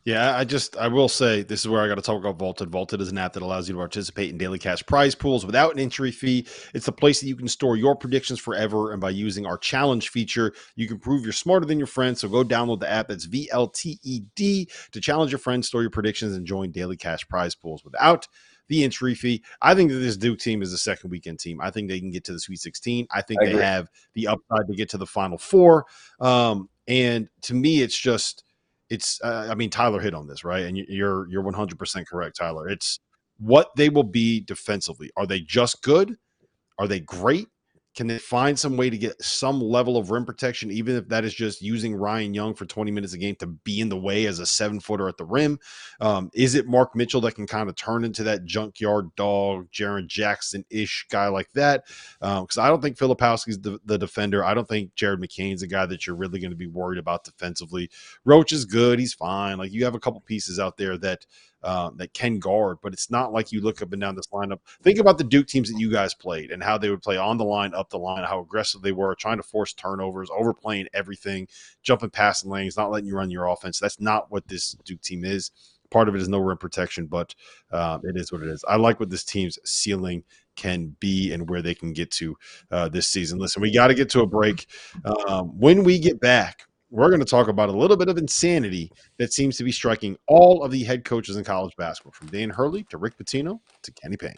Yeah, 0.04 0.34
I 0.34 0.44
just 0.44 0.78
I 0.78 0.88
will 0.88 1.08
say 1.08 1.42
this 1.42 1.60
is 1.60 1.68
where 1.68 1.82
I 1.82 1.88
got 1.88 1.96
to 1.96 2.02
talk 2.02 2.18
about 2.18 2.38
Vaulted. 2.38 2.70
Vaulted 2.70 3.02
is 3.02 3.10
an 3.10 3.18
app 3.18 3.34
that 3.34 3.42
allows 3.42 3.68
you 3.68 3.74
to 3.74 3.78
participate 3.78 4.30
in 4.30 4.38
daily 4.38 4.58
cash 4.58 4.84
prize 4.86 5.14
pools 5.14 5.44
without 5.44 5.74
an 5.74 5.78
entry 5.78 6.10
fee. 6.10 6.46
It's 6.72 6.86
the 6.86 6.92
place 6.92 7.20
that 7.20 7.26
you 7.26 7.36
can 7.36 7.48
store 7.48 7.76
your 7.76 7.94
predictions 7.94 8.40
forever, 8.40 8.92
and 8.92 9.00
by 9.00 9.10
using 9.10 9.44
our 9.44 9.58
challenge 9.58 10.08
feature, 10.08 10.54
you 10.74 10.88
can 10.88 10.98
prove 10.98 11.24
you're 11.24 11.34
smarter 11.34 11.66
than 11.66 11.78
your 11.78 11.86
friends. 11.86 12.20
So 12.20 12.28
go 12.28 12.42
download 12.42 12.80
the 12.80 12.90
app. 12.90 13.08
That's 13.08 13.26
VLTED 13.26 14.90
to 14.92 15.00
challenge 15.00 15.32
your 15.32 15.38
friends, 15.38 15.66
store 15.66 15.82
your 15.82 15.90
predictions, 15.90 16.34
and 16.34 16.46
join 16.46 16.70
daily 16.70 16.96
cash 16.96 17.28
prize 17.28 17.54
pools 17.54 17.84
without 17.84 18.26
the 18.68 18.84
entry 18.84 19.14
fee. 19.14 19.42
I 19.60 19.74
think 19.74 19.90
that 19.90 19.98
this 19.98 20.16
Duke 20.16 20.38
team 20.38 20.62
is 20.62 20.72
a 20.72 20.78
second 20.78 21.10
weekend 21.10 21.40
team. 21.40 21.60
I 21.60 21.70
think 21.70 21.90
they 21.90 22.00
can 22.00 22.10
get 22.10 22.24
to 22.24 22.32
the 22.32 22.40
Sweet 22.40 22.60
16. 22.60 23.06
I 23.10 23.20
think 23.20 23.42
I 23.42 23.46
they 23.46 23.62
have 23.62 23.88
the 24.14 24.28
upside 24.28 24.66
to 24.66 24.74
get 24.74 24.88
to 24.90 24.98
the 24.98 25.06
Final 25.06 25.36
Four. 25.36 25.84
Um, 26.20 26.70
and 26.88 27.28
to 27.42 27.54
me, 27.54 27.82
it's 27.82 27.98
just 27.98 28.44
it's 28.90 29.20
uh, 29.22 29.48
I 29.50 29.54
mean 29.54 29.70
Tyler 29.70 30.00
hit 30.00 30.14
on 30.14 30.26
this 30.26 30.44
right, 30.44 30.64
and 30.64 30.76
you're 30.76 31.28
you're 31.30 31.42
100 31.42 31.78
percent 31.78 32.08
correct, 32.08 32.36
Tyler. 32.36 32.68
It's 32.68 32.98
what 33.38 33.70
they 33.76 33.88
will 33.88 34.04
be 34.04 34.40
defensively. 34.40 35.10
Are 35.16 35.26
they 35.26 35.40
just 35.40 35.82
good? 35.82 36.16
Are 36.78 36.88
they 36.88 37.00
great? 37.00 37.46
Can 38.00 38.06
they 38.06 38.16
find 38.16 38.58
some 38.58 38.78
way 38.78 38.88
to 38.88 38.96
get 38.96 39.22
some 39.22 39.60
level 39.60 39.98
of 39.98 40.10
rim 40.10 40.24
protection, 40.24 40.70
even 40.70 40.96
if 40.96 41.06
that 41.10 41.22
is 41.22 41.34
just 41.34 41.60
using 41.60 41.94
Ryan 41.94 42.32
Young 42.32 42.54
for 42.54 42.64
20 42.64 42.90
minutes 42.90 43.12
a 43.12 43.18
game 43.18 43.36
to 43.40 43.46
be 43.46 43.78
in 43.78 43.90
the 43.90 43.98
way 43.98 44.24
as 44.24 44.38
a 44.38 44.46
seven 44.46 44.80
footer 44.80 45.06
at 45.06 45.18
the 45.18 45.26
rim? 45.26 45.58
Um, 46.00 46.30
is 46.32 46.54
it 46.54 46.66
Mark 46.66 46.96
Mitchell 46.96 47.20
that 47.20 47.34
can 47.34 47.46
kind 47.46 47.68
of 47.68 47.76
turn 47.76 48.04
into 48.04 48.22
that 48.22 48.46
junkyard 48.46 49.14
dog, 49.16 49.70
Jaren 49.70 50.06
Jackson 50.06 50.64
ish 50.70 51.08
guy 51.10 51.28
like 51.28 51.52
that? 51.52 51.84
Because 52.20 52.56
um, 52.56 52.64
I 52.64 52.68
don't 52.68 52.80
think 52.80 52.96
Filipowski's 52.96 53.60
the, 53.60 53.78
the 53.84 53.98
defender. 53.98 54.42
I 54.42 54.54
don't 54.54 54.66
think 54.66 54.94
Jared 54.94 55.20
McCain's 55.20 55.62
a 55.62 55.66
guy 55.66 55.84
that 55.84 56.06
you're 56.06 56.16
really 56.16 56.40
going 56.40 56.52
to 56.52 56.56
be 56.56 56.68
worried 56.68 56.98
about 56.98 57.24
defensively. 57.24 57.90
Roach 58.24 58.50
is 58.50 58.64
good. 58.64 58.98
He's 58.98 59.12
fine. 59.12 59.58
Like 59.58 59.72
you 59.72 59.84
have 59.84 59.94
a 59.94 60.00
couple 60.00 60.22
pieces 60.22 60.58
out 60.58 60.78
there 60.78 60.96
that 60.96 61.26
um, 61.62 61.96
that 61.96 62.14
can 62.14 62.38
guard, 62.38 62.78
but 62.82 62.92
it's 62.92 63.10
not 63.10 63.32
like 63.32 63.52
you 63.52 63.60
look 63.60 63.82
up 63.82 63.92
and 63.92 64.00
down 64.00 64.14
this 64.14 64.28
lineup. 64.28 64.60
Think 64.82 64.98
about 64.98 65.18
the 65.18 65.24
Duke 65.24 65.46
teams 65.46 65.70
that 65.70 65.78
you 65.78 65.90
guys 65.90 66.14
played 66.14 66.50
and 66.50 66.62
how 66.62 66.78
they 66.78 66.90
would 66.90 67.02
play 67.02 67.16
on 67.16 67.38
the 67.38 67.44
line, 67.44 67.74
up 67.74 67.90
the 67.90 67.98
line, 67.98 68.24
how 68.24 68.40
aggressive 68.40 68.82
they 68.82 68.92
were, 68.92 69.14
trying 69.14 69.36
to 69.36 69.42
force 69.42 69.72
turnovers, 69.72 70.30
overplaying 70.36 70.88
everything, 70.94 71.48
jumping 71.82 72.10
past 72.10 72.46
lanes, 72.46 72.76
not 72.76 72.90
letting 72.90 73.08
you 73.08 73.16
run 73.16 73.30
your 73.30 73.46
offense. 73.46 73.78
That's 73.78 74.00
not 74.00 74.30
what 74.30 74.48
this 74.48 74.72
Duke 74.84 75.02
team 75.02 75.24
is. 75.24 75.50
Part 75.90 76.08
of 76.08 76.14
it 76.14 76.20
is 76.20 76.28
no 76.28 76.38
rim 76.38 76.56
protection, 76.56 77.06
but 77.06 77.34
um, 77.72 78.02
it 78.04 78.16
is 78.16 78.30
what 78.30 78.42
it 78.42 78.48
is. 78.48 78.64
I 78.68 78.76
like 78.76 79.00
what 79.00 79.10
this 79.10 79.24
team's 79.24 79.58
ceiling 79.64 80.22
can 80.54 80.96
be 81.00 81.32
and 81.32 81.48
where 81.48 81.62
they 81.62 81.74
can 81.74 81.92
get 81.92 82.10
to 82.12 82.36
uh, 82.70 82.88
this 82.88 83.08
season. 83.08 83.38
Listen, 83.38 83.60
we 83.60 83.72
got 83.72 83.88
to 83.88 83.94
get 83.94 84.08
to 84.10 84.20
a 84.20 84.26
break. 84.26 84.66
Um, 85.04 85.58
when 85.58 85.82
we 85.82 85.98
get 85.98 86.20
back, 86.20 86.66
we're 86.90 87.08
going 87.08 87.20
to 87.20 87.26
talk 87.26 87.48
about 87.48 87.68
a 87.68 87.76
little 87.76 87.96
bit 87.96 88.08
of 88.08 88.18
insanity 88.18 88.90
that 89.18 89.32
seems 89.32 89.56
to 89.56 89.64
be 89.64 89.72
striking 89.72 90.16
all 90.26 90.64
of 90.64 90.72
the 90.72 90.82
head 90.82 91.04
coaches 91.04 91.36
in 91.36 91.44
college 91.44 91.74
basketball, 91.76 92.12
from 92.12 92.28
Dan 92.28 92.50
Hurley 92.50 92.84
to 92.90 92.98
Rick 92.98 93.16
Pitino 93.16 93.60
to 93.82 93.92
Kenny 93.92 94.16
Payne. 94.16 94.34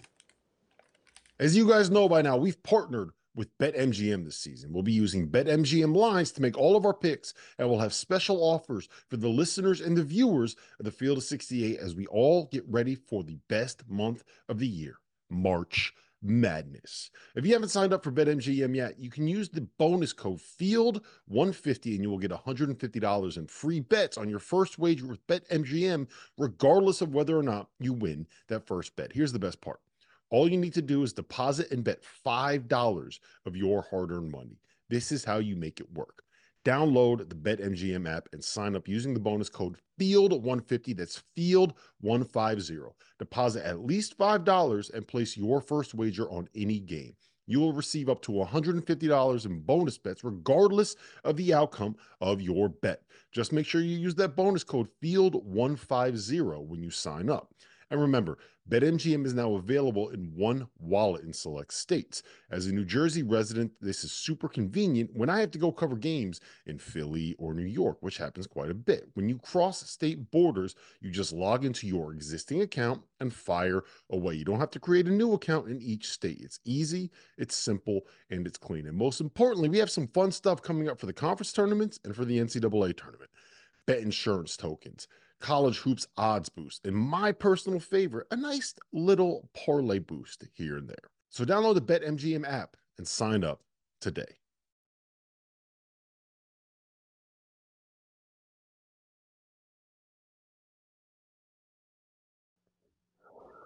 As 1.40 1.56
you 1.56 1.66
guys 1.66 1.90
know 1.90 2.08
by 2.08 2.22
now, 2.22 2.36
we've 2.36 2.62
partnered 2.62 3.10
with 3.34 3.56
BetMGM 3.58 4.24
this 4.24 4.36
season. 4.36 4.72
We'll 4.72 4.82
be 4.82 4.92
using 4.92 5.28
BetMGM 5.28 5.96
lines 5.96 6.32
to 6.32 6.42
make 6.42 6.58
all 6.58 6.76
of 6.76 6.84
our 6.84 6.92
picks, 6.92 7.32
and 7.58 7.68
we'll 7.68 7.78
have 7.78 7.94
special 7.94 8.42
offers 8.42 8.88
for 9.08 9.16
the 9.16 9.28
listeners 9.28 9.80
and 9.80 9.96
the 9.96 10.04
viewers 10.04 10.54
of 10.78 10.84
the 10.84 10.90
Field 10.90 11.18
of 11.18 11.24
68 11.24 11.78
as 11.78 11.94
we 11.94 12.06
all 12.08 12.48
get 12.52 12.64
ready 12.68 12.94
for 12.94 13.24
the 13.24 13.38
best 13.48 13.82
month 13.88 14.22
of 14.50 14.58
the 14.58 14.68
year, 14.68 14.96
March 15.30 15.94
madness. 16.22 17.10
If 17.34 17.44
you 17.44 17.52
haven't 17.52 17.70
signed 17.70 17.92
up 17.92 18.04
for 18.04 18.12
BetMGM 18.12 18.74
yet, 18.76 18.98
you 18.98 19.10
can 19.10 19.26
use 19.26 19.48
the 19.48 19.62
bonus 19.78 20.12
code 20.12 20.40
FIELD150 20.60 21.94
and 21.94 22.02
you 22.02 22.10
will 22.10 22.18
get 22.18 22.30
$150 22.30 23.36
in 23.36 23.46
free 23.46 23.80
bets 23.80 24.16
on 24.16 24.30
your 24.30 24.38
first 24.38 24.78
wager 24.78 25.06
with 25.06 25.26
BetMGM, 25.26 26.06
regardless 26.38 27.00
of 27.00 27.14
whether 27.14 27.36
or 27.36 27.42
not 27.42 27.68
you 27.80 27.92
win 27.92 28.26
that 28.48 28.66
first 28.66 28.94
bet. 28.96 29.12
Here's 29.12 29.32
the 29.32 29.38
best 29.38 29.60
part 29.60 29.80
all 30.32 30.48
you 30.48 30.56
need 30.56 30.74
to 30.74 30.82
do 30.82 31.02
is 31.02 31.12
deposit 31.12 31.70
and 31.70 31.84
bet 31.84 32.02
$5 32.26 33.18
of 33.44 33.56
your 33.56 33.82
hard 33.82 34.10
earned 34.10 34.32
money. 34.32 34.58
This 34.88 35.12
is 35.12 35.24
how 35.24 35.38
you 35.38 35.56
make 35.56 35.78
it 35.78 35.92
work. 35.92 36.24
Download 36.64 37.28
the 37.28 37.34
BetMGM 37.34 38.08
app 38.08 38.28
and 38.32 38.42
sign 38.42 38.76
up 38.76 38.86
using 38.86 39.14
the 39.14 39.20
bonus 39.20 39.48
code 39.48 39.78
FIELD150. 40.00 40.96
That's 40.96 41.22
FIELD150. 41.36 42.92
Deposit 43.18 43.66
at 43.66 43.84
least 43.84 44.16
$5 44.16 44.94
and 44.94 45.08
place 45.08 45.36
your 45.36 45.60
first 45.60 45.94
wager 45.94 46.30
on 46.30 46.48
any 46.54 46.78
game. 46.78 47.14
You 47.46 47.58
will 47.58 47.72
receive 47.72 48.08
up 48.08 48.22
to 48.22 48.32
$150 48.32 49.46
in 49.46 49.60
bonus 49.60 49.98
bets, 49.98 50.22
regardless 50.22 50.94
of 51.24 51.36
the 51.36 51.52
outcome 51.52 51.96
of 52.20 52.40
your 52.40 52.68
bet. 52.68 53.02
Just 53.32 53.52
make 53.52 53.66
sure 53.66 53.80
you 53.80 53.98
use 53.98 54.14
that 54.14 54.36
bonus 54.36 54.62
code 54.62 54.88
FIELD150 55.02 56.64
when 56.64 56.80
you 56.80 56.90
sign 56.90 57.28
up. 57.28 57.52
And 57.92 58.00
remember, 58.00 58.38
BetMGM 58.70 59.26
is 59.26 59.34
now 59.34 59.56
available 59.56 60.08
in 60.08 60.32
one 60.34 60.66
wallet 60.78 61.24
in 61.24 61.32
select 61.34 61.74
states. 61.74 62.22
As 62.50 62.66
a 62.66 62.72
New 62.72 62.86
Jersey 62.86 63.22
resident, 63.22 63.70
this 63.82 64.02
is 64.02 64.12
super 64.12 64.48
convenient 64.48 65.10
when 65.12 65.28
I 65.28 65.40
have 65.40 65.50
to 65.50 65.58
go 65.58 65.70
cover 65.70 65.96
games 65.96 66.40
in 66.64 66.78
Philly 66.78 67.36
or 67.38 67.52
New 67.52 67.66
York, 67.66 67.98
which 68.00 68.16
happens 68.16 68.46
quite 68.46 68.70
a 68.70 68.74
bit. 68.74 69.10
When 69.12 69.28
you 69.28 69.36
cross 69.40 69.86
state 69.90 70.30
borders, 70.30 70.74
you 71.02 71.10
just 71.10 71.34
log 71.34 71.66
into 71.66 71.86
your 71.86 72.14
existing 72.14 72.62
account 72.62 73.02
and 73.20 73.30
fire 73.30 73.84
away. 74.08 74.36
You 74.36 74.46
don't 74.46 74.60
have 74.60 74.70
to 74.70 74.80
create 74.80 75.06
a 75.06 75.12
new 75.12 75.34
account 75.34 75.68
in 75.68 75.78
each 75.82 76.08
state. 76.08 76.40
It's 76.40 76.60
easy, 76.64 77.10
it's 77.36 77.54
simple, 77.54 78.06
and 78.30 78.46
it's 78.46 78.56
clean. 78.56 78.86
And 78.86 78.96
most 78.96 79.20
importantly, 79.20 79.68
we 79.68 79.76
have 79.76 79.90
some 79.90 80.06
fun 80.06 80.32
stuff 80.32 80.62
coming 80.62 80.88
up 80.88 80.98
for 80.98 81.04
the 81.04 81.12
conference 81.12 81.52
tournaments 81.52 82.00
and 82.06 82.16
for 82.16 82.24
the 82.24 82.38
NCAA 82.38 82.96
tournament. 82.96 83.28
Bet 83.84 83.98
insurance 83.98 84.56
tokens 84.56 85.08
college 85.42 85.78
hoops 85.78 86.06
odds 86.16 86.48
boost, 86.48 86.86
and 86.86 86.96
my 86.96 87.32
personal 87.32 87.80
favorite, 87.80 88.26
a 88.30 88.36
nice 88.36 88.74
little 88.92 89.50
parlay 89.54 89.98
boost 89.98 90.44
here 90.54 90.76
and 90.76 90.88
there. 90.88 91.10
So 91.28 91.44
download 91.44 91.74
the 91.74 91.82
BetMGM 91.82 92.48
app 92.48 92.76
and 92.96 93.06
sign 93.06 93.44
up 93.44 93.60
today. 94.00 94.36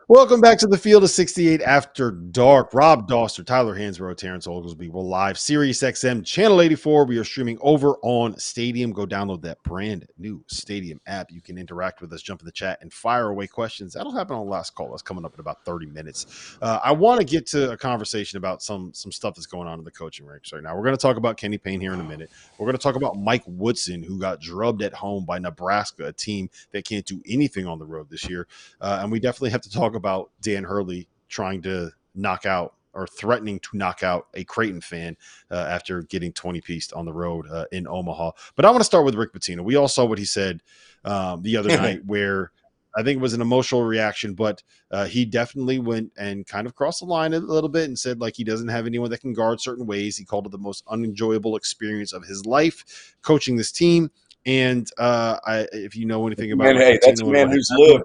Welcome 0.09 0.41
back 0.41 0.57
to 0.59 0.69
the 0.69 0.79
field 0.79 1.03
of 1.03 1.11
68 1.11 1.61
after 1.63 2.13
dark. 2.13 2.73
Rob 2.73 3.09
Dauster, 3.09 3.45
Tyler 3.45 3.77
Hansbrough, 3.77 4.17
Terrence 4.17 4.47
Oglesby. 4.47 4.89
We're 4.89 5.01
live, 5.01 5.37
Sirius 5.37 5.83
XM, 5.83 6.25
channel 6.25 6.61
84. 6.61 7.07
We 7.07 7.19
are 7.19 7.25
streaming 7.25 7.59
over 7.61 7.97
on 8.03 8.39
Stadium. 8.39 8.93
Go 8.93 9.05
download 9.05 9.43
that 9.43 9.61
brand 9.65 10.07
new 10.17 10.45
Stadium 10.47 11.01
app. 11.09 11.33
You 11.33 11.41
can 11.41 11.59
interact 11.59 12.01
with 12.01 12.13
us, 12.13 12.23
jump 12.23 12.41
in 12.41 12.47
the 12.47 12.53
chat, 12.53 12.79
and 12.83 12.93
fire 12.93 13.31
away 13.31 13.49
questions. 13.49 13.95
That'll 13.95 14.13
happen 14.13 14.37
on 14.37 14.47
the 14.47 14.53
last 14.53 14.77
call. 14.77 14.91
That's 14.91 15.03
coming 15.03 15.25
up 15.25 15.35
in 15.35 15.41
about 15.41 15.65
30 15.65 15.87
minutes. 15.87 16.57
Uh, 16.63 16.79
I 16.85 16.93
want 16.93 17.19
to 17.19 17.27
get 17.27 17.45
to 17.47 17.73
a 17.73 17.77
conversation 17.77 18.37
about 18.37 18.63
some 18.63 18.95
some 18.95 19.11
stuff 19.11 19.35
that's 19.35 19.47
going 19.47 19.67
on 19.67 19.81
in 19.81 19.85
the 19.85 19.91
coaching 19.91 20.25
ranks 20.25 20.53
right 20.53 20.63
now. 20.63 20.77
We're 20.77 20.85
going 20.85 20.97
to 20.97 21.03
talk 21.03 21.17
about 21.17 21.37
Kenny 21.37 21.59
Payne 21.59 21.81
here 21.81 21.95
in 21.95 21.99
a 21.99 22.05
minute. 22.05 22.31
We're 22.59 22.67
going 22.67 22.79
to 22.79 22.83
talk 22.83 22.95
about 22.95 23.19
Mike 23.19 23.43
Woodson, 23.45 24.05
who 24.05 24.21
got 24.21 24.41
drubbed 24.41 24.83
at 24.83 24.95
home 24.95 25.25
by 25.25 25.41
Nebraska, 25.41 26.07
a 26.07 26.13
team 26.13 26.49
that 26.71 26.85
can't 26.85 27.05
do 27.05 27.21
anything 27.27 27.67
on 27.67 27.81
the 27.81 27.87
road 27.87 28.09
this 28.09 28.31
year. 28.31 28.47
Uh, 28.81 29.01
and 29.03 29.11
we 29.11 29.19
definitely 29.19 29.51
have 29.51 29.63
to 29.63 29.71
talk 29.73 29.96
about 29.97 30.31
Dan 30.41 30.65
Hurley 30.65 31.09
trying 31.29 31.63
to 31.63 31.91
knock 32.15 32.47
out 32.47 32.75
or 32.97 33.07
threatening 33.07 33.61
to 33.61 33.77
knock 33.77 34.03
out 34.03 34.27
a 34.35 34.43
Creighton 34.45 34.81
fan 34.81 35.17
uh, 35.51 35.67
after 35.69 36.03
getting 36.03 36.33
20 36.33 36.61
pieced 36.63 36.93
on 36.95 37.05
the 37.05 37.13
road 37.13 37.47
uh, 37.51 37.67
in 37.71 37.87
Omaha. 37.87 38.31
But 38.57 38.65
I 38.65 38.71
want 38.71 38.81
to 38.81 38.87
start 38.87 39.05
with 39.05 39.15
Rick 39.15 39.35
Pitino. 39.35 39.61
We 39.61 39.77
all 39.77 39.89
saw 39.89 40.07
what 40.07 40.19
he 40.19 40.25
said 40.25 40.63
um, 41.05 41.43
the 41.43 41.59
other 41.59 41.69
night, 41.77 42.05
where 42.07 42.53
I 42.97 43.03
think 43.03 43.19
it 43.19 43.21
was 43.21 43.35
an 43.35 43.43
emotional 43.43 43.83
reaction, 43.83 44.33
but 44.33 44.63
uh, 44.91 45.05
he 45.05 45.27
definitely 45.27 45.79
went 45.79 46.13
and 46.17 46.47
kind 46.47 46.67
of 46.67 46.75
crossed 46.75 47.01
the 47.01 47.07
line 47.07 47.35
a 47.35 47.39
little 47.39 47.69
bit 47.69 47.85
and 47.85 47.99
said 47.99 48.21
like 48.21 48.35
he 48.35 48.45
doesn't 48.45 48.69
have 48.69 48.87
anyone 48.87 49.11
that 49.11 49.21
can 49.21 49.35
guard 49.35 49.61
certain 49.61 49.87
ways. 49.87 50.17
He 50.17 50.25
called 50.25 50.47
it 50.47 50.53
the 50.53 50.59
most 50.59 50.83
unenjoyable 50.89 51.57
experience 51.57 52.15
of 52.15 52.25
his 52.25 52.47
life 52.47 53.15
coaching 53.21 53.57
this 53.57 53.71
team. 53.71 54.11
And 54.47 54.89
uh, 54.97 55.39
I, 55.45 55.67
if 55.73 55.95
you 55.95 56.07
know 56.07 56.27
anything 56.27 56.53
about, 56.53 56.65
man, 56.65 56.77
hey, 56.77 56.99
that's 57.05 57.21
a 57.21 57.27
man 57.27 57.51
who's 57.51 57.69
lived. 57.77 58.05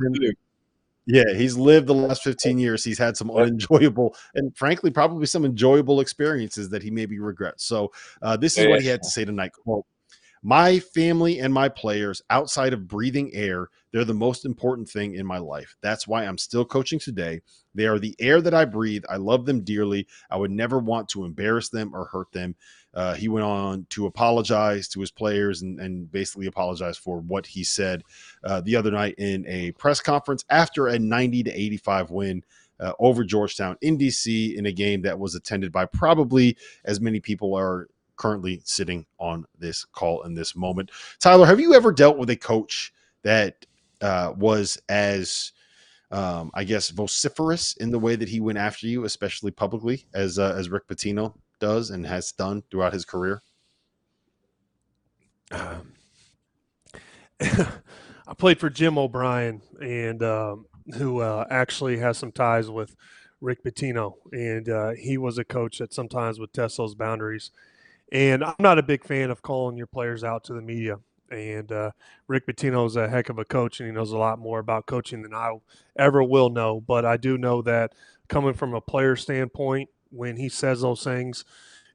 Yeah, 1.11 1.33
he's 1.35 1.57
lived 1.57 1.87
the 1.87 1.93
last 1.93 2.23
15 2.23 2.57
years. 2.57 2.83
He's 2.83 2.97
had 2.97 3.17
some 3.17 3.29
unenjoyable 3.29 4.15
and 4.33 4.55
frankly, 4.55 4.91
probably 4.91 5.25
some 5.25 5.43
enjoyable 5.43 5.99
experiences 5.99 6.69
that 6.69 6.81
he 6.81 6.89
maybe 6.89 7.19
regrets. 7.19 7.65
So 7.65 7.91
uh, 8.21 8.37
this 8.37 8.57
is 8.57 8.67
what 8.67 8.81
he 8.81 8.87
had 8.87 9.03
to 9.03 9.09
say 9.09 9.25
tonight. 9.25 9.51
Quote, 9.51 9.85
my 10.43 10.79
family 10.79 11.39
and 11.39 11.53
my 11.53 11.69
players, 11.69 12.21
outside 12.29 12.73
of 12.73 12.87
breathing 12.87 13.29
air, 13.33 13.69
they're 13.91 14.05
the 14.05 14.13
most 14.13 14.45
important 14.45 14.89
thing 14.89 15.13
in 15.13 15.25
my 15.25 15.37
life. 15.37 15.75
That's 15.81 16.07
why 16.07 16.25
I'm 16.25 16.37
still 16.37 16.65
coaching 16.65 16.97
today. 16.97 17.41
They 17.75 17.85
are 17.85 17.99
the 17.99 18.15
air 18.19 18.41
that 18.41 18.53
I 18.53 18.65
breathe. 18.65 19.03
I 19.07 19.17
love 19.17 19.45
them 19.45 19.61
dearly. 19.61 20.07
I 20.31 20.37
would 20.37 20.49
never 20.49 20.79
want 20.79 21.09
to 21.09 21.25
embarrass 21.25 21.69
them 21.69 21.93
or 21.93 22.05
hurt 22.05 22.31
them. 22.31 22.55
Uh, 22.93 23.13
he 23.13 23.27
went 23.27 23.45
on 23.45 23.85
to 23.89 24.05
apologize 24.05 24.87
to 24.89 24.99
his 24.99 25.11
players 25.11 25.61
and, 25.61 25.79
and 25.79 26.11
basically 26.11 26.47
apologize 26.47 26.97
for 26.97 27.19
what 27.19 27.45
he 27.45 27.63
said 27.63 28.03
uh, 28.43 28.61
the 28.61 28.75
other 28.75 28.91
night 28.91 29.15
in 29.17 29.45
a 29.47 29.71
press 29.73 30.01
conference 30.01 30.43
after 30.49 30.87
a 30.87 30.99
90 30.99 31.43
to 31.43 31.51
85 31.51 32.11
win. 32.11 32.43
Uh, 32.79 32.93
over 32.97 33.23
Georgetown 33.23 33.77
in 33.81 33.95
DC 33.95 34.55
in 34.57 34.65
a 34.65 34.71
game 34.71 35.03
that 35.03 35.19
was 35.19 35.35
attended 35.35 35.71
by 35.71 35.85
probably 35.85 36.57
as 36.83 36.99
many 36.99 37.19
people 37.19 37.53
are 37.53 37.87
currently 38.15 38.59
sitting 38.65 39.05
on 39.19 39.45
this 39.59 39.85
call 39.85 40.23
in 40.23 40.33
this 40.33 40.55
moment. 40.55 40.89
Tyler, 41.19 41.45
have 41.45 41.59
you 41.59 41.75
ever 41.75 41.91
dealt 41.91 42.17
with 42.17 42.31
a 42.31 42.35
coach 42.35 42.91
that 43.21 43.67
uh, 44.01 44.33
was 44.35 44.79
as 44.89 45.51
um, 46.11 46.51
I 46.53 46.63
guess 46.63 46.89
vociferous 46.89 47.73
in 47.77 47.91
the 47.91 47.99
way 47.99 48.15
that 48.15 48.29
he 48.29 48.39
went 48.39 48.57
after 48.57 48.85
you, 48.85 49.05
especially 49.05 49.51
publicly, 49.51 50.05
as 50.13 50.37
uh, 50.39 50.53
as 50.57 50.69
Rick 50.69 50.87
Pitino 50.87 51.33
does 51.61 51.89
and 51.91 52.05
has 52.05 52.33
done 52.33 52.63
throughout 52.69 52.91
his 52.91 53.05
career? 53.05 53.41
Um, 55.51 55.93
I 57.41 58.33
played 58.37 58.59
for 58.59 58.69
Jim 58.69 58.97
O'Brien, 58.97 59.61
and 59.81 60.21
um, 60.23 60.65
who 60.95 61.21
uh, 61.21 61.45
actually 61.49 61.97
has 61.99 62.17
some 62.17 62.33
ties 62.33 62.69
with 62.69 62.95
Rick 63.39 63.63
Pitino, 63.63 64.15
and 64.31 64.69
uh, 64.69 64.91
he 64.91 65.17
was 65.17 65.37
a 65.37 65.43
coach 65.43 65.79
that 65.79 65.93
sometimes 65.93 66.39
would 66.39 66.53
test 66.53 66.77
those 66.77 66.95
boundaries. 66.95 67.51
And 68.11 68.43
I'm 68.43 68.55
not 68.59 68.77
a 68.77 68.83
big 68.83 69.05
fan 69.05 69.31
of 69.31 69.41
calling 69.41 69.77
your 69.77 69.87
players 69.87 70.23
out 70.23 70.43
to 70.45 70.53
the 70.53 70.61
media. 70.61 70.99
And 71.29 71.71
uh, 71.71 71.91
Rick 72.27 72.45
Pitino 72.45 72.85
is 72.85 72.97
a 72.97 73.07
heck 73.07 73.29
of 73.29 73.39
a 73.39 73.45
coach, 73.45 73.79
and 73.79 73.87
he 73.87 73.95
knows 73.95 74.11
a 74.11 74.17
lot 74.17 74.37
more 74.37 74.59
about 74.59 74.85
coaching 74.85 75.21
than 75.21 75.33
I 75.33 75.53
ever 75.97 76.21
will 76.21 76.49
know. 76.49 76.81
But 76.81 77.05
I 77.05 77.15
do 77.15 77.37
know 77.37 77.61
that 77.61 77.93
coming 78.27 78.53
from 78.53 78.73
a 78.73 78.81
player 78.81 79.15
standpoint, 79.15 79.89
when 80.11 80.37
he 80.37 80.49
says 80.49 80.81
those 80.81 81.03
things, 81.03 81.45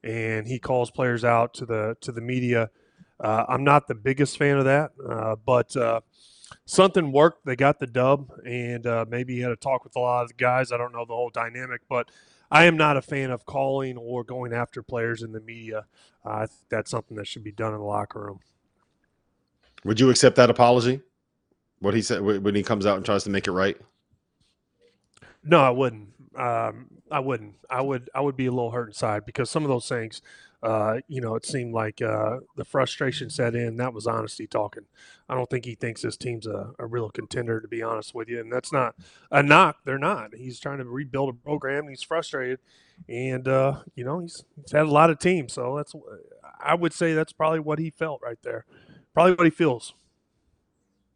and 0.02 0.46
he 0.46 0.58
calls 0.58 0.90
players 0.90 1.24
out 1.24 1.54
to 1.54 1.66
the 1.66 1.96
to 2.00 2.12
the 2.12 2.20
media. 2.20 2.70
Uh, 3.18 3.44
I'm 3.48 3.64
not 3.64 3.88
the 3.88 3.94
biggest 3.94 4.36
fan 4.36 4.58
of 4.58 4.64
that, 4.64 4.90
uh, 5.08 5.36
but 5.36 5.74
uh, 5.76 6.00
something 6.64 7.12
worked. 7.12 7.46
They 7.46 7.56
got 7.56 7.78
the 7.78 7.86
dub, 7.86 8.30
and 8.44 8.86
uh, 8.86 9.06
maybe 9.08 9.36
he 9.36 9.40
had 9.40 9.52
a 9.52 9.56
talk 9.56 9.84
with 9.84 9.96
a 9.96 10.00
lot 10.00 10.22
of 10.22 10.28
the 10.28 10.34
guys. 10.34 10.70
I 10.70 10.76
don't 10.76 10.92
know 10.92 11.04
the 11.06 11.14
whole 11.14 11.30
dynamic, 11.30 11.82
but 11.88 12.10
I 12.50 12.64
am 12.64 12.76
not 12.76 12.96
a 12.96 13.02
fan 13.02 13.30
of 13.30 13.46
calling 13.46 13.96
or 13.96 14.22
going 14.22 14.52
after 14.52 14.82
players 14.82 15.22
in 15.22 15.32
the 15.32 15.40
media. 15.40 15.86
I 16.24 16.46
think 16.46 16.68
that's 16.68 16.90
something 16.90 17.16
that 17.16 17.26
should 17.26 17.44
be 17.44 17.52
done 17.52 17.72
in 17.72 17.78
the 17.78 17.84
locker 17.84 18.20
room. 18.20 18.40
Would 19.84 20.00
you 20.00 20.10
accept 20.10 20.36
that 20.36 20.50
apology? 20.50 21.00
What 21.80 21.94
he 21.94 22.02
said 22.02 22.22
when 22.22 22.54
he 22.54 22.62
comes 22.62 22.86
out 22.86 22.96
and 22.96 23.04
tries 23.04 23.24
to 23.24 23.30
make 23.30 23.46
it 23.46 23.52
right? 23.52 23.76
No, 25.44 25.60
I 25.60 25.70
wouldn't. 25.70 26.08
Um, 26.36 26.88
I 27.10 27.20
wouldn't. 27.20 27.54
I 27.70 27.80
would. 27.80 28.10
I 28.14 28.20
would 28.20 28.36
be 28.36 28.46
a 28.46 28.50
little 28.50 28.70
hurt 28.70 28.88
inside 28.88 29.24
because 29.24 29.50
some 29.50 29.62
of 29.62 29.70
those 29.70 29.88
things, 29.88 30.20
uh, 30.62 30.98
you 31.08 31.20
know, 31.20 31.34
it 31.34 31.46
seemed 31.46 31.72
like 31.72 32.02
uh, 32.02 32.38
the 32.56 32.64
frustration 32.64 33.30
set 33.30 33.54
in. 33.54 33.76
That 33.76 33.94
was 33.94 34.06
honesty 34.06 34.46
talking. 34.46 34.84
I 35.28 35.34
don't 35.34 35.48
think 35.48 35.64
he 35.64 35.74
thinks 35.74 36.02
this 36.02 36.16
team's 36.16 36.46
a, 36.46 36.72
a 36.78 36.86
real 36.86 37.08
contender, 37.10 37.60
to 37.60 37.68
be 37.68 37.82
honest 37.82 38.14
with 38.14 38.28
you. 38.28 38.40
And 38.40 38.52
that's 38.52 38.72
not 38.72 38.96
a 39.30 39.42
knock. 39.42 39.78
They're 39.84 39.98
not. 39.98 40.34
He's 40.34 40.60
trying 40.60 40.78
to 40.78 40.84
rebuild 40.84 41.30
a 41.30 41.32
program. 41.32 41.88
He's 41.88 42.02
frustrated, 42.02 42.58
and 43.08 43.48
uh, 43.48 43.78
you 43.94 44.04
know, 44.04 44.18
he's, 44.18 44.44
he's 44.60 44.72
had 44.72 44.86
a 44.86 44.90
lot 44.90 45.10
of 45.10 45.18
teams. 45.18 45.54
So 45.54 45.76
that's. 45.76 45.94
I 46.60 46.74
would 46.74 46.92
say 46.92 47.14
that's 47.14 47.32
probably 47.32 47.60
what 47.60 47.78
he 47.78 47.90
felt 47.90 48.20
right 48.22 48.38
there. 48.42 48.66
Probably 49.14 49.34
what 49.34 49.44
he 49.44 49.50
feels. 49.50 49.94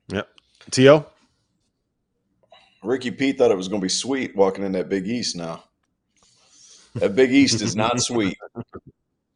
Yep. 0.09 0.29
T.O.? 0.71 1.07
Ricky 2.83 3.11
Pete 3.11 3.39
thought 3.39 3.51
it 3.51 3.57
was 3.57 3.69
going 3.69 3.81
to 3.81 3.85
be 3.85 3.91
sweet 3.91 4.35
walking 4.35 4.65
in 4.65 4.73
that 4.73 4.89
Big 4.89 5.07
East 5.07 5.37
now. 5.37 5.65
That 6.95 7.15
Big 7.15 7.33
East 7.33 7.61
is 7.61 7.77
not 7.77 8.01
sweet. 8.03 8.37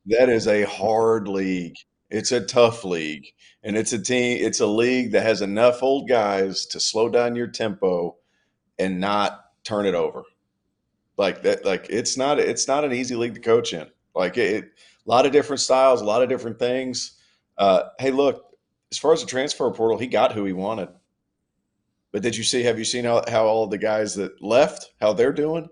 That 0.06 0.28
is 0.28 0.48
a 0.48 0.64
hard 0.64 1.28
league. 1.28 1.76
It's 2.10 2.32
a 2.32 2.40
tough 2.40 2.84
league. 2.84 3.26
And 3.62 3.76
it's 3.76 3.92
a 3.92 3.98
team, 3.98 4.44
it's 4.44 4.60
a 4.60 4.66
league 4.66 5.12
that 5.12 5.22
has 5.22 5.42
enough 5.42 5.82
old 5.82 6.08
guys 6.08 6.66
to 6.66 6.80
slow 6.80 7.08
down 7.08 7.36
your 7.36 7.46
tempo 7.46 8.16
and 8.78 9.00
not 9.00 9.44
turn 9.62 9.86
it 9.86 9.94
over. 9.94 10.22
Like 11.16 11.42
that, 11.42 11.64
like 11.64 11.86
it's 11.90 12.16
not 12.16 12.38
it's 12.38 12.66
not 12.66 12.84
an 12.84 12.92
easy 12.92 13.14
league 13.14 13.34
to 13.34 13.40
coach 13.40 13.72
in. 13.72 13.86
Like 14.14 14.36
it, 14.36 14.64
a 14.64 15.10
lot 15.10 15.26
of 15.26 15.32
different 15.32 15.60
styles, 15.60 16.00
a 16.00 16.04
lot 16.04 16.22
of 16.22 16.28
different 16.28 16.58
things. 16.58 17.18
Uh, 17.56 17.84
hey, 17.98 18.10
look, 18.10 18.56
as 18.90 18.98
far 18.98 19.12
as 19.12 19.20
the 19.20 19.26
transfer 19.26 19.70
portal, 19.70 19.98
he 19.98 20.06
got 20.06 20.32
who 20.32 20.44
he 20.44 20.52
wanted. 20.52 20.88
But 22.14 22.22
did 22.22 22.36
you 22.36 22.44
see? 22.44 22.62
Have 22.62 22.78
you 22.78 22.84
seen 22.84 23.04
how, 23.04 23.24
how 23.26 23.44
all 23.44 23.66
the 23.66 23.76
guys 23.76 24.14
that 24.14 24.40
left 24.40 24.92
how 25.00 25.12
they're 25.12 25.32
doing? 25.32 25.68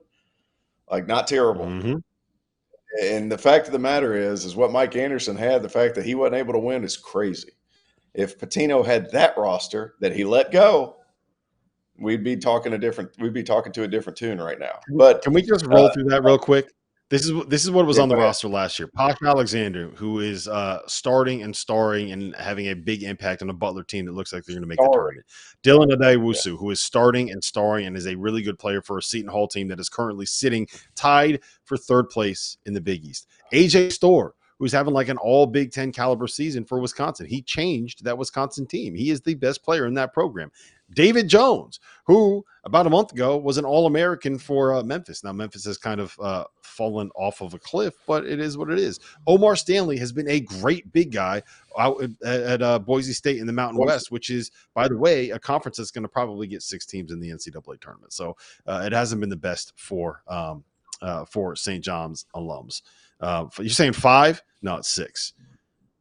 Like 0.91 1.07
not 1.07 1.29
terrible. 1.29 1.67
Mm-hmm. 1.67 1.99
And 3.01 3.31
the 3.31 3.39
fact 3.39 3.69
of 3.69 3.73
the 3.73 3.79
matter 3.79 4.17
is, 4.17 4.45
is 4.45 4.57
what 4.57 4.73
Mike 4.73 4.97
Anderson 4.97 5.37
had. 5.37 5.63
The 5.63 5.69
fact 5.69 5.95
that 5.95 6.05
he 6.05 6.17
wasn't 6.17 6.35
able 6.35 6.53
to 6.55 6.59
win 6.59 6.83
is 6.83 6.97
crazy. 6.97 7.53
If 8.13 8.41
Pitino 8.41 8.85
had 8.85 9.09
that 9.13 9.39
roster 9.39 9.95
that 10.01 10.17
he 10.17 10.25
let 10.25 10.51
go, 10.51 10.97
we'd 11.97 12.25
be 12.25 12.37
talking 12.37 12.73
a 12.73 12.79
different. 12.79 13.13
We'd 13.21 13.33
be 13.33 13.45
talking 13.45 13.73
to 13.75 13.85
a 13.85 13.89
different 13.89 14.19
tune 14.19 14.41
right 14.41 14.59
now. 14.59 14.81
But 14.97 15.23
can 15.23 15.33
we 15.33 15.43
just 15.43 15.65
roll 15.67 15.87
uh, 15.87 15.93
through 15.93 16.07
that 16.07 16.25
real 16.25 16.39
quick? 16.39 16.73
This 17.13 17.29
is 17.29 17.45
this 17.45 17.63
is 17.63 17.71
what 17.71 17.85
was 17.85 17.99
yeah, 17.99 18.05
on 18.05 18.09
the 18.09 18.17
roster 18.17 18.49
last 18.49 18.79
year. 18.79 18.87
Posh 18.87 19.19
Alexander, 19.23 19.89
who 19.97 20.21
is 20.21 20.49
uh, 20.49 20.79
starting 20.87 21.43
and 21.43 21.55
starring 21.55 22.11
and 22.11 22.35
having 22.37 22.69
a 22.69 22.75
big 22.75 23.03
impact 23.03 23.43
on 23.43 23.51
a 23.51 23.53
Butler 23.53 23.85
team 23.85 24.07
that 24.07 24.13
looks 24.13 24.33
like 24.33 24.45
they're 24.45 24.55
going 24.55 24.63
to 24.63 24.67
make 24.67 24.79
Starring. 24.81 25.19
the 25.19 25.23
tournament. 25.63 25.95
Dylan 26.01 26.17
Addae-Wusu, 26.17 26.47
yeah. 26.47 26.57
who 26.57 26.71
is 26.71 26.81
starting 26.81 27.31
and 27.31 27.45
starring 27.45 27.85
and 27.85 27.99
is 27.99 28.07
a 28.07 28.17
really 28.17 28.41
good 28.41 28.59
player 28.59 28.81
for 28.81 28.97
a 28.97 29.03
Seton 29.03 29.31
Hall 29.31 29.47
team 29.47 29.69
that 29.69 29.79
is 29.79 29.91
currently 29.91 30.25
sitting 30.25 30.67
tied 30.95 31.41
for 31.65 31.77
third 31.77 32.09
place 32.09 32.57
in 32.65 32.73
the 32.73 32.81
Big 32.81 33.05
East. 33.05 33.27
AJ 33.53 33.93
Storr, 33.93 34.33
who's 34.63 34.71
having 34.71 34.95
like 34.95 35.09
an 35.09 35.17
all 35.17 35.45
Big 35.45 35.73
Ten 35.73 35.91
caliber 35.91 36.29
season 36.29 36.65
for 36.65 36.79
Wisconsin. 36.79 37.27
He 37.27 37.43
changed 37.43 38.05
that 38.05 38.17
Wisconsin 38.17 38.65
team. 38.65 38.95
He 38.95 39.11
is 39.11 39.21
the 39.21 39.35
best 39.35 39.65
player 39.65 39.87
in 39.87 39.95
that 39.95 40.13
program. 40.13 40.53
David 40.95 41.27
Jones, 41.27 41.81
who 42.05 42.45
about 42.63 42.87
a 42.87 42.91
month 42.91 43.11
ago 43.11 43.37
was 43.37 43.59
an 43.59 43.65
All 43.65 43.87
American 43.87 44.39
for 44.39 44.73
uh, 44.75 44.85
Memphis. 44.85 45.25
Now, 45.25 45.33
Memphis 45.33 45.65
has 45.65 45.79
kind 45.79 46.01
of 46.01 46.17
uh, 46.23 46.45
fallen 46.61 47.11
off 47.17 47.41
of 47.41 47.55
a 47.55 47.59
cliff, 47.59 47.95
but 48.07 48.25
it 48.25 48.39
is 48.39 48.57
what 48.57 48.71
it 48.71 48.79
is. 48.79 49.01
O'Mar 49.27 49.57
Stanley 49.57 49.97
has 49.97 50.13
been 50.13 50.31
a 50.31 50.39
great 50.39 50.93
big 50.93 51.11
guy 51.11 51.43
out 51.77 52.01
at, 52.01 52.23
at 52.25 52.63
uh, 52.63 52.79
Boise 52.79 53.15
State 53.15 53.39
in 53.39 53.49
the 53.49 53.53
Mountain 53.53 53.85
West, 53.85 54.13
which 54.13 54.31
is, 54.31 54.53
by 54.75 54.87
the 54.87 54.97
way, 54.97 55.31
a 55.31 55.41
conference 55.41 55.79
that's 55.79 55.91
going 55.91 56.05
to 56.05 56.09
probably 56.09 56.47
get 56.47 56.63
six 56.63 56.87
teams 56.87 57.11
in 57.11 57.19
the 57.19 57.31
NCAA 57.31 57.81
tournament. 57.81 58.13
So 58.13 58.37
uh, 58.65 58.85
it 58.87 58.93
hasn't 58.93 59.19
been 59.19 59.29
the 59.29 59.35
best 59.35 59.73
for 59.75 60.23
um, 60.29 60.63
uh, 61.01 61.25
for 61.25 61.57
St. 61.57 61.83
John's 61.83 62.27
alums. 62.37 62.83
Uh, 63.23 63.47
you're 63.59 63.71
saying 63.71 63.95
five? 63.95 64.43
No, 64.61 64.77
it's 64.77 64.91
six. 64.91 65.33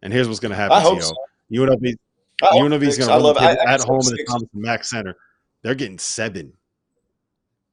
And 0.01 0.11
here's 0.11 0.27
what's 0.27 0.39
going 0.39 0.49
to 0.49 0.55
happen. 0.55 0.75
I 0.75 0.81
hope 0.81 1.01
so. 1.01 1.13
UNLV 1.53 1.95
UNLV's 2.41 2.97
going 2.97 3.35
to 3.35 3.39
I, 3.39 3.51
at 3.73 3.81
home 3.81 3.99
in 4.01 4.15
the 4.15 4.25
Thomas 4.27 4.49
Mack 4.53 4.83
Center. 4.83 5.15
They're 5.61 5.75
getting 5.75 5.99
seven. 5.99 6.53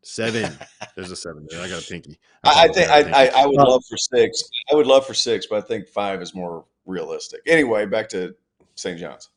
Seven. 0.03 0.53
There's 0.97 1.11
a 1.11 1.17
seven 1.17 1.47
there. 1.49 1.63
I 1.63 1.69
got 1.69 1.83
a 1.83 1.87
pinky. 1.87 2.19
I, 2.45 2.65
I 2.65 2.69
think 2.69 2.91
I, 2.91 3.01
I, 3.01 3.43
I, 3.43 3.47
would 3.47 3.57
love 3.57 3.83
for 3.89 3.97
six. 3.97 4.43
I 4.71 4.75
would 4.75 4.87
love 4.87 5.07
for 5.07 5.15
six, 5.15 5.47
but 5.47 5.65
I 5.65 5.67
think 5.67 5.89
five 5.89 6.21
is 6.21 6.35
more 6.35 6.65
realistic. 6.87 7.41
Anyway, 7.47 7.87
back 7.87 8.09
to 8.11 8.35
St. 8.75 8.99
John's. 8.99 9.31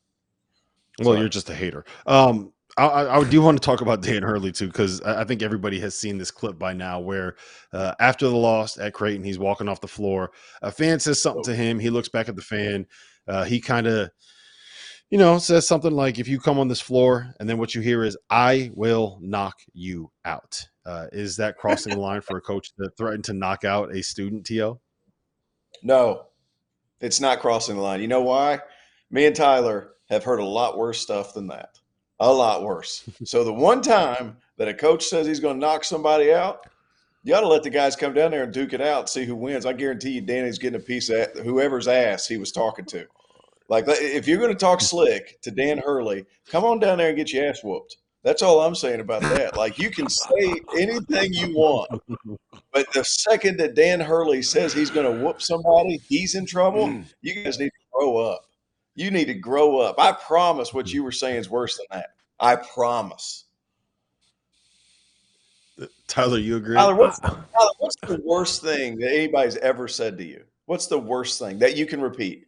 Well, 0.99 1.09
Sorry. 1.09 1.19
you're 1.19 1.29
just 1.29 1.49
a 1.49 1.55
hater. 1.55 1.85
Um, 2.05 2.51
I, 2.77 3.17
I, 3.17 3.23
do 3.23 3.41
want 3.41 3.61
to 3.61 3.65
talk 3.65 3.81
about 3.81 4.01
Dan 4.01 4.23
Hurley 4.23 4.51
too, 4.51 4.67
because 4.67 5.01
I 5.01 5.23
think 5.25 5.41
everybody 5.41 5.79
has 5.81 5.97
seen 5.97 6.17
this 6.17 6.31
clip 6.31 6.57
by 6.57 6.73
now. 6.73 6.99
Where 6.99 7.35
uh, 7.73 7.93
after 7.99 8.27
the 8.27 8.35
loss 8.35 8.77
at 8.77 8.93
Creighton, 8.93 9.23
he's 9.23 9.39
walking 9.39 9.67
off 9.67 9.81
the 9.81 9.87
floor. 9.87 10.31
A 10.61 10.71
fan 10.71 10.99
says 10.99 11.21
something 11.21 11.43
to 11.43 11.55
him. 11.55 11.79
He 11.79 11.89
looks 11.89 12.09
back 12.09 12.29
at 12.29 12.35
the 12.35 12.41
fan. 12.41 12.87
Uh, 13.27 13.43
he 13.43 13.59
kind 13.59 13.87
of 13.87 14.11
you 15.11 15.17
know, 15.17 15.37
says 15.37 15.67
something 15.67 15.91
like, 15.91 16.19
if 16.19 16.27
you 16.29 16.39
come 16.39 16.57
on 16.57 16.69
this 16.69 16.79
floor 16.79 17.35
and 17.39 17.47
then 17.47 17.57
what 17.57 17.75
you 17.75 17.81
hear 17.81 18.03
is, 18.05 18.17
I 18.29 18.71
will 18.73 19.19
knock 19.21 19.59
you 19.73 20.09
out. 20.23 20.65
Uh, 20.85 21.07
is 21.11 21.35
that 21.35 21.57
crossing 21.57 21.93
the 21.93 21.99
line 21.99 22.21
for 22.21 22.37
a 22.37 22.41
coach 22.41 22.71
that 22.77 22.95
threatened 22.97 23.25
to 23.25 23.33
knock 23.33 23.65
out 23.65 23.93
a 23.93 24.01
student, 24.01 24.45
T.O.? 24.45 24.79
No, 25.83 26.27
it's 27.01 27.19
not 27.19 27.41
crossing 27.41 27.75
the 27.75 27.81
line. 27.81 28.01
You 28.01 28.07
know 28.07 28.21
why? 28.21 28.61
Me 29.11 29.25
and 29.25 29.35
Tyler 29.35 29.91
have 30.09 30.23
heard 30.23 30.39
a 30.39 30.45
lot 30.45 30.77
worse 30.77 31.01
stuff 31.01 31.33
than 31.33 31.47
that. 31.47 31.77
A 32.21 32.31
lot 32.31 32.61
worse. 32.61 33.09
so 33.23 33.43
the 33.43 33.51
one 33.51 33.81
time 33.81 34.37
that 34.57 34.67
a 34.67 34.73
coach 34.75 35.05
says 35.05 35.25
he's 35.25 35.39
going 35.39 35.55
to 35.55 35.59
knock 35.59 35.83
somebody 35.83 36.31
out, 36.31 36.67
you 37.23 37.33
got 37.33 37.41
to 37.41 37.47
let 37.47 37.63
the 37.63 37.69
guys 37.71 37.95
come 37.95 38.13
down 38.13 38.29
there 38.29 38.43
and 38.43 38.53
duke 38.53 38.73
it 38.73 38.81
out, 38.81 39.09
see 39.09 39.25
who 39.25 39.35
wins. 39.35 39.65
I 39.65 39.73
guarantee 39.73 40.11
you, 40.11 40.21
Danny's 40.21 40.59
getting 40.59 40.79
a 40.79 40.83
piece 40.83 41.09
of 41.09 41.31
whoever's 41.43 41.87
ass 41.87 42.27
he 42.27 42.37
was 42.37 42.51
talking 42.51 42.85
to. 42.85 43.07
Like 43.69 43.85
if 43.87 44.27
you're 44.27 44.37
going 44.37 44.53
to 44.53 44.59
talk 44.59 44.81
slick 44.81 45.41
to 45.41 45.49
Dan 45.49 45.79
Hurley, 45.79 46.25
come 46.47 46.63
on 46.63 46.79
down 46.79 46.99
there 46.99 47.07
and 47.07 47.17
get 47.17 47.33
your 47.33 47.47
ass 47.47 47.63
whooped. 47.63 47.97
That's 48.23 48.43
all 48.43 48.59
I'm 48.59 48.75
saying 48.75 48.99
about 48.99 49.23
that. 49.23 49.57
Like 49.57 49.79
you 49.79 49.89
can 49.89 50.07
say 50.07 50.53
anything 50.77 51.33
you 51.33 51.55
want, 51.55 51.89
but 52.71 52.91
the 52.93 53.03
second 53.03 53.57
that 53.57 53.73
Dan 53.73 53.99
Hurley 53.99 54.43
says 54.43 54.73
he's 54.73 54.91
going 54.91 55.11
to 55.11 55.23
whoop 55.23 55.41
somebody, 55.41 55.97
he's 55.97 56.35
in 56.35 56.45
trouble. 56.45 56.87
Mm. 56.87 57.05
You 57.21 57.43
guys 57.43 57.57
need 57.57 57.69
to 57.69 57.85
grow 57.91 58.17
up. 58.17 58.45
You 58.95 59.11
need 59.11 59.25
to 59.25 59.33
grow 59.33 59.79
up. 59.79 59.95
I 59.99 60.11
promise 60.11 60.73
what 60.73 60.91
you 60.91 61.03
were 61.03 61.11
saying 61.11 61.37
is 61.37 61.49
worse 61.49 61.77
than 61.77 61.85
that. 61.91 62.09
I 62.39 62.55
promise. 62.57 63.45
Tyler, 66.07 66.37
you 66.37 66.57
agree? 66.57 66.75
Tyler, 66.75 66.95
what's, 66.95 67.19
Tyler, 67.19 67.41
what's 67.79 67.95
the 68.01 68.21
worst 68.25 68.61
thing 68.61 68.97
that 68.99 69.13
anybody's 69.13 69.57
ever 69.57 69.87
said 69.87 70.17
to 70.17 70.23
you? 70.23 70.43
What's 70.65 70.87
the 70.87 70.99
worst 70.99 71.39
thing 71.39 71.59
that 71.59 71.75
you 71.75 71.85
can 71.85 72.01
repeat? 72.01 72.47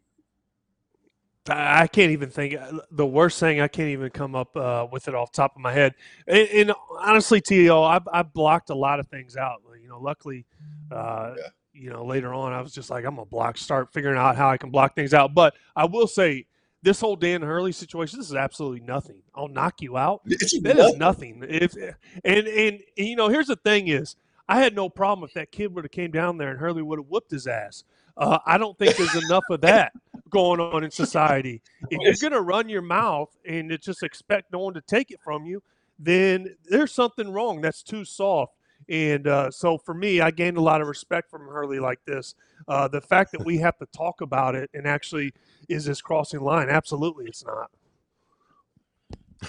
I 1.49 1.87
can't 1.87 2.11
even 2.11 2.29
think 2.29 2.55
uh, 2.55 2.79
the 2.91 3.05
worst 3.05 3.39
thing. 3.39 3.59
I 3.59 3.67
can't 3.67 3.89
even 3.89 4.09
come 4.11 4.33
up 4.33 4.55
uh, 4.55 4.87
with 4.89 5.09
it 5.09 5.15
off 5.15 5.33
the 5.33 5.37
top 5.37 5.55
of 5.55 5.61
my 5.61 5.73
head. 5.73 5.93
And, 6.25 6.47
and 6.49 6.73
honestly, 7.01 7.41
To 7.41 7.83
I've, 7.83 8.07
I've 8.13 8.33
blocked 8.33 8.69
a 8.69 8.75
lot 8.75 8.99
of 8.99 9.07
things 9.07 9.35
out. 9.35 9.61
You 9.81 9.89
know, 9.89 9.99
luckily, 9.99 10.45
uh, 10.89 11.33
yeah. 11.37 11.47
You 11.73 11.89
know, 11.89 12.05
later 12.05 12.33
on, 12.33 12.53
I 12.53 12.61
was 12.61 12.71
just 12.71 12.89
like, 12.89 13.05
I'm 13.05 13.15
gonna 13.15 13.25
block, 13.25 13.57
start 13.57 13.91
figuring 13.91 14.17
out 14.17 14.35
how 14.35 14.49
I 14.49 14.57
can 14.57 14.69
block 14.69 14.95
things 14.95 15.13
out. 15.13 15.33
But 15.33 15.55
I 15.75 15.85
will 15.85 16.07
say, 16.07 16.45
this 16.83 16.99
whole 16.99 17.15
Dan 17.15 17.41
Hurley 17.41 17.71
situation, 17.71 18.19
this 18.19 18.29
is 18.29 18.35
absolutely 18.35 18.81
nothing. 18.81 19.21
I'll 19.33 19.47
knock 19.47 19.81
you 19.81 19.97
out. 19.97 20.21
It's 20.25 20.51
that 20.61 20.75
nothing. 20.75 20.93
is 20.93 20.97
nothing. 20.97 21.45
If 21.47 21.75
and, 21.75 22.47
and 22.47 22.47
and 22.47 22.81
you 22.97 23.15
know, 23.15 23.29
here's 23.29 23.47
the 23.47 23.55
thing: 23.55 23.87
is 23.87 24.15
I 24.47 24.59
had 24.59 24.75
no 24.75 24.89
problem 24.89 25.27
if 25.27 25.33
that 25.35 25.51
kid 25.51 25.73
would 25.73 25.85
have 25.85 25.91
came 25.91 26.11
down 26.11 26.37
there 26.37 26.49
and 26.49 26.59
Hurley 26.59 26.81
would 26.81 26.99
have 26.99 27.07
whooped 27.07 27.31
his 27.31 27.47
ass. 27.47 27.83
Uh, 28.15 28.37
I 28.45 28.57
don't 28.57 28.77
think 28.77 28.95
there's 28.95 29.15
enough 29.25 29.45
of 29.49 29.61
that 29.61 29.93
going 30.29 30.59
on 30.59 30.83
in 30.83 30.91
society. 30.91 31.61
If 31.89 32.21
you're 32.21 32.29
going 32.29 32.39
to 32.39 32.45
run 32.45 32.69
your 32.69 32.83
mouth 32.83 33.35
and 33.47 33.75
just 33.81 34.03
expect 34.03 34.51
no 34.51 34.59
one 34.59 34.73
to 34.75 34.81
take 34.81 35.09
it 35.09 35.19
from 35.23 35.45
you, 35.45 35.63
then 35.97 36.55
there's 36.65 36.91
something 36.91 37.31
wrong. 37.31 37.61
That's 37.61 37.81
too 37.81 38.05
soft. 38.05 38.53
And 38.89 39.27
uh, 39.27 39.51
so 39.51 39.77
for 39.77 39.93
me, 39.93 40.21
I 40.21 40.31
gained 40.31 40.57
a 40.57 40.61
lot 40.61 40.81
of 40.81 40.87
respect 40.87 41.29
from 41.29 41.47
Hurley 41.47 41.79
like 41.79 41.99
this. 42.05 42.35
Uh, 42.67 42.87
the 42.87 43.01
fact 43.01 43.31
that 43.31 43.43
we 43.43 43.57
have 43.57 43.77
to 43.77 43.85
talk 43.87 44.21
about 44.21 44.55
it 44.55 44.69
and 44.73 44.87
actually 44.87 45.33
is 45.69 45.85
this 45.85 46.01
crossing 46.01 46.41
line? 46.41 46.69
Absolutely, 46.69 47.25
it's 47.25 47.45
not. 47.45 47.69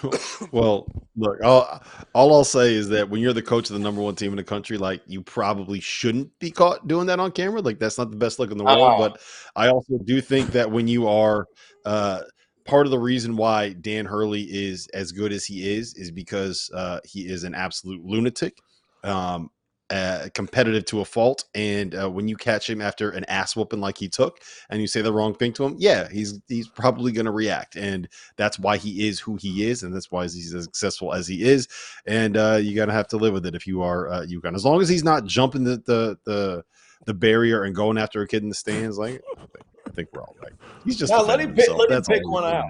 well, 0.52 0.86
Look, 1.16 1.40
all, 1.44 1.80
all 2.12 2.34
I'll 2.34 2.44
say 2.44 2.74
is 2.74 2.88
that 2.88 3.08
when 3.08 3.20
you're 3.20 3.32
the 3.32 3.42
coach 3.42 3.70
of 3.70 3.74
the 3.74 3.82
number 3.82 4.02
one 4.02 4.16
team 4.16 4.32
in 4.32 4.36
the 4.36 4.44
country, 4.44 4.76
like 4.76 5.00
you 5.06 5.22
probably 5.22 5.78
shouldn't 5.78 6.36
be 6.40 6.50
caught 6.50 6.88
doing 6.88 7.06
that 7.06 7.20
on 7.20 7.30
camera. 7.30 7.60
Like 7.60 7.78
that's 7.78 7.98
not 7.98 8.10
the 8.10 8.16
best 8.16 8.40
look 8.40 8.50
in 8.50 8.58
the 8.58 8.64
world. 8.64 8.80
Uh-uh. 8.80 9.10
But 9.10 9.20
I 9.54 9.68
also 9.68 9.98
do 10.04 10.20
think 10.20 10.50
that 10.50 10.68
when 10.68 10.88
you 10.88 11.06
are 11.06 11.46
uh, 11.84 12.22
part 12.64 12.86
of 12.86 12.90
the 12.90 12.98
reason 12.98 13.36
why 13.36 13.74
Dan 13.74 14.06
Hurley 14.06 14.42
is 14.42 14.88
as 14.88 15.12
good 15.12 15.32
as 15.32 15.44
he 15.44 15.72
is 15.72 15.94
is 15.94 16.10
because 16.10 16.68
uh, 16.74 16.98
he 17.04 17.28
is 17.28 17.44
an 17.44 17.54
absolute 17.54 18.04
lunatic. 18.04 18.60
Um, 19.04 19.50
uh, 19.90 20.28
competitive 20.32 20.84
to 20.86 21.00
a 21.00 21.04
fault, 21.04 21.44
and 21.54 21.94
uh, 21.94 22.10
when 22.10 22.26
you 22.26 22.36
catch 22.36 22.68
him 22.70 22.80
after 22.80 23.10
an 23.10 23.22
ass 23.28 23.54
whooping 23.54 23.80
like 23.80 23.98
he 23.98 24.08
took, 24.08 24.40
and 24.70 24.80
you 24.80 24.86
say 24.86 25.02
the 25.02 25.12
wrong 25.12 25.34
thing 25.34 25.52
to 25.52 25.62
him, 25.62 25.76
yeah, 25.78 26.08
he's 26.08 26.40
he's 26.48 26.66
probably 26.66 27.12
going 27.12 27.26
to 27.26 27.30
react, 27.30 27.76
and 27.76 28.08
that's 28.36 28.58
why 28.58 28.78
he 28.78 29.06
is 29.06 29.20
who 29.20 29.36
he 29.36 29.66
is, 29.66 29.82
and 29.82 29.94
that's 29.94 30.10
why 30.10 30.22
he's 30.22 30.54
as 30.54 30.64
successful 30.64 31.12
as 31.12 31.28
he 31.28 31.42
is, 31.42 31.68
and 32.06 32.36
uh, 32.38 32.58
you 32.60 32.74
got 32.74 32.86
to 32.86 32.92
have 32.92 33.08
to 33.08 33.18
live 33.18 33.34
with 33.34 33.44
it 33.44 33.54
if 33.54 33.66
you 33.66 33.82
are 33.82 34.08
uh, 34.08 34.22
you 34.22 34.40
can. 34.40 34.54
As 34.54 34.64
long 34.64 34.80
as 34.80 34.88
he's 34.88 35.04
not 35.04 35.26
jumping 35.26 35.64
the 35.64 35.76
the 35.84 36.18
the, 36.24 36.64
the 37.04 37.14
barrier 37.14 37.64
and 37.64 37.74
going 37.74 37.98
after 37.98 38.22
a 38.22 38.26
kid 38.26 38.42
in 38.42 38.48
the 38.48 38.54
stands, 38.54 38.96
like 38.96 39.20
I 39.36 39.40
think, 39.40 39.66
I 39.86 39.90
think 39.90 40.08
we're 40.14 40.22
all 40.22 40.34
right. 40.42 40.54
He's 40.86 40.96
just 40.96 41.12
Now, 41.12 41.22
let 41.22 41.40
him 41.40 41.54
pick- 41.54 41.68
let 41.68 41.90
him 41.90 42.02
pick 42.02 42.26
one 42.26 42.44
doing. 42.44 42.54
out. 42.54 42.64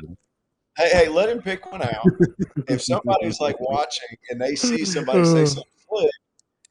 Hey, 0.77 0.89
hey, 0.91 1.09
let 1.09 1.29
him 1.29 1.41
pick 1.41 1.71
one 1.71 1.81
out. 1.81 2.05
if 2.69 2.83
somebody's 2.83 3.39
like 3.41 3.61
watching 3.61 4.09
and 4.31 4.41
they 4.41 4.57
see 4.57 4.85
somebody 4.85 5.25
say 5.25 5.45
something 5.45 5.71
slick, 5.89 6.11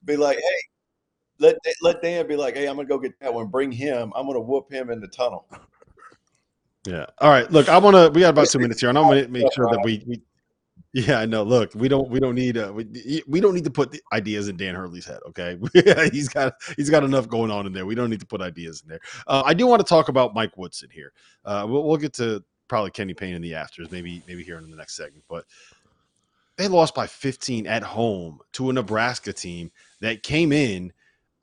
be 0.06 0.18
like, 0.18 0.38
hey, 0.38 0.62
let 1.39 1.58
let 1.82 2.01
Dan 2.01 2.28
be 2.28 2.36
like, 2.36 2.56
hey, 2.56 2.68
I'm 2.68 2.76
gonna 2.76 2.88
go 2.88 2.97
get 2.97 3.20
that 3.20 3.34
one. 3.34 3.47
Bring 3.47 3.72
him. 3.72 4.12
I'm 4.16 4.26
gonna 4.26 4.39
whoop 4.39 4.72
him 4.72 4.89
in 4.89 4.99
the 4.99 5.08
tunnel. 5.08 5.45
Yeah. 6.86 7.06
All 7.20 7.30
right. 7.30 7.49
Look, 7.51 7.70
I 7.70 7.78
want 7.78 7.95
to. 7.95 8.10
We 8.14 8.22
got 8.22 8.32
about 8.32 8.47
two 8.47 8.60
minutes 8.60 8.82
here, 8.82 8.89
and 8.89 8.97
I'm 8.97 9.06
going 9.06 9.24
to 9.24 9.30
make 9.30 9.51
sure 9.54 9.70
that 9.70 9.82
we. 9.84 10.04
we 10.06 10.22
yeah, 10.91 11.20
I 11.20 11.26
know. 11.26 11.43
Look, 11.43 11.74
we 11.74 11.88
don't. 11.88 12.10
We 12.10 12.20
don't 12.20 12.36
need. 12.36 12.58
Uh, 12.58 12.72
we, 12.74 13.24
we 13.28 13.39
don't 13.39 13.56
need 13.56 13.64
to 13.64 13.72
put 13.72 13.91
the 13.91 14.01
ideas 14.12 14.47
in 14.47 14.58
Dan 14.58 14.76
Hurley's 14.76 15.06
head. 15.06 15.20
Okay, 15.30 15.58
he's 16.12 16.30
got. 16.30 16.54
He's 16.76 16.89
got 16.89 17.04
enough 17.04 17.28
going 17.28 17.51
on 17.51 17.66
in 17.66 17.74
there. 17.74 17.86
We 17.86 17.95
don't 17.95 18.10
need 18.10 18.20
to 18.20 18.26
put 18.26 18.41
ideas 18.41 18.82
in 18.84 18.89
there. 18.89 18.99
Uh, 19.26 19.43
I 19.45 19.54
do 19.54 19.66
want 19.66 19.80
to 19.80 19.88
talk 19.88 20.10
about 20.10 20.34
Mike 20.34 20.58
Woodson 20.58 20.89
here. 20.91 21.14
Uh, 21.45 21.66
we'll, 21.68 21.84
we'll 21.84 21.97
get 21.97 22.14
to 22.14 22.43
probably 22.68 22.91
Kenny 22.91 23.14
Payne 23.14 23.34
in 23.34 23.41
the 23.41 23.56
afters, 23.56 23.89
maybe 23.91 24.22
maybe 24.28 24.43
here 24.43 24.58
in 24.58 24.70
the 24.70 24.76
next 24.76 24.95
segment. 24.95 25.24
But 25.28 25.45
they 26.58 26.68
lost 26.68 26.93
by 26.93 27.08
15 27.08 27.66
at 27.66 27.82
home 27.82 28.39
to 28.54 28.70
a 28.70 28.74
Nebraska 28.74 29.34
team 29.34 29.72
that 30.04 30.22
came 30.22 30.51
in 30.51 30.91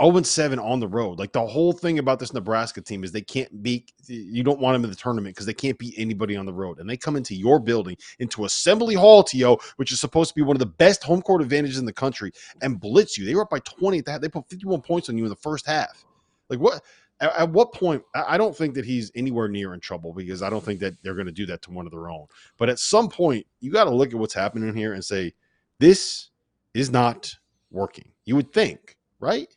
0 0.03 0.23
7 0.23 0.59
on 0.59 0.81
the 0.81 0.89
road. 0.89 1.19
Like 1.19 1.33
the 1.33 1.47
whole 1.47 1.73
thing 1.73 1.99
about 1.99 2.19
this 2.19 2.33
Nebraska 2.33 2.81
team 2.81 3.05
is 3.05 3.13
they 3.13 3.21
can't 3.21 3.63
beat, 3.63 3.93
you 4.07 4.43
don't 4.43 4.61
want 4.61 4.75
them 4.75 4.85
in 4.85 4.91
the 4.91 4.97
tournament 4.97 5.35
because 5.35 5.47
they 5.47 5.55
can't 5.55 5.79
beat 5.79 5.95
anybody 5.97 6.37
on 6.37 6.47
the 6.47 6.53
road. 6.53 6.79
And 6.79 6.89
they 6.89 6.97
come 6.97 7.17
into 7.17 7.35
your 7.35 7.59
building, 7.59 7.97
into 8.19 8.45
Assembly 8.45 8.95
Hall, 8.95 9.23
TO, 9.23 9.59
which 9.77 9.93
is 9.93 10.01
supposed 10.01 10.31
to 10.31 10.35
be 10.35 10.43
one 10.43 10.57
of 10.57 10.61
the 10.61 10.67
best 10.67 11.03
home 11.03 11.23
court 11.23 11.43
advantages 11.43 11.79
in 11.79 11.87
the 11.87 11.93
country, 11.93 12.33
and 12.63 12.79
blitz 12.79 13.17
you. 13.17 13.25
They 13.25 13.35
were 13.35 13.43
up 13.43 13.51
by 13.51 13.61
20 13.61 13.99
at 13.99 14.05
that. 14.07 14.21
They 14.21 14.29
put 14.29 14.49
51 14.49 14.83
points 14.83 15.09
on 15.09 15.17
you 15.17 15.25
in 15.25 15.31
the 15.31 15.37
first 15.37 15.67
half. 15.67 16.05
Like 16.49 16.61
what? 16.61 16.83
At, 17.21 17.37
at 17.37 17.51
what 17.51 17.73
point? 17.73 18.03
I 18.15 18.35
I 18.35 18.39
don't 18.39 18.57
think 18.57 18.75
that 18.75 18.85
he's 18.85 19.11
anywhere 19.15 19.49
near 19.49 19.73
in 19.73 19.81
trouble 19.81 20.13
because 20.13 20.43
I 20.43 20.51
don't 20.51 20.65
think 20.65 20.81
that 20.81 20.95
they're 21.03 21.15
going 21.15 21.27
to 21.27 21.33
do 21.33 21.47
that 21.47 21.63
to 21.63 21.71
one 21.71 21.87
of 21.87 21.93
their 21.93 22.11
own. 22.11 22.27
But 22.59 22.69
at 22.69 22.79
some 22.79 23.09
point, 23.09 23.47
you 23.61 23.73
got 23.73 23.85
to 23.85 23.91
look 23.91 24.13
at 24.13 24.19
what's 24.19 24.35
happening 24.35 24.75
here 24.75 24.93
and 24.95 25.05
say, 25.05 25.35
this 25.79 26.31
is 26.75 26.91
not 26.91 27.35
working. 27.71 28.13
You 28.31 28.37
would 28.37 28.53
think, 28.53 28.97
right? 29.19 29.49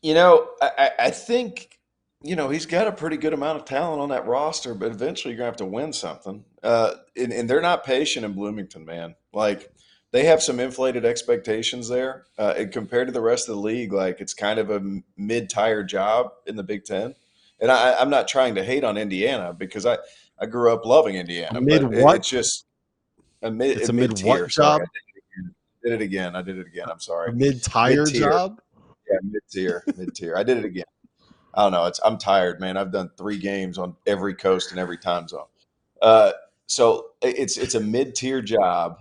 You 0.00 0.14
know, 0.14 0.48
I, 0.62 0.90
I- 0.98 1.10
think 1.10 1.78
you 2.22 2.34
know 2.34 2.48
he's 2.48 2.64
got 2.64 2.86
a 2.86 2.92
pretty 2.92 3.18
good 3.18 3.34
amount 3.34 3.58
of 3.58 3.66
talent 3.66 4.00
on 4.00 4.08
that 4.08 4.26
roster, 4.26 4.74
but 4.74 4.90
eventually 4.90 5.32
you're 5.34 5.38
gonna 5.38 5.50
have 5.50 5.56
to 5.56 5.66
win 5.66 5.92
something. 5.92 6.46
Uh, 6.62 6.94
and, 7.14 7.30
and 7.30 7.50
they're 7.50 7.60
not 7.60 7.84
patient 7.84 8.24
in 8.24 8.32
Bloomington, 8.32 8.86
man. 8.86 9.16
Like 9.34 9.70
they 10.12 10.24
have 10.24 10.42
some 10.42 10.60
inflated 10.60 11.04
expectations 11.04 11.90
there, 11.90 12.24
uh, 12.38 12.54
and 12.56 12.72
compared 12.72 13.08
to 13.08 13.12
the 13.12 13.20
rest 13.20 13.46
of 13.50 13.56
the 13.56 13.60
league, 13.60 13.92
like 13.92 14.22
it's 14.22 14.32
kind 14.32 14.58
of 14.58 14.70
a 14.70 14.80
mid-tier 15.18 15.82
job 15.84 16.30
in 16.46 16.56
the 16.56 16.62
Big 16.62 16.86
Ten. 16.86 17.14
And 17.60 17.70
I, 17.70 18.00
I'm 18.00 18.08
not 18.08 18.28
trying 18.28 18.54
to 18.54 18.64
hate 18.64 18.82
on 18.82 18.96
Indiana 18.96 19.52
because 19.52 19.84
I 19.84 19.98
I 20.40 20.46
grew 20.46 20.72
up 20.72 20.86
loving 20.86 21.16
Indiana. 21.16 21.60
Mid 21.60 21.82
but 21.82 21.92
it- 21.98 22.16
It's 22.16 22.30
just 22.30 22.64
a 23.42 23.50
mid. 23.50 23.76
It's 23.76 23.90
a 23.90 23.92
mid 23.92 24.12
what 24.12 24.24
mid-tier. 24.24 24.48
Sorry, 24.48 24.78
job? 24.78 24.80
I 24.82 25.05
did 25.86 26.00
it 26.00 26.04
again. 26.04 26.36
I 26.36 26.42
did 26.42 26.58
it 26.58 26.66
again. 26.66 26.66
I 26.66 26.66
did 26.66 26.66
it 26.66 26.66
again. 26.68 26.86
I'm 26.90 27.00
sorry. 27.00 27.32
Mid-tire 27.32 28.04
Mid-tier. 28.04 28.30
job. 28.30 28.60
Yeah, 29.10 29.18
mid 29.22 29.42
tier, 29.48 29.84
mid 29.96 30.14
tier. 30.14 30.36
I 30.36 30.42
did 30.42 30.58
it 30.58 30.64
again. 30.64 30.84
I 31.54 31.62
don't 31.62 31.72
know. 31.72 31.84
It's 31.86 32.00
I'm 32.04 32.18
tired, 32.18 32.60
man. 32.60 32.76
I've 32.76 32.90
done 32.90 33.10
three 33.16 33.38
games 33.38 33.78
on 33.78 33.94
every 34.06 34.34
coast 34.34 34.72
and 34.72 34.80
every 34.80 34.98
time 34.98 35.28
zone. 35.28 35.46
Uh, 36.02 36.32
so 36.66 37.10
it's 37.22 37.56
it's 37.56 37.76
a 37.76 37.80
mid 37.80 38.14
tier 38.16 38.42
job 38.42 38.98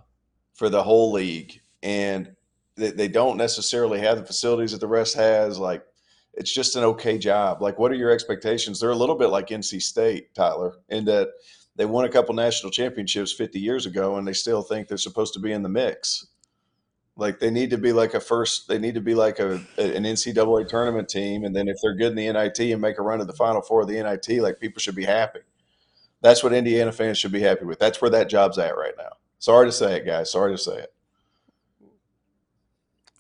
for 0.53 0.69
the 0.69 0.83
whole 0.83 1.11
league, 1.11 1.59
and 1.81 2.33
they, 2.75 2.91
they 2.91 3.07
don't 3.07 3.37
necessarily 3.37 3.99
have 3.99 4.17
the 4.19 4.25
facilities 4.25 4.71
that 4.73 4.79
the 4.79 4.87
rest 4.87 5.15
has. 5.15 5.57
Like 5.57 5.83
it's 6.35 6.53
just 6.53 6.75
an 6.75 6.83
okay 6.83 7.17
job. 7.17 7.61
Like 7.63 7.79
what 7.79 7.91
are 7.91 7.95
your 7.95 8.11
expectations? 8.11 8.79
They're 8.79 8.91
a 8.91 8.95
little 8.95 9.15
bit 9.17 9.29
like 9.29 9.47
NC 9.47 9.81
State, 9.81 10.35
Tyler, 10.35 10.75
in 10.89 11.05
that 11.05 11.29
they 11.77 11.85
won 11.85 12.05
a 12.05 12.09
couple 12.09 12.35
national 12.35 12.71
championships 12.71 13.33
50 13.33 13.59
years 13.59 13.85
ago, 13.87 14.17
and 14.17 14.27
they 14.27 14.33
still 14.33 14.61
think 14.61 14.87
they're 14.87 14.97
supposed 14.97 15.33
to 15.33 15.39
be 15.39 15.51
in 15.51 15.63
the 15.63 15.69
mix. 15.69 16.27
Like 17.17 17.39
they 17.39 17.49
need 17.49 17.69
to 17.69 17.77
be 17.77 17.93
like 17.93 18.13
a 18.13 18.19
first, 18.19 18.67
they 18.67 18.77
need 18.77 18.95
to 18.95 19.01
be 19.01 19.15
like 19.15 19.39
a, 19.39 19.53
an 19.77 20.03
NCAA 20.03 20.67
tournament 20.67 21.07
team, 21.07 21.45
and 21.45 21.55
then 21.55 21.69
if 21.69 21.77
they're 21.81 21.95
good 21.95 22.09
in 22.11 22.15
the 22.15 22.31
NIT 22.31 22.59
and 22.59 22.81
make 22.81 22.97
a 22.99 23.01
run 23.01 23.19
to 23.19 23.25
the 23.25 23.33
Final 23.33 23.61
Four 23.61 23.81
of 23.81 23.87
the 23.87 24.01
NIT, 24.01 24.41
like 24.41 24.59
people 24.59 24.81
should 24.81 24.95
be 24.95 25.05
happy. 25.05 25.39
That's 26.21 26.43
what 26.43 26.51
Indiana 26.51 26.91
fans 26.91 27.17
should 27.17 27.31
be 27.31 27.39
happy 27.39 27.65
with. 27.65 27.79
That's 27.79 28.01
where 28.01 28.11
that 28.11 28.29
job's 28.29 28.57
at 28.57 28.75
right 28.75 28.93
now. 28.97 29.13
Sorry 29.39 29.67
to 29.67 29.71
say 29.71 29.97
it, 29.97 30.05
guys. 30.05 30.31
Sorry 30.31 30.53
to 30.53 30.57
say 30.57 30.79
it. 30.79 30.93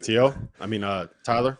T.O. 0.01 0.33
I 0.59 0.65
mean, 0.65 0.83
uh, 0.83 1.07
Tyler. 1.23 1.59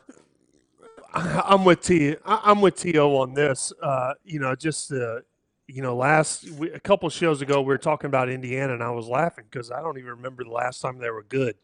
I'm 1.13 1.63
with 1.63 1.81
T. 1.81 2.15
I- 2.25 2.41
I'm 2.43 2.59
with 2.59 2.75
To 2.77 2.97
on 2.97 3.33
this. 3.33 3.71
Uh, 3.81 4.13
you 4.25 4.39
know, 4.39 4.53
just 4.55 4.91
uh, 4.91 5.19
you 5.67 5.81
know, 5.81 5.95
last 5.95 6.49
we, 6.51 6.69
a 6.71 6.79
couple 6.79 7.09
shows 7.09 7.41
ago 7.41 7.61
we 7.61 7.67
were 7.67 7.77
talking 7.77 8.07
about 8.07 8.27
Indiana, 8.29 8.73
and 8.73 8.83
I 8.83 8.89
was 8.91 9.07
laughing 9.07 9.45
because 9.49 9.71
I 9.71 9.81
don't 9.81 9.97
even 9.97 10.09
remember 10.11 10.43
the 10.43 10.49
last 10.49 10.81
time 10.81 10.97
they 10.97 11.09
were 11.09 11.23
good. 11.23 11.55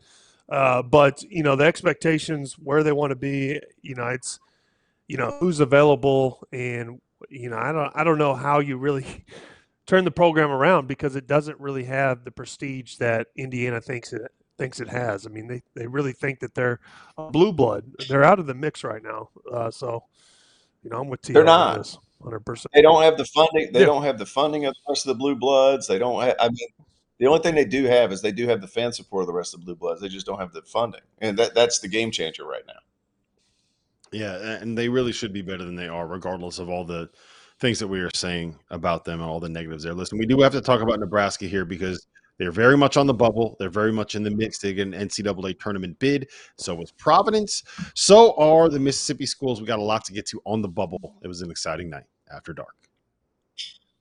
Uh, 0.52 0.84
but 0.84 1.24
you 1.24 1.42
know, 1.44 1.56
the 1.56 1.64
expectations 1.64 2.54
where 2.60 2.84
they 2.84 2.92
want 2.92 3.12
to 3.12 3.16
be. 3.16 3.60
You 3.82 3.96
know, 3.96 4.08
it's 4.08 4.40
you 5.08 5.18
know 5.18 5.36
who's 5.40 5.60
available, 5.62 6.46
and 6.52 7.00
you 7.30 7.50
know, 7.50 7.58
I 7.58 7.72
don't 7.72 7.92
I 7.96 8.04
don't 8.04 8.18
know 8.18 8.36
how 8.36 8.60
you 8.60 8.78
really 8.78 9.26
turn 9.88 10.04
the 10.04 10.12
program 10.12 10.52
around 10.52 10.88
because 10.88 11.16
it 11.16 11.26
doesn't 11.26 11.60
really 11.60 11.86
have 11.86 12.26
the 12.26 12.32
prestige 12.32 12.98
that 12.98 13.28
Indiana 13.38 13.80
thinks 13.80 14.12
it 14.14 14.22
thinks 14.58 14.80
it 14.82 14.90
has. 14.90 15.26
I 15.26 15.30
mean, 15.30 15.48
they, 15.48 15.64
they 15.76 15.88
really 15.88 16.12
think 16.14 16.40
that 16.42 16.54
they're 16.54 16.80
blue 17.32 17.52
blood. 17.52 17.86
They're 18.08 18.24
out 18.24 18.38
of 18.38 18.46
the 18.46 18.54
mix 18.54 18.84
right 18.84 19.02
now. 19.02 19.30
Uh, 19.52 19.72
so, 19.72 20.04
you 20.84 20.90
know, 20.92 21.00
I'm 21.00 21.08
with 21.08 21.22
T. 21.24 21.34
They're 21.34 21.44
not. 21.44 21.98
hundred 22.22 22.42
percent. 22.42 22.72
They 22.74 22.84
don't 22.84 23.02
have 23.02 23.18
the 23.18 23.26
funding. 23.26 23.72
They 23.74 23.80
Yeah. 23.80 23.86
don't 23.88 24.04
have 24.04 24.20
the 24.20 24.26
funding 24.28 24.66
of 24.66 24.74
the 24.76 24.92
rest 24.92 25.08
of 25.08 25.10
the 25.10 25.16
Blue 25.20 25.34
Bloods. 25.36 25.88
They 25.88 25.98
don't. 25.98 26.22
Have, 26.22 26.36
I 26.40 26.50
mean, 26.50 26.68
the 27.22 27.28
only 27.28 27.40
thing 27.40 27.54
they 27.54 27.66
do 27.66 27.86
have 27.86 28.12
is 28.12 28.24
they 28.24 28.32
do 28.32 28.48
have 28.48 28.62
the 28.62 28.68
fan 28.68 28.92
support 28.92 29.22
of 29.22 29.28
the 29.28 29.34
rest 29.34 29.54
of 29.54 29.60
the 29.60 29.66
Blue 29.66 29.76
Bloods. 29.76 30.02
They 30.02 30.10
just 30.10 30.26
don't 30.26 30.40
have 30.40 30.54
the 30.54 30.64
funding, 30.64 31.02
and 31.20 31.38
that 31.38 31.54
that's 31.54 31.78
the 31.80 31.88
game 31.88 32.10
changer 32.10 32.46
right 32.46 32.64
now. 32.68 32.80
Yeah, 34.12 34.58
and 34.60 34.76
they 34.76 34.90
really 34.90 35.12
should 35.12 35.32
be 35.32 35.44
better 35.44 35.64
than 35.64 35.76
they 35.76 35.88
are, 35.88 36.08
regardless 36.08 36.58
of 36.58 36.68
all 36.68 36.84
the 36.84 37.12
things 37.60 37.78
that 37.78 37.88
we 37.88 38.00
are 38.00 38.10
saying 38.16 38.58
about 38.72 39.06
them 39.06 39.22
and 39.22 39.30
all 39.30 39.40
the 39.40 39.48
negatives 39.48 39.84
there. 39.84 39.94
Listen, 39.94 40.18
we 40.18 40.26
do 40.26 40.42
have 40.42 40.52
to 40.54 40.62
talk 40.62 40.82
about 40.82 41.00
Nebraska 41.00 41.46
here 41.46 41.64
because 41.64 42.08
they're 42.40 42.52
very 42.52 42.76
much 42.76 42.98
on 42.98 43.06
the 43.06 43.14
bubble. 43.14 43.56
They're 43.60 43.70
very 43.70 43.94
much 43.94 44.16
in 44.16 44.24
the 44.24 44.32
mix 44.32 44.58
to 44.60 44.74
get 44.74 44.88
an 44.88 44.94
NCAA 44.94 45.60
tournament 45.60 46.00
bid. 46.00 46.28
So 46.58 46.82
is 46.82 46.92
Providence. 46.92 47.62
So 47.94 48.34
are 48.36 48.68
the 48.68 48.80
Mississippi 48.80 49.28
schools. 49.28 49.62
We 49.62 49.68
got 49.68 49.78
a 49.78 49.84
lot 49.84 50.04
to 50.06 50.12
get 50.12 50.26
to 50.30 50.42
on 50.44 50.64
the 50.64 50.70
bubble. 50.70 51.20
It 51.22 51.28
was 51.28 51.44
an 51.44 51.52
exciting 51.52 51.88
night 51.92 52.06
after 52.36 52.52
dark. 52.52 52.74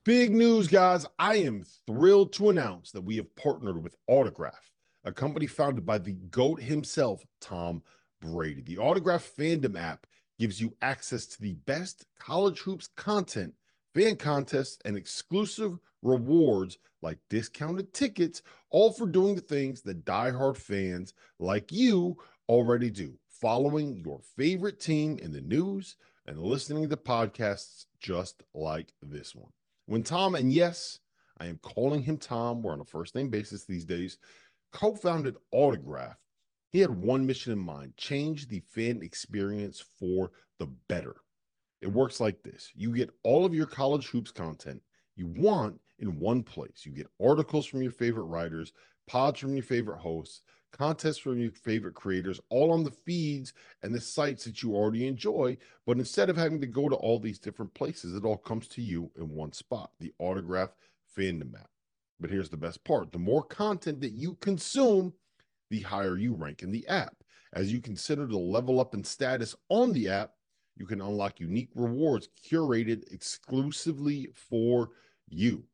Big 0.06 0.34
news, 0.34 0.66
guys. 0.66 1.04
I 1.18 1.36
am 1.36 1.62
thrilled 1.86 2.32
to 2.32 2.48
announce 2.48 2.90
that 2.92 3.02
we 3.02 3.16
have 3.16 3.36
partnered 3.36 3.82
with 3.82 3.96
Autograph, 4.06 4.72
a 5.04 5.12
company 5.12 5.46
founded 5.46 5.84
by 5.84 5.98
the 5.98 6.12
GOAT 6.12 6.62
himself, 6.62 7.22
Tom 7.38 7.82
Brady. 8.18 8.62
The 8.62 8.78
Autograph 8.78 9.30
fandom 9.38 9.78
app 9.78 10.06
gives 10.38 10.58
you 10.58 10.74
access 10.80 11.26
to 11.26 11.42
the 11.42 11.52
best 11.66 12.06
college 12.18 12.60
hoops 12.60 12.88
content, 12.96 13.52
fan 13.94 14.16
contests, 14.16 14.78
and 14.86 14.96
exclusive 14.96 15.78
rewards 16.00 16.78
like 17.02 17.18
discounted 17.28 17.92
tickets, 17.92 18.40
all 18.70 18.94
for 18.94 19.06
doing 19.06 19.34
the 19.34 19.42
things 19.42 19.82
that 19.82 20.06
diehard 20.06 20.56
fans 20.56 21.12
like 21.38 21.70
you 21.70 22.16
already 22.48 22.88
do, 22.88 23.18
following 23.28 23.98
your 23.98 24.22
favorite 24.34 24.80
team 24.80 25.18
in 25.18 25.30
the 25.30 25.42
news 25.42 25.96
and 26.24 26.38
listening 26.38 26.88
to 26.88 26.96
podcasts 26.96 27.84
just 27.98 28.42
like 28.54 28.94
this 29.02 29.34
one. 29.34 29.52
When 29.90 30.04
Tom, 30.04 30.36
and 30.36 30.52
yes, 30.52 31.00
I 31.38 31.46
am 31.46 31.58
calling 31.64 32.00
him 32.00 32.16
Tom, 32.16 32.62
we're 32.62 32.72
on 32.72 32.80
a 32.80 32.84
first 32.84 33.16
name 33.16 33.28
basis 33.28 33.64
these 33.64 33.84
days, 33.84 34.18
co 34.72 34.94
founded 34.94 35.34
Autograph, 35.50 36.14
he 36.68 36.78
had 36.78 36.90
one 36.90 37.26
mission 37.26 37.52
in 37.52 37.58
mind 37.58 37.96
change 37.96 38.46
the 38.46 38.60
fan 38.60 39.02
experience 39.02 39.82
for 39.98 40.30
the 40.60 40.68
better. 40.86 41.16
It 41.80 41.88
works 41.88 42.20
like 42.20 42.40
this 42.44 42.70
you 42.76 42.94
get 42.94 43.10
all 43.24 43.44
of 43.44 43.52
your 43.52 43.66
college 43.66 44.06
hoops 44.06 44.30
content 44.30 44.80
you 45.16 45.26
want 45.26 45.80
in 45.98 46.20
one 46.20 46.44
place. 46.44 46.86
You 46.86 46.92
get 46.92 47.10
articles 47.20 47.66
from 47.66 47.82
your 47.82 47.90
favorite 47.90 48.26
writers, 48.26 48.72
pods 49.08 49.40
from 49.40 49.54
your 49.54 49.64
favorite 49.64 49.98
hosts, 49.98 50.42
contests 50.72 51.18
from 51.18 51.38
your 51.38 51.50
favorite 51.50 51.94
creators, 51.94 52.40
all 52.48 52.72
on 52.72 52.84
the 52.84 52.90
feeds 52.90 53.52
and 53.82 53.94
the 53.94 54.00
sites 54.00 54.44
that 54.44 54.62
you 54.62 54.74
already 54.74 55.06
enjoy. 55.06 55.56
But 55.86 55.98
instead 55.98 56.30
of 56.30 56.36
having 56.36 56.60
to 56.60 56.66
go 56.66 56.88
to 56.88 56.96
all 56.96 57.18
these 57.18 57.38
different 57.38 57.72
places, 57.74 58.14
it 58.14 58.24
all 58.24 58.36
comes 58.36 58.68
to 58.68 58.82
you 58.82 59.10
in 59.16 59.28
one 59.28 59.52
spot 59.52 59.90
the 59.98 60.12
Autograph 60.18 60.74
Fandom 61.16 61.54
app. 61.54 61.70
But 62.20 62.30
here's 62.30 62.50
the 62.50 62.56
best 62.56 62.84
part 62.84 63.12
the 63.12 63.18
more 63.18 63.42
content 63.42 64.00
that 64.00 64.12
you 64.12 64.34
consume, 64.36 65.12
the 65.70 65.80
higher 65.80 66.16
you 66.16 66.34
rank 66.34 66.62
in 66.62 66.70
the 66.70 66.86
app. 66.88 67.16
As 67.52 67.72
you 67.72 67.80
consider 67.80 68.26
the 68.26 68.38
level 68.38 68.78
up 68.78 68.94
in 68.94 69.02
status 69.02 69.56
on 69.70 69.92
the 69.92 70.08
app, 70.08 70.32
you 70.76 70.86
can 70.86 71.00
unlock 71.00 71.40
unique 71.40 71.70
rewards 71.74 72.28
curated 72.48 73.12
exclusively 73.12 74.30
for 74.34 74.90
you. 75.28 75.64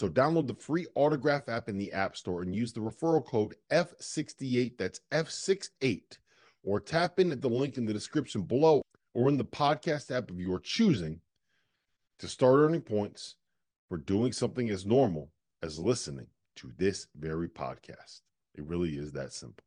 So 0.00 0.08
download 0.08 0.46
the 0.46 0.54
free 0.54 0.86
Autograph 0.94 1.50
app 1.50 1.68
in 1.68 1.76
the 1.76 1.92
App 1.92 2.16
Store 2.16 2.40
and 2.40 2.56
use 2.56 2.72
the 2.72 2.80
referral 2.80 3.22
code 3.22 3.54
F68, 3.70 4.78
that's 4.78 5.02
F68, 5.12 6.16
or 6.62 6.80
tap 6.80 7.20
in 7.20 7.30
at 7.32 7.42
the 7.42 7.50
link 7.50 7.76
in 7.76 7.84
the 7.84 7.92
description 7.92 8.40
below 8.40 8.80
or 9.12 9.28
in 9.28 9.36
the 9.36 9.44
podcast 9.44 10.10
app 10.10 10.30
of 10.30 10.40
your 10.40 10.58
choosing 10.58 11.20
to 12.18 12.28
start 12.28 12.60
earning 12.60 12.80
points 12.80 13.36
for 13.90 13.98
doing 13.98 14.32
something 14.32 14.70
as 14.70 14.86
normal 14.86 15.32
as 15.62 15.78
listening 15.78 16.28
to 16.56 16.72
this 16.78 17.06
very 17.18 17.50
podcast. 17.50 18.22
It 18.54 18.64
really 18.64 18.96
is 18.96 19.12
that 19.12 19.34
simple. 19.34 19.62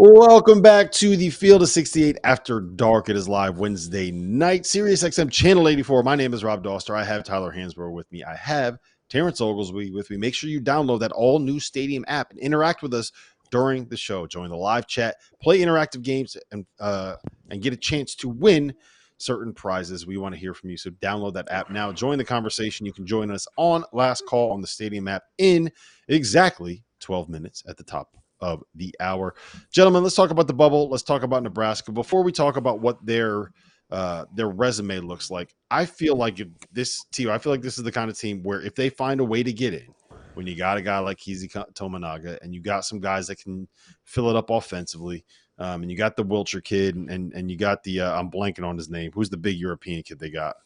Welcome 0.00 0.62
back 0.62 0.92
to 0.92 1.16
the 1.16 1.28
Field 1.30 1.60
of 1.60 1.68
68 1.68 2.18
After 2.22 2.60
Dark. 2.60 3.08
It 3.08 3.16
is 3.16 3.28
live 3.28 3.58
Wednesday 3.58 4.12
night, 4.12 4.64
Sirius 4.64 5.02
XM 5.02 5.28
Channel 5.28 5.66
84. 5.66 6.04
My 6.04 6.14
name 6.14 6.32
is 6.32 6.44
Rob 6.44 6.62
Dauster. 6.62 6.94
I 6.94 7.02
have 7.02 7.24
Tyler 7.24 7.52
Hansbrough 7.52 7.92
with 7.92 8.06
me. 8.12 8.22
I 8.22 8.36
have 8.36 8.78
Terrence 9.10 9.40
Oglesby 9.40 9.90
with 9.90 10.08
me. 10.08 10.16
Make 10.16 10.36
sure 10.36 10.50
you 10.50 10.60
download 10.60 11.00
that 11.00 11.10
all 11.10 11.40
new 11.40 11.58
Stadium 11.58 12.04
app 12.06 12.30
and 12.30 12.38
interact 12.38 12.80
with 12.80 12.94
us 12.94 13.10
during 13.50 13.88
the 13.88 13.96
show. 13.96 14.24
Join 14.28 14.50
the 14.50 14.56
live 14.56 14.86
chat, 14.86 15.16
play 15.42 15.58
interactive 15.58 16.02
games, 16.02 16.36
and 16.52 16.64
uh, 16.78 17.16
and 17.50 17.60
get 17.60 17.72
a 17.72 17.76
chance 17.76 18.14
to 18.14 18.28
win 18.28 18.74
certain 19.16 19.52
prizes. 19.52 20.06
We 20.06 20.16
want 20.16 20.32
to 20.32 20.40
hear 20.40 20.54
from 20.54 20.70
you. 20.70 20.76
So 20.76 20.90
download 20.90 21.34
that 21.34 21.50
app 21.50 21.70
now. 21.70 21.90
Join 21.90 22.18
the 22.18 22.24
conversation. 22.24 22.86
You 22.86 22.92
can 22.92 23.04
join 23.04 23.32
us 23.32 23.48
on 23.56 23.82
Last 23.92 24.26
Call 24.28 24.52
on 24.52 24.60
the 24.60 24.68
Stadium 24.68 25.08
app 25.08 25.24
in 25.38 25.72
exactly 26.06 26.84
12 27.00 27.28
minutes 27.28 27.64
at 27.66 27.76
the 27.76 27.82
top 27.82 28.12
of 28.40 28.62
the 28.74 28.94
hour. 29.00 29.34
Gentlemen, 29.72 30.02
let's 30.02 30.14
talk 30.14 30.30
about 30.30 30.46
the 30.46 30.54
bubble. 30.54 30.88
Let's 30.88 31.02
talk 31.02 31.22
about 31.22 31.42
Nebraska. 31.42 31.92
Before 31.92 32.22
we 32.22 32.32
talk 32.32 32.56
about 32.56 32.80
what 32.80 33.04
their 33.04 33.52
uh, 33.90 34.26
their 34.34 34.48
resume 34.48 35.00
looks 35.00 35.30
like, 35.30 35.54
I 35.70 35.86
feel 35.86 36.16
like 36.16 36.40
if 36.40 36.48
this 36.72 37.04
team, 37.12 37.30
I 37.30 37.38
feel 37.38 37.52
like 37.52 37.62
this 37.62 37.78
is 37.78 37.84
the 37.84 37.92
kind 37.92 38.10
of 38.10 38.18
team 38.18 38.42
where 38.42 38.60
if 38.60 38.74
they 38.74 38.90
find 38.90 39.20
a 39.20 39.24
way 39.24 39.42
to 39.42 39.52
get 39.52 39.74
in, 39.74 39.86
when 40.34 40.46
you 40.46 40.54
got 40.54 40.76
a 40.76 40.82
guy 40.82 40.98
like 40.98 41.18
Keisei 41.18 41.50
Tominaga 41.74 42.38
and 42.42 42.54
you 42.54 42.60
got 42.60 42.84
some 42.84 43.00
guys 43.00 43.26
that 43.26 43.38
can 43.38 43.66
fill 44.04 44.30
it 44.30 44.36
up 44.36 44.50
offensively, 44.50 45.24
um, 45.58 45.82
and 45.82 45.90
you 45.90 45.96
got 45.96 46.16
the 46.16 46.24
Wilcher 46.24 46.62
kid 46.62 46.96
and 46.96 47.10
and, 47.10 47.32
and 47.32 47.50
you 47.50 47.56
got 47.56 47.82
the 47.82 48.00
uh, 48.00 48.18
I'm 48.18 48.30
blanking 48.30 48.66
on 48.66 48.76
his 48.76 48.88
name. 48.88 49.10
Who's 49.12 49.30
the 49.30 49.36
big 49.36 49.56
European 49.56 50.02
kid 50.02 50.18
they 50.18 50.30
got? 50.30 50.56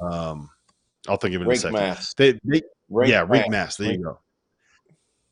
Um, 0.00 0.50
I'll 1.08 1.16
think 1.16 1.34
of 1.34 1.42
it 1.42 1.44
in 1.46 1.50
a 1.52 1.56
second. 1.56 1.74
Mast. 1.74 2.16
They, 2.16 2.32
they, 2.44 2.62
yeah, 3.04 3.24
Rienk 3.24 3.50
Mast. 3.50 3.78
There 3.78 3.92
you 3.92 4.02
go 4.02 4.18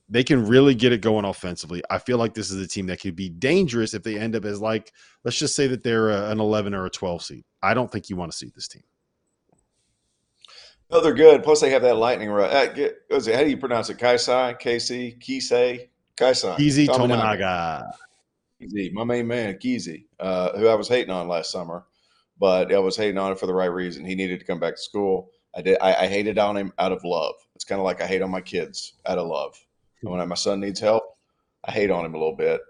they 0.08 0.22
can 0.22 0.46
really 0.46 0.74
get 0.74 0.92
it 0.92 1.00
going 1.00 1.24
offensively. 1.24 1.82
I 1.90 1.98
feel 1.98 2.18
like 2.18 2.34
this 2.34 2.50
is 2.50 2.64
a 2.64 2.68
team 2.68 2.86
that 2.86 3.00
could 3.00 3.16
be 3.16 3.28
dangerous 3.28 3.94
if 3.94 4.02
they 4.02 4.18
end 4.18 4.36
up 4.36 4.44
as 4.44 4.60
like, 4.60 4.92
let's 5.24 5.38
just 5.38 5.56
say 5.56 5.66
that 5.66 5.82
they're 5.82 6.10
a, 6.10 6.30
an 6.30 6.38
11 6.38 6.74
or 6.74 6.86
a 6.86 6.90
12 6.90 7.22
seed. 7.22 7.44
I 7.62 7.74
don't 7.74 7.90
think 7.90 8.08
you 8.08 8.16
want 8.16 8.30
to 8.30 8.36
see 8.36 8.50
this 8.54 8.68
team. 8.68 8.84
No, 10.90 11.00
they're 11.00 11.14
good. 11.14 11.42
Plus, 11.42 11.60
they 11.60 11.70
have 11.70 11.82
that 11.82 11.96
lightning 11.96 12.30
rod. 12.30 12.52
Uh, 12.52 12.72
get, 12.72 12.98
what 13.08 13.16
is 13.16 13.26
it? 13.26 13.34
How 13.34 13.42
do 13.42 13.50
you 13.50 13.56
pronounce 13.56 13.90
it? 13.90 13.98
Kaisai, 13.98 14.60
KC, 14.60 15.20
Kisei, 15.20 15.88
Kaisai. 16.16 16.60
Easy 16.60 16.86
Tominaga. 16.86 17.90
Keezy, 18.62 18.92
my 18.92 19.02
main 19.02 19.26
man, 19.26 19.54
Keezy, 19.54 20.04
uh, 20.20 20.56
who 20.56 20.68
I 20.68 20.74
was 20.74 20.88
hating 20.88 21.10
on 21.10 21.28
last 21.28 21.50
summer, 21.50 21.84
but 22.38 22.72
I 22.72 22.78
was 22.78 22.96
hating 22.96 23.18
on 23.18 23.32
it 23.32 23.38
for 23.38 23.46
the 23.46 23.52
right 23.52 23.66
reason. 23.66 24.04
He 24.04 24.14
needed 24.14 24.38
to 24.38 24.46
come 24.46 24.60
back 24.60 24.76
to 24.76 24.80
school. 24.80 25.30
I 25.54 25.62
did. 25.62 25.78
I, 25.80 26.04
I 26.04 26.06
hated 26.06 26.38
on 26.38 26.56
him 26.56 26.72
out 26.78 26.92
of 26.92 27.02
love. 27.04 27.34
It's 27.54 27.64
kind 27.64 27.80
of 27.80 27.84
like 27.84 28.00
I 28.00 28.06
hate 28.06 28.22
on 28.22 28.30
my 28.30 28.40
kids 28.40 28.94
out 29.06 29.18
of 29.18 29.26
love. 29.26 29.58
When 30.02 30.28
my 30.28 30.34
son 30.34 30.60
needs 30.60 30.80
help, 30.80 31.04
I 31.64 31.72
hate 31.72 31.90
on 31.90 32.04
him 32.04 32.14
a 32.14 32.18
little 32.18 32.36
bit. 32.36 32.60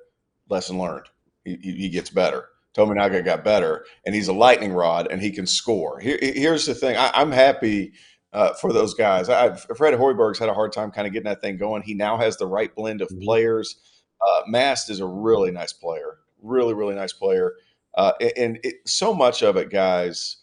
Lesson 0.49 0.79
learned. 0.79 1.07
He, 1.45 1.57
he, 1.62 1.89
gets 1.89 2.11
better. 2.11 2.49
Tominaga 2.77 3.24
got 3.24 3.45
better, 3.45 3.85
and 4.05 4.14
he's 4.14 4.29
a 4.29 4.33
lightning 4.33 4.72
rod, 4.72 5.09
and 5.11 5.20
he 5.20 5.31
can 5.31 5.47
score. 5.47 5.99
Here, 6.01 6.18
here's 6.20 6.66
the 6.66 6.74
thing. 6.74 6.97
I, 6.97 7.11
I'm 7.14 7.33
happy 7.33 7.93
uh, 8.33 8.53
for 8.55 8.72
those 8.72 8.95
guys. 8.95 9.29
I, 9.29 9.55
Fred 9.55 9.95
Hoiberg's 9.95 10.39
had 10.39 10.49
a 10.49 10.55
hard 10.55 10.72
time 10.72 10.91
kind 10.91 11.07
of 11.07 11.12
getting 11.12 11.29
that 11.29 11.41
thing 11.41 11.57
going. 11.57 11.83
He 11.83 11.95
now 11.95 12.16
has 12.18 12.37
the 12.37 12.47
right 12.47 12.74
blend 12.74 13.01
of 13.01 13.09
players. 13.20 13.77
Uh, 14.20 14.43
Mast 14.47 14.91
is 14.91 15.01
a 15.01 15.07
really 15.07 15.51
nice 15.51 15.72
player, 15.72 16.18
really, 16.43 16.74
really 16.74 16.95
nice 16.95 17.12
player. 17.12 17.55
Uh, 17.95 18.12
and 18.20 18.33
and 18.37 18.59
it, 18.62 18.74
so 18.87 19.14
much 19.14 19.43
of 19.43 19.57
it, 19.57 19.70
guys, 19.70 20.39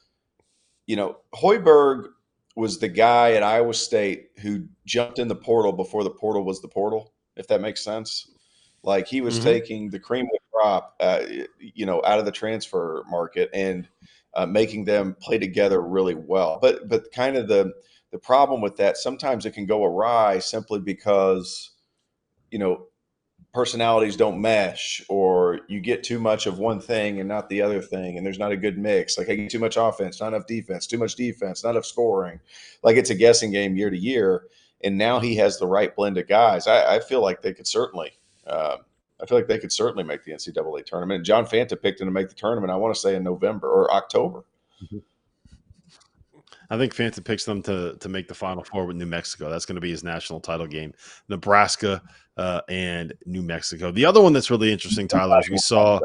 you 0.87 0.95
know, 0.95 1.17
Hoiberg 1.35 2.07
was 2.55 2.79
the 2.79 2.87
guy 2.89 3.33
at 3.33 3.43
Iowa 3.43 3.73
State 3.73 4.29
who 4.41 4.67
jumped 4.85 5.19
in 5.19 5.27
the 5.27 5.35
portal 5.35 5.71
before 5.73 6.03
the 6.03 6.09
portal 6.11 6.43
was 6.43 6.61
the 6.61 6.67
portal, 6.67 7.13
if 7.35 7.47
that 7.47 7.61
makes 7.61 7.83
sense. 7.83 8.31
Like 8.83 9.07
he 9.07 9.21
was 9.21 9.39
Mhm. 9.39 9.39
taking 9.39 9.89
the 9.89 9.99
cream 9.99 10.25
of 10.25 10.31
the 10.31 10.39
crop, 10.51 10.95
uh, 10.99 11.21
you 11.59 11.85
know, 11.85 12.01
out 12.05 12.19
of 12.19 12.25
the 12.25 12.31
transfer 12.31 13.03
market 13.09 13.49
and 13.53 13.87
uh, 14.35 14.45
making 14.45 14.85
them 14.85 15.15
play 15.21 15.37
together 15.39 15.81
really 15.81 16.15
well. 16.15 16.59
But 16.61 16.89
but 16.89 17.11
kind 17.11 17.37
of 17.37 17.47
the 17.47 17.73
the 18.11 18.19
problem 18.19 18.61
with 18.61 18.75
that 18.77 18.97
sometimes 18.97 19.45
it 19.45 19.51
can 19.51 19.65
go 19.65 19.83
awry 19.85 20.39
simply 20.39 20.79
because 20.79 21.71
you 22.51 22.59
know 22.59 22.87
personalities 23.53 24.15
don't 24.15 24.41
mesh 24.41 25.03
or 25.09 25.59
you 25.67 25.79
get 25.79 26.03
too 26.03 26.19
much 26.19 26.47
of 26.47 26.57
one 26.57 26.79
thing 26.79 27.19
and 27.19 27.29
not 27.29 27.47
the 27.49 27.61
other 27.61 27.81
thing 27.81 28.17
and 28.17 28.25
there's 28.25 28.39
not 28.39 28.51
a 28.51 28.57
good 28.57 28.77
mix. 28.77 29.17
Like 29.17 29.29
i 29.29 29.35
get 29.35 29.51
too 29.51 29.59
much 29.59 29.77
offense 29.77 30.19
not 30.19 30.29
enough 30.29 30.47
defense 30.47 30.87
too 30.87 30.97
much 30.97 31.15
defense 31.15 31.63
not 31.63 31.71
enough 31.71 31.85
scoring. 31.85 32.39
Like 32.81 32.97
it's 32.97 33.11
a 33.11 33.15
guessing 33.15 33.51
game 33.51 33.77
year 33.77 33.91
to 33.91 33.97
year 33.97 34.45
and 34.83 34.97
now 34.97 35.19
he 35.19 35.35
has 35.35 35.59
the 35.59 35.67
right 35.67 35.95
blend 35.95 36.17
of 36.17 36.27
guys. 36.27 36.67
I, 36.67 36.95
I 36.95 36.99
feel 36.99 37.21
like 37.21 37.41
they 37.41 37.53
could 37.53 37.67
certainly 37.67 38.11
uh, 38.47 38.77
i 39.21 39.25
feel 39.25 39.37
like 39.37 39.47
they 39.47 39.59
could 39.59 39.71
certainly 39.71 40.03
make 40.03 40.23
the 40.23 40.31
ncaa 40.31 40.85
tournament. 40.85 41.25
John 41.25 41.45
fanta 41.45 41.79
picked 41.79 42.01
him 42.01 42.07
to 42.07 42.11
make 42.11 42.29
the 42.29 42.35
tournament 42.35 42.71
i 42.71 42.75
want 42.75 42.93
to 42.95 42.99
say 42.99 43.15
in 43.15 43.23
november 43.23 43.69
or 43.69 43.93
october. 43.93 44.43
I 46.69 46.77
think 46.77 46.95
Fanta 46.95 47.23
picks 47.23 47.45
them 47.45 47.61
to 47.63 47.95
to 47.99 48.09
make 48.09 48.27
the 48.27 48.33
Final 48.33 48.63
Four 48.63 48.85
with 48.87 48.95
New 48.95 49.05
Mexico. 49.05 49.47
That's 49.47 49.65
going 49.65 49.75
to 49.75 49.81
be 49.81 49.91
his 49.91 50.03
national 50.03 50.39
title 50.39 50.65
game. 50.65 50.93
Nebraska 51.29 52.01
uh, 52.37 52.61
and 52.67 53.13
New 53.25 53.41
Mexico. 53.41 53.91
The 53.91 54.05
other 54.05 54.21
one 54.21 54.33
that's 54.33 54.51
really 54.51 54.71
interesting, 54.71 55.07
Tyler, 55.07 55.39
is 55.39 55.49
we 55.49 55.57
saw, 55.57 55.99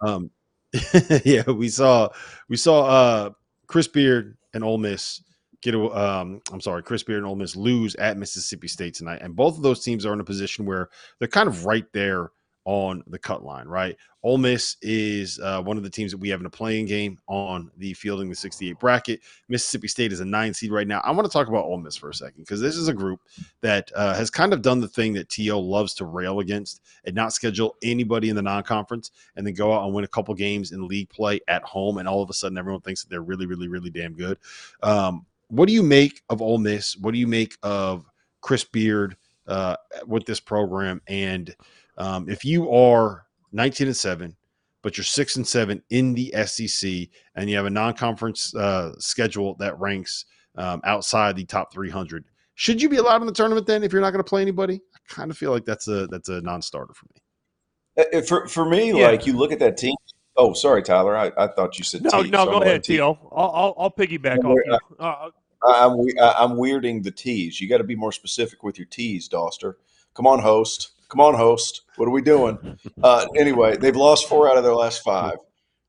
um, 0.00 0.30
yeah, 1.24 1.48
we 1.50 1.68
saw 1.68 2.08
we 2.48 2.56
saw 2.56 2.84
uh, 2.84 3.30
Chris 3.66 3.88
Beard 3.88 4.36
and 4.54 4.64
Ole 4.64 4.78
Miss 4.78 5.22
get 5.62 5.74
a, 5.74 5.80
um, 5.80 6.40
I'm 6.52 6.60
sorry, 6.60 6.82
Chris 6.82 7.02
Beard 7.02 7.18
and 7.18 7.26
Ole 7.26 7.36
Miss 7.36 7.56
lose 7.56 7.94
at 7.96 8.16
Mississippi 8.16 8.68
State 8.68 8.94
tonight, 8.94 9.20
and 9.22 9.36
both 9.36 9.56
of 9.56 9.62
those 9.62 9.82
teams 9.82 10.06
are 10.06 10.12
in 10.12 10.20
a 10.20 10.24
position 10.24 10.66
where 10.66 10.88
they're 11.18 11.28
kind 11.28 11.48
of 11.48 11.66
right 11.66 11.86
there 11.92 12.30
on 12.64 13.02
the 13.06 13.18
cut 13.18 13.44
line, 13.44 13.66
right? 13.66 13.96
Ole 14.22 14.38
Miss 14.38 14.76
is 14.82 15.40
uh, 15.40 15.60
one 15.62 15.76
of 15.76 15.82
the 15.82 15.90
teams 15.90 16.12
that 16.12 16.18
we 16.18 16.28
have 16.28 16.38
in 16.38 16.46
a 16.46 16.50
playing 16.50 16.86
game 16.86 17.18
on 17.26 17.70
the 17.76 17.92
fielding 17.94 18.28
the 18.28 18.36
68 18.36 18.78
bracket. 18.78 19.20
Mississippi 19.48 19.88
State 19.88 20.12
is 20.12 20.20
a 20.20 20.24
nine 20.24 20.54
seed 20.54 20.70
right 20.70 20.86
now. 20.86 21.00
I 21.00 21.10
want 21.10 21.26
to 21.26 21.32
talk 21.32 21.48
about 21.48 21.64
Ole 21.64 21.78
Miss 21.78 21.96
for 21.96 22.10
a 22.10 22.14
second 22.14 22.42
because 22.42 22.60
this 22.60 22.76
is 22.76 22.86
a 22.86 22.94
group 22.94 23.20
that 23.62 23.90
uh, 23.96 24.14
has 24.14 24.30
kind 24.30 24.52
of 24.52 24.62
done 24.62 24.80
the 24.80 24.86
thing 24.86 25.12
that 25.14 25.28
TO 25.28 25.56
loves 25.56 25.94
to 25.94 26.04
rail 26.04 26.38
against 26.38 26.82
and 27.04 27.16
not 27.16 27.32
schedule 27.32 27.76
anybody 27.82 28.28
in 28.28 28.36
the 28.36 28.42
non-conference 28.42 29.10
and 29.36 29.44
then 29.46 29.54
go 29.54 29.72
out 29.72 29.84
and 29.84 29.92
win 29.92 30.04
a 30.04 30.08
couple 30.08 30.34
games 30.34 30.70
in 30.70 30.86
league 30.86 31.08
play 31.10 31.40
at 31.48 31.64
home, 31.64 31.98
and 31.98 32.06
all 32.06 32.22
of 32.22 32.30
a 32.30 32.34
sudden 32.34 32.56
everyone 32.56 32.80
thinks 32.80 33.02
that 33.02 33.10
they're 33.10 33.22
really, 33.22 33.46
really, 33.46 33.68
really 33.68 33.90
damn 33.90 34.14
good. 34.14 34.38
Um, 34.82 35.26
what 35.48 35.66
do 35.66 35.74
you 35.74 35.82
make 35.82 36.22
of 36.30 36.40
Ole 36.40 36.58
Miss? 36.58 36.96
What 36.96 37.12
do 37.12 37.18
you 37.18 37.26
make 37.26 37.56
of 37.62 38.06
Chris 38.40 38.64
Beard 38.64 39.16
uh, 39.46 39.76
with 40.06 40.24
this 40.24 40.40
program? 40.40 41.02
And 41.08 41.54
um, 41.98 42.28
if 42.28 42.44
you 42.44 42.70
are 42.70 43.24
19 43.52 43.88
and 43.88 43.96
7 43.96 44.36
but 44.82 44.96
you're 44.96 45.04
6 45.04 45.36
and 45.36 45.46
7 45.46 45.80
in 45.90 46.12
the 46.14 46.32
SEC 46.46 46.90
and 47.36 47.48
you 47.48 47.56
have 47.56 47.66
a 47.66 47.70
non-conference 47.70 48.54
uh, 48.56 48.92
schedule 48.98 49.54
that 49.60 49.78
ranks 49.78 50.24
um, 50.56 50.80
outside 50.84 51.36
the 51.36 51.44
top 51.44 51.72
300 51.72 52.24
should 52.54 52.80
you 52.82 52.88
be 52.88 52.96
allowed 52.96 53.20
in 53.20 53.26
the 53.26 53.32
tournament 53.32 53.66
then 53.66 53.82
if 53.82 53.92
you're 53.92 54.02
not 54.02 54.10
going 54.10 54.22
to 54.24 54.28
play 54.28 54.42
anybody 54.42 54.80
i 54.94 54.98
kind 55.14 55.30
of 55.30 55.38
feel 55.38 55.50
like 55.52 55.64
that's 55.64 55.88
a 55.88 56.06
that's 56.08 56.28
a 56.28 56.40
non-starter 56.42 56.92
for 56.94 57.06
me 57.14 58.04
Uh, 58.14 58.20
for, 58.22 58.46
for 58.48 58.64
me 58.68 58.90
Yeah. 58.90 59.08
like 59.08 59.26
you 59.26 59.34
look 59.34 59.52
at 59.52 59.58
that 59.60 59.76
team 59.76 59.94
oh 60.36 60.52
sorry 60.52 60.82
tyler 60.82 61.16
i, 61.16 61.30
I 61.38 61.46
thought 61.48 61.78
you 61.78 61.84
said 61.84 62.02
No, 62.02 62.22
team, 62.22 62.30
no, 62.30 62.44
so 62.44 62.50
go 62.50 62.56
I'm 62.56 62.62
ahead, 62.62 62.74
let 62.76 62.84
T- 62.84 62.96
T.O. 62.96 63.18
I'll, 63.32 63.50
I'll, 63.50 63.74
I'll 63.78 63.90
piggyback 63.90 64.42
No, 64.42 64.50
off 64.50 64.56
wait, 64.56 64.66
you. 64.66 64.78
Uh, 64.98 65.30
I'm 65.64 65.92
I- 66.20 66.34
I'm 66.38 66.50
weirding 66.56 67.02
the 67.04 67.10
tees. 67.12 67.60
You 67.60 67.68
got 67.68 67.78
to 67.78 67.84
be 67.84 67.94
more 67.94 68.10
specific 68.12 68.62
with 68.64 68.78
your 68.78 68.86
tees, 68.86 69.28
Dauster. 69.28 69.74
Come 70.14 70.26
on, 70.26 70.40
host. 70.40 70.90
Come 71.12 71.20
on, 71.20 71.34
host. 71.34 71.82
What 71.96 72.08
are 72.08 72.10
we 72.10 72.22
doing? 72.22 72.78
Uh, 73.02 73.26
anyway, 73.36 73.76
they've 73.76 73.94
lost 73.94 74.30
four 74.30 74.50
out 74.50 74.56
of 74.56 74.64
their 74.64 74.74
last 74.74 75.02
five. 75.02 75.36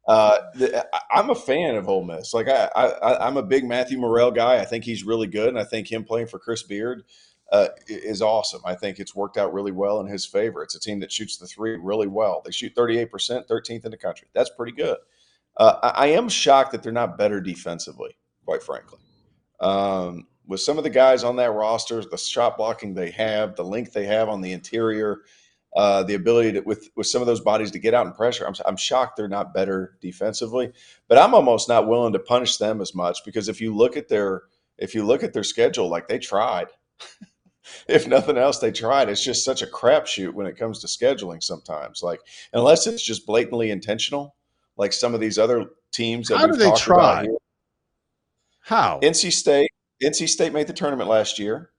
Uh, 0.05 0.37
the, 0.55 0.85
I'm 1.09 1.29
a 1.29 1.35
fan 1.35 1.75
of 1.75 1.87
Ole 1.87 2.03
Miss. 2.03 2.33
Like 2.33 2.49
I, 2.49 2.65
I, 2.75 3.25
I'm 3.25 3.37
a 3.37 3.43
big 3.43 3.63
Matthew 3.63 3.97
Murrell 3.97 4.31
guy. 4.31 4.57
I 4.59 4.65
think 4.65 4.83
he's 4.83 5.05
really 5.05 5.27
good, 5.27 5.47
and 5.47 5.57
I 5.57 5.63
think 5.63 5.89
him 5.89 6.03
playing 6.03 6.27
for 6.27 6.39
Chris 6.39 6.63
Beard 6.63 7.03
uh, 7.53 7.69
is 7.87 8.21
awesome. 8.21 8.59
I 8.65 8.75
think 8.75 8.99
it's 8.99 9.15
worked 9.15 9.37
out 9.37 9.53
really 9.53 9.71
well 9.71 10.01
in 10.01 10.07
his 10.07 10.25
favor. 10.25 10.61
It's 10.61 10.75
a 10.75 10.79
team 10.79 10.99
that 10.99 11.11
shoots 11.11 11.37
the 11.37 11.47
three 11.47 11.77
really 11.81 12.07
well. 12.07 12.41
They 12.43 12.51
shoot 12.51 12.75
38%, 12.75 13.47
13th 13.47 13.85
in 13.85 13.91
the 13.91 13.97
country. 13.97 14.27
That's 14.33 14.49
pretty 14.49 14.73
good. 14.73 14.97
Uh, 15.55 15.75
I, 15.81 15.87
I, 15.87 16.07
am 16.07 16.27
shocked 16.27 16.73
that 16.73 16.83
they're 16.83 16.91
not 16.91 17.17
better 17.17 17.39
defensively, 17.39 18.17
quite 18.43 18.63
frankly. 18.63 18.99
Um, 19.61 20.27
with 20.47 20.61
some 20.61 20.77
of 20.77 20.83
the 20.83 20.89
guys 20.89 21.23
on 21.23 21.37
that 21.37 21.51
roster, 21.51 22.03
the 22.03 22.17
shot 22.17 22.57
blocking 22.57 22.93
they 22.93 23.11
have, 23.11 23.55
the 23.55 23.63
length 23.63 23.93
they 23.93 24.05
have 24.05 24.29
on 24.29 24.41
the 24.41 24.51
interior, 24.51 25.21
uh, 25.75 26.03
the 26.03 26.13
ability 26.13 26.53
to 26.53 26.59
with 26.61 26.89
with 26.95 27.07
some 27.07 27.21
of 27.21 27.27
those 27.27 27.41
bodies 27.41 27.71
to 27.71 27.79
get 27.79 27.93
out 27.93 28.05
and 28.05 28.15
pressure. 28.15 28.45
I'm, 28.45 28.53
I'm 28.65 28.77
shocked 28.77 29.17
they're 29.17 29.27
not 29.27 29.53
better 29.53 29.97
defensively, 30.01 30.71
but 31.07 31.17
I'm 31.17 31.33
almost 31.33 31.67
not 31.67 31.87
willing 31.87 32.13
to 32.13 32.19
punish 32.19 32.57
them 32.57 32.81
as 32.81 32.93
much 32.93 33.19
because 33.25 33.49
if 33.49 33.61
you 33.61 33.75
look 33.75 33.97
at 33.97 34.07
their 34.07 34.43
if 34.77 34.93
you 34.93 35.03
look 35.03 35.23
at 35.23 35.33
their 35.33 35.43
schedule, 35.43 35.89
like 35.89 36.07
they 36.07 36.19
tried. 36.19 36.67
if 37.87 38.07
nothing 38.07 38.37
else, 38.37 38.59
they 38.59 38.71
tried. 38.71 39.09
It's 39.09 39.23
just 39.23 39.43
such 39.43 39.61
a 39.61 39.67
crapshoot 39.67 40.33
when 40.33 40.45
it 40.45 40.57
comes 40.57 40.79
to 40.79 40.87
scheduling. 40.87 41.41
Sometimes, 41.41 42.03
like 42.03 42.19
unless 42.53 42.85
it's 42.85 43.03
just 43.03 43.25
blatantly 43.25 43.71
intentional, 43.71 44.35
like 44.77 44.93
some 44.93 45.13
of 45.13 45.19
these 45.19 45.39
other 45.39 45.65
teams 45.91 46.27
that 46.27 46.37
how 46.37 46.47
do 46.47 46.55
they 46.55 46.71
try? 46.73 47.27
How 48.61 48.99
NC 49.01 49.33
State 49.33 49.71
NC 50.01 50.29
State 50.29 50.53
made 50.53 50.67
the 50.67 50.73
tournament 50.73 51.09
last 51.09 51.39
year, 51.39 51.71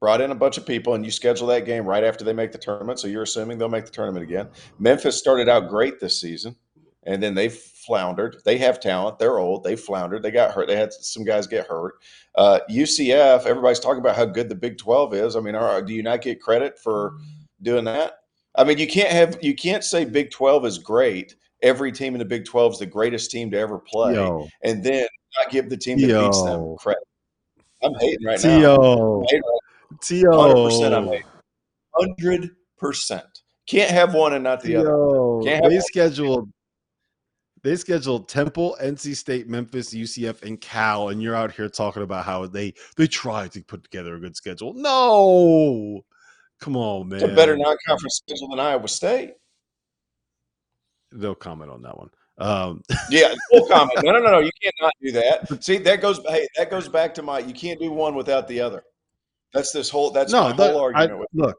brought 0.00 0.20
in 0.20 0.30
a 0.30 0.34
bunch 0.34 0.58
of 0.58 0.66
people, 0.66 0.94
and 0.94 1.04
you 1.04 1.10
schedule 1.10 1.46
that 1.48 1.64
game 1.64 1.84
right 1.84 2.04
after 2.04 2.24
they 2.24 2.32
make 2.32 2.52
the 2.52 2.58
tournament. 2.58 2.98
So 2.98 3.08
you're 3.08 3.22
assuming 3.22 3.58
they'll 3.58 3.68
make 3.68 3.86
the 3.86 3.90
tournament 3.90 4.22
again. 4.24 4.48
Memphis 4.78 5.18
started 5.18 5.48
out 5.48 5.68
great 5.68 6.00
this 6.00 6.20
season, 6.20 6.56
and 7.04 7.22
then 7.22 7.34
they 7.34 7.48
floundered. 7.48 8.36
They 8.44 8.58
have 8.58 8.80
talent. 8.80 9.18
They're 9.18 9.38
old. 9.38 9.64
They 9.64 9.76
floundered. 9.76 10.22
They 10.22 10.30
got 10.30 10.52
hurt. 10.52 10.68
They 10.68 10.76
had 10.76 10.92
some 10.92 11.24
guys 11.24 11.46
get 11.46 11.66
hurt. 11.66 11.94
Uh, 12.34 12.60
UCF. 12.70 13.46
Everybody's 13.46 13.80
talking 13.80 14.00
about 14.00 14.16
how 14.16 14.24
good 14.24 14.48
the 14.48 14.54
Big 14.54 14.78
Twelve 14.78 15.14
is. 15.14 15.36
I 15.36 15.40
mean, 15.40 15.54
are, 15.54 15.82
do 15.82 15.94
you 15.94 16.02
not 16.02 16.22
get 16.22 16.42
credit 16.42 16.78
for 16.78 17.14
doing 17.62 17.84
that? 17.84 18.18
I 18.56 18.64
mean, 18.64 18.78
you 18.78 18.86
can't 18.86 19.10
have 19.10 19.38
you 19.42 19.54
can't 19.54 19.84
say 19.84 20.04
Big 20.04 20.30
Twelve 20.30 20.66
is 20.66 20.78
great. 20.78 21.36
Every 21.62 21.92
team 21.92 22.14
in 22.14 22.18
the 22.18 22.24
Big 22.24 22.44
Twelve 22.44 22.72
is 22.72 22.78
the 22.78 22.86
greatest 22.86 23.30
team 23.30 23.50
to 23.52 23.58
ever 23.58 23.78
play, 23.78 24.14
Yo. 24.14 24.48
and 24.62 24.82
then 24.82 25.06
not 25.38 25.50
give 25.50 25.70
the 25.70 25.76
team 25.76 26.00
that 26.00 26.08
Yo. 26.08 26.26
beats 26.26 26.42
them 26.42 26.76
credit. 26.78 27.02
I'm 27.86 27.94
hating 28.00 28.26
right 28.26 28.38
T-O. 28.38 29.24
now. 29.30 29.40
T.O. 30.02 30.70
100% 30.70 30.92
I'm 30.92 31.08
hating. 31.08 32.50
100%. 32.82 33.22
Can't 33.66 33.90
have 33.90 34.14
one 34.14 34.34
and 34.34 34.44
not 34.44 34.60
the 34.60 34.68
T-O. 34.68 35.40
other. 35.40 35.50
Can't 35.50 35.68
they 35.68 35.80
scheduled 35.80 36.50
they 37.66 37.74
scheduled 37.74 38.28
Temple, 38.28 38.76
NC 38.80 39.16
State, 39.16 39.48
Memphis, 39.48 39.92
UCF, 39.92 40.42
and 40.42 40.60
Cal, 40.60 41.08
and 41.08 41.20
you're 41.20 41.34
out 41.34 41.50
here 41.50 41.68
talking 41.68 42.04
about 42.04 42.24
how 42.24 42.46
they 42.46 42.72
they 42.96 43.08
tried 43.08 43.50
to 43.52 43.62
put 43.64 43.82
together 43.82 44.14
a 44.14 44.20
good 44.20 44.36
schedule. 44.36 44.72
No, 44.74 46.04
come 46.60 46.76
on, 46.76 47.08
man. 47.08 47.20
It's 47.20 47.32
a 47.32 47.34
better 47.34 47.56
non-conference 47.56 48.22
schedule 48.24 48.50
than 48.50 48.60
Iowa 48.60 48.86
State. 48.86 49.32
They'll 51.10 51.34
comment 51.34 51.72
on 51.72 51.82
that 51.82 51.98
one. 51.98 52.10
Um, 52.38 52.82
yeah, 53.10 53.34
full 53.50 53.66
comment. 53.66 53.98
No, 54.02 54.12
no, 54.12 54.18
no, 54.18 54.32
no. 54.32 54.38
You 54.40 54.50
can't 54.62 54.74
not 54.80 54.92
do 55.02 55.12
that. 55.12 55.64
See, 55.64 55.78
that 55.78 56.00
goes. 56.00 56.20
Hey, 56.28 56.46
that 56.56 56.70
goes 56.70 56.88
back 56.88 57.14
to 57.14 57.22
my. 57.22 57.38
You 57.40 57.54
can't 57.54 57.80
do 57.80 57.90
one 57.90 58.14
without 58.14 58.48
the 58.48 58.60
other. 58.60 58.82
That's 59.52 59.72
this 59.72 59.88
whole. 59.88 60.10
That's 60.10 60.32
no, 60.32 60.50
my 60.50 60.52
the, 60.52 60.72
whole 60.72 60.80
argument. 60.80 61.22
I, 61.22 61.24
look, 61.32 61.56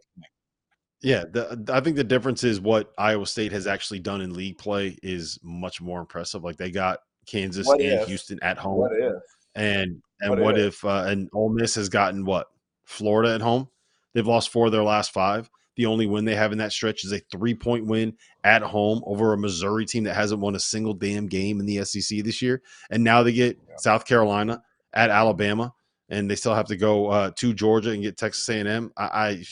yeah, 1.01 1.23
the, 1.31 1.63
I 1.71 1.79
think 1.79 1.95
the 1.95 2.03
difference 2.03 2.43
is 2.43 2.59
what 2.59 2.91
Iowa 2.97 3.25
State 3.25 3.51
has 3.51 3.67
actually 3.67 3.99
done 3.99 4.21
in 4.21 4.33
league 4.33 4.57
play 4.57 4.97
is 5.03 5.39
much 5.43 5.81
more 5.81 5.99
impressive. 5.99 6.43
Like 6.43 6.57
they 6.57 6.71
got 6.71 6.99
Kansas 7.27 7.67
what 7.67 7.79
and 7.79 8.01
if? 8.01 8.07
Houston 8.07 8.39
at 8.41 8.57
home. 8.57 8.77
What 8.77 8.91
if? 8.93 9.21
And 9.55 10.01
and 10.21 10.29
what, 10.31 10.39
what 10.39 10.57
if, 10.57 10.75
if 10.75 10.85
uh, 10.85 11.05
and 11.07 11.29
Ole 11.33 11.49
Miss 11.49 11.75
has 11.75 11.89
gotten 11.89 12.25
what 12.25 12.47
Florida 12.85 13.33
at 13.33 13.41
home? 13.41 13.67
They've 14.13 14.25
lost 14.25 14.49
four 14.49 14.67
of 14.67 14.71
their 14.71 14.83
last 14.83 15.11
five. 15.11 15.49
The 15.77 15.85
only 15.85 16.07
win 16.07 16.25
they 16.25 16.35
have 16.35 16.51
in 16.51 16.57
that 16.57 16.73
stretch 16.73 17.05
is 17.05 17.13
a 17.13 17.19
three 17.31 17.53
point 17.53 17.85
win 17.85 18.17
at 18.43 18.61
home 18.63 19.03
over 19.05 19.33
a 19.33 19.37
Missouri 19.37 19.85
team 19.85 20.03
that 20.03 20.15
hasn't 20.15 20.41
won 20.41 20.55
a 20.55 20.59
single 20.59 20.93
damn 20.93 21.27
game 21.27 21.59
in 21.59 21.65
the 21.65 21.85
SEC 21.85 22.23
this 22.23 22.41
year. 22.41 22.61
And 22.89 23.03
now 23.03 23.23
they 23.23 23.31
get 23.31 23.57
yeah. 23.69 23.75
South 23.77 24.05
Carolina 24.05 24.63
at 24.93 25.11
Alabama, 25.11 25.73
and 26.09 26.29
they 26.29 26.35
still 26.35 26.55
have 26.55 26.65
to 26.67 26.75
go 26.75 27.07
uh, 27.07 27.31
to 27.35 27.53
Georgia 27.53 27.91
and 27.91 28.01
get 28.01 28.17
Texas 28.17 28.49
A&M. 28.49 28.91
I, 28.97 29.05
I, 29.05 29.43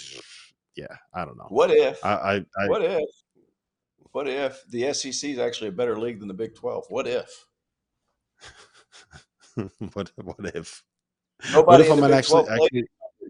yeah, 0.75 0.87
I 1.13 1.25
don't 1.25 1.37
know. 1.37 1.47
What 1.49 1.71
if? 1.71 2.03
I, 2.03 2.13
I, 2.13 2.35
I 2.57 2.67
what 2.67 2.81
if? 2.81 3.09
What 4.11 4.27
if 4.27 4.65
the 4.69 4.93
SEC 4.93 5.29
is 5.29 5.39
actually 5.39 5.67
a 5.67 5.73
better 5.73 5.99
league 5.99 6.19
than 6.19 6.27
the 6.27 6.33
Big 6.33 6.55
Twelve? 6.55 6.85
What 6.89 7.05
if? 7.07 7.45
what 9.93 10.11
what 10.15 10.55
if? 10.55 10.83
Nobody 11.51 11.89
what 11.89 11.99
if 11.99 12.03
I'm 12.03 12.13
actually, 12.13 12.49
actually 12.49 12.85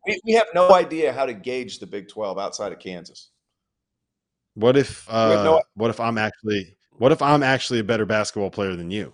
we, 0.05 0.19
we 0.25 0.33
have 0.33 0.47
no 0.53 0.73
idea 0.73 1.11
how 1.13 1.25
to 1.25 1.33
gauge 1.33 1.79
the 1.79 1.87
Big 1.87 2.07
Twelve 2.07 2.39
outside 2.39 2.71
of 2.71 2.79
Kansas. 2.79 3.29
What 4.55 4.77
if 4.77 5.09
uh, 5.09 5.43
no, 5.43 5.61
what 5.75 5.89
if 5.89 5.99
I'm 5.99 6.17
actually 6.17 6.77
what 6.97 7.11
if 7.11 7.21
I'm 7.21 7.43
actually 7.43 7.79
a 7.79 7.83
better 7.83 8.05
basketball 8.05 8.49
player 8.49 8.75
than 8.75 8.89
you? 8.89 9.13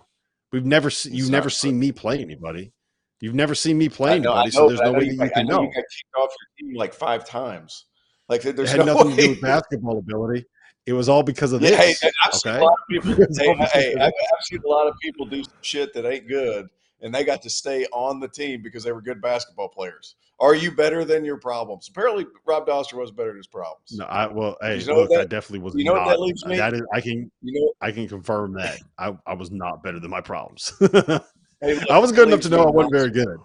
We've 0.52 0.64
never 0.64 0.90
seen 0.90 1.14
you've 1.14 1.30
never 1.30 1.50
seen 1.50 1.78
me 1.78 1.92
play 1.92 2.20
anybody. 2.20 2.72
You've 3.20 3.34
never 3.34 3.54
seen 3.54 3.78
me 3.78 3.88
play 3.88 4.18
know, 4.18 4.32
anybody, 4.34 4.50
know, 4.50 4.50
so 4.50 4.68
there's 4.68 4.80
no 4.80 4.92
way 4.92 5.04
you, 5.04 5.16
that 5.16 5.24
you 5.24 5.30
can 5.30 5.46
know. 5.46 5.62
You 5.62 5.68
got 5.68 5.76
kicked 5.76 6.16
off 6.16 6.30
your 6.30 6.68
team 6.68 6.76
like 6.76 6.92
five 6.92 7.24
times. 7.24 7.86
Like 8.28 8.42
there's 8.42 8.58
it 8.58 8.68
had 8.78 8.86
no 8.86 8.94
nothing 8.94 9.10
way. 9.10 9.16
to 9.16 9.22
do 9.22 9.28
with 9.30 9.40
basketball 9.40 9.98
ability. 9.98 10.44
It 10.86 10.92
was 10.92 11.08
all 11.08 11.22
because 11.22 11.52
of 11.52 11.60
this. 11.60 11.70
Yeah, 11.70 11.76
hey, 11.76 12.10
I've 12.24 12.30
okay? 12.30 12.38
seen 12.38 12.54
a 12.54 12.64
lot 12.64 12.72
of 12.72 12.88
people. 12.90 13.26
hey, 13.36 13.68
hey 13.72 13.94
I've, 13.94 14.06
I've 14.06 14.44
seen 14.44 14.60
a 14.64 14.68
lot 14.68 14.88
of 14.88 14.94
people 15.00 15.26
do 15.26 15.44
some 15.44 15.52
shit 15.60 15.94
that 15.94 16.04
ain't 16.04 16.28
good, 16.28 16.68
and 17.02 17.14
they 17.14 17.24
got 17.24 17.42
to 17.42 17.50
stay 17.50 17.86
on 17.92 18.20
the 18.20 18.28
team 18.28 18.62
because 18.62 18.84
they 18.84 18.92
were 18.92 19.02
good 19.02 19.20
basketball 19.20 19.68
players. 19.68 20.16
Are 20.40 20.54
you 20.54 20.72
better 20.72 21.04
than 21.04 21.24
your 21.24 21.36
problems? 21.36 21.88
Apparently, 21.88 22.26
Rob 22.46 22.66
Dauster 22.66 22.94
was 22.94 23.10
better 23.12 23.28
than 23.28 23.36
his 23.36 23.46
problems. 23.46 23.92
No, 23.92 24.04
I 24.06 24.26
well, 24.26 24.56
hey, 24.60 24.80
you 24.80 24.86
know 24.86 24.94
look, 24.94 25.10
that, 25.10 25.20
I 25.20 25.24
definitely 25.24 25.60
was. 25.60 25.74
You 25.74 25.84
know 25.84 25.94
not, 25.94 26.06
what 26.06 26.12
that 26.12 26.20
leaves 26.20 26.44
me? 26.46 26.56
That 26.56 26.74
is, 26.74 26.82
I 26.92 27.00
can, 27.00 27.30
you 27.42 27.60
know, 27.60 27.72
I 27.80 27.92
can 27.92 28.08
confirm 28.08 28.54
that 28.54 28.78
I, 28.98 29.16
I 29.26 29.34
was 29.34 29.50
not 29.50 29.82
better 29.84 30.00
than 30.00 30.10
my 30.10 30.20
problems. 30.20 30.72
hey, 30.80 31.74
look, 31.74 31.90
I 31.90 31.98
was 31.98 32.10
good 32.10 32.28
enough 32.28 32.40
to 32.40 32.48
know 32.48 32.64
I 32.64 32.70
wasn't 32.70 32.94
very 32.94 33.10
good. 33.10 33.38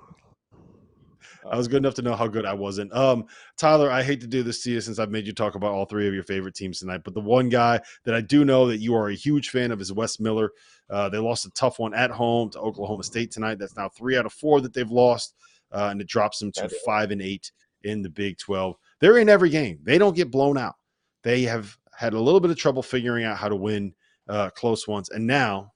I 1.51 1.57
was 1.57 1.67
good 1.67 1.77
enough 1.77 1.93
to 1.95 2.01
know 2.01 2.15
how 2.15 2.27
good 2.27 2.45
I 2.45 2.53
wasn't. 2.53 2.93
Um, 2.93 3.25
Tyler, 3.57 3.89
I 3.89 4.03
hate 4.03 4.21
to 4.21 4.27
do 4.27 4.43
this 4.43 4.63
to 4.63 4.71
you 4.71 4.81
since 4.81 4.99
I've 4.99 5.11
made 5.11 5.27
you 5.27 5.33
talk 5.33 5.55
about 5.55 5.71
all 5.71 5.85
three 5.85 6.07
of 6.07 6.13
your 6.13 6.23
favorite 6.23 6.55
teams 6.55 6.79
tonight, 6.79 7.01
but 7.03 7.13
the 7.13 7.21
one 7.21 7.49
guy 7.49 7.79
that 8.03 8.15
I 8.15 8.21
do 8.21 8.45
know 8.45 8.67
that 8.67 8.77
you 8.77 8.95
are 8.95 9.09
a 9.09 9.15
huge 9.15 9.49
fan 9.49 9.71
of 9.71 9.81
is 9.81 9.93
Wes 9.93 10.19
Miller. 10.19 10.51
Uh, 10.89 11.09
they 11.09 11.17
lost 11.17 11.45
a 11.45 11.51
tough 11.51 11.79
one 11.79 11.93
at 11.93 12.11
home 12.11 12.49
to 12.51 12.59
Oklahoma 12.59 13.03
State 13.03 13.31
tonight. 13.31 13.59
That's 13.59 13.75
now 13.75 13.89
three 13.89 14.17
out 14.17 14.25
of 14.25 14.33
four 14.33 14.61
that 14.61 14.73
they've 14.73 14.89
lost, 14.89 15.35
uh, 15.71 15.89
and 15.91 16.01
it 16.01 16.07
drops 16.07 16.39
them 16.39 16.51
to 16.53 16.69
five 16.85 17.11
and 17.11 17.21
eight 17.21 17.51
in 17.83 18.01
the 18.01 18.09
Big 18.09 18.37
12. 18.37 18.75
They're 18.99 19.17
in 19.17 19.29
every 19.29 19.49
game. 19.49 19.79
They 19.83 19.97
don't 19.97 20.15
get 20.15 20.31
blown 20.31 20.57
out. 20.57 20.75
They 21.23 21.43
have 21.43 21.77
had 21.95 22.13
a 22.13 22.19
little 22.19 22.39
bit 22.39 22.51
of 22.51 22.57
trouble 22.57 22.83
figuring 22.83 23.25
out 23.25 23.37
how 23.37 23.49
to 23.49 23.55
win 23.55 23.93
uh, 24.29 24.49
close 24.51 24.87
ones, 24.87 25.09
and 25.09 25.25
now 25.25 25.73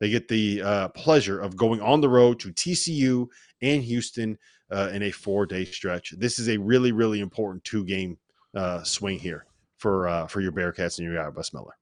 they 0.00 0.08
get 0.08 0.28
the 0.28 0.62
uh, 0.62 0.88
pleasure 0.88 1.40
of 1.40 1.56
going 1.56 1.80
on 1.80 2.00
the 2.00 2.08
road 2.08 2.40
to 2.40 2.52
TCU 2.52 3.26
and 3.62 3.82
Houston 3.82 4.38
uh, 4.70 4.90
in 4.92 5.02
a 5.02 5.10
four 5.10 5.46
day 5.46 5.64
stretch. 5.64 6.14
This 6.16 6.38
is 6.38 6.48
a 6.48 6.56
really, 6.56 6.92
really 6.92 7.20
important 7.20 7.64
two 7.64 7.84
game 7.84 8.18
uh, 8.54 8.82
swing 8.82 9.18
here 9.18 9.46
for 9.78 10.08
uh, 10.08 10.26
for 10.26 10.40
your 10.40 10.52
Bearcats 10.52 10.98
and 10.98 11.10
your 11.10 11.30
Wes 11.30 11.52
Miller. 11.52 11.76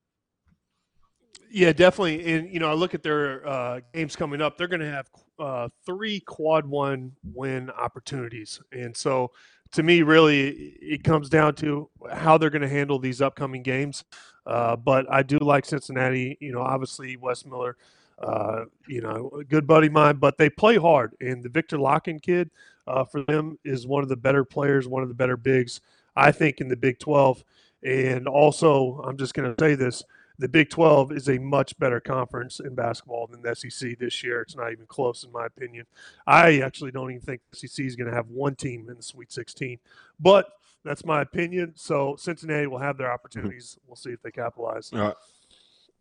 Yeah, 1.51 1.73
definitely. 1.73 2.35
And 2.35 2.53
you 2.53 2.61
know, 2.61 2.71
I 2.71 2.75
look 2.75 2.95
at 2.95 3.03
their 3.03 3.47
uh, 3.47 3.81
games 3.95 4.17
coming 4.17 4.43
up. 4.43 4.59
They're 4.59 4.69
going 4.69 4.81
to 4.81 4.91
have 4.91 5.09
uh, 5.39 5.69
three 5.87 6.21
quad 6.21 6.67
one 6.67 7.13
win 7.35 7.71
opportunities, 7.71 8.61
and 8.73 8.97
so 8.97 9.33
to 9.73 9.83
me, 9.83 10.03
really, 10.03 10.49
it 10.81 11.05
comes 11.05 11.29
down 11.29 11.55
to 11.57 11.91
how 12.13 12.39
they're 12.39 12.51
going 12.51 12.63
to 12.63 12.69
handle 12.69 12.99
these 12.99 13.21
upcoming 13.21 13.63
games. 13.63 14.05
Uh, 14.47 14.77
but 14.77 15.07
I 15.11 15.23
do 15.23 15.39
like 15.39 15.67
Cincinnati. 15.67 16.39
You 16.41 16.53
know, 16.53 16.63
obviously 16.63 17.17
Wes 17.17 17.45
Miller, 17.45 17.77
uh, 18.19 18.65
you 18.87 19.03
know, 19.03 19.31
a 19.39 19.45
good 19.45 19.67
buddy 19.67 19.89
of 19.89 19.93
mine, 19.93 20.17
but 20.17 20.39
they 20.39 20.49
play 20.49 20.77
hard. 20.77 21.15
And 21.21 21.43
the 21.43 21.51
Victor 21.51 21.77
Lakhin 21.77 22.21
kid, 22.21 22.51
uh, 22.89 23.05
for 23.05 23.23
them 23.25 23.59
is 23.65 23.87
one 23.87 24.03
of 24.03 24.09
the 24.09 24.17
better 24.17 24.45
players, 24.45 24.89
one 24.89 25.03
of 25.03 25.09
the 25.09 25.15
better 25.15 25.37
bigs, 25.37 25.81
I 26.17 26.33
think, 26.33 26.61
in 26.61 26.69
the 26.69 26.77
Big 26.77 26.99
12. 26.99 27.45
And 27.85 28.27
also, 28.27 29.01
I'm 29.05 29.17
just 29.17 29.35
going 29.35 29.55
to 29.55 29.63
say 29.63 29.75
this 29.75 30.03
the 30.39 30.49
Big 30.49 30.71
12 30.71 31.13
is 31.13 31.29
a 31.29 31.39
much 31.39 31.77
better 31.79 32.01
conference 32.01 32.61
in 32.61 32.75
basketball 32.75 33.27
than 33.27 33.43
the 33.43 33.55
SEC 33.55 33.99
this 33.99 34.23
year. 34.23 34.41
It's 34.41 34.57
not 34.57 34.73
even 34.73 34.87
close, 34.87 35.25
in 35.25 35.33
my 35.33 35.47
opinion. 35.47 35.85
I 36.27 36.61
actually 36.61 36.93
don't 36.93 37.11
even 37.11 37.23
think 37.23 37.41
the 37.51 37.57
SEC 37.57 37.85
is 37.85 37.97
going 37.97 38.09
to 38.09 38.15
have 38.15 38.29
one 38.29 38.55
team 38.55 38.89
in 38.89 38.97
the 38.97 39.03
Sweet 39.03 39.33
16, 39.33 39.79
but 40.21 40.53
that's 40.85 41.05
my 41.05 41.23
opinion. 41.23 41.73
So 41.75 42.15
Cincinnati 42.17 42.69
will 42.69 42.79
have 42.79 42.97
their 42.97 43.13
opportunities. 43.13 43.79
We'll 43.87 43.97
see 43.97 44.11
if 44.11 44.23
they 44.23 44.31
capitalize. 44.31 44.91
All 44.93 45.01
right. 45.01 45.15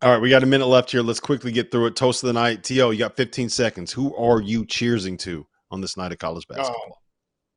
All 0.00 0.12
right, 0.12 0.20
we 0.20 0.30
got 0.30 0.44
a 0.44 0.46
minute 0.46 0.66
left 0.66 0.92
here. 0.92 1.02
Let's 1.02 1.18
quickly 1.18 1.50
get 1.50 1.72
through 1.72 1.86
it. 1.86 1.96
Toast 1.96 2.22
of 2.22 2.28
the 2.28 2.32
night. 2.32 2.62
T.O., 2.62 2.90
you 2.90 3.00
got 3.00 3.16
15 3.16 3.48
seconds. 3.48 3.92
Who 3.92 4.14
are 4.14 4.40
you 4.40 4.64
cheersing 4.64 5.18
to? 5.20 5.44
On 5.70 5.80
this 5.80 5.96
night 5.96 6.12
of 6.12 6.18
college 6.18 6.46
basketball? 6.48 7.02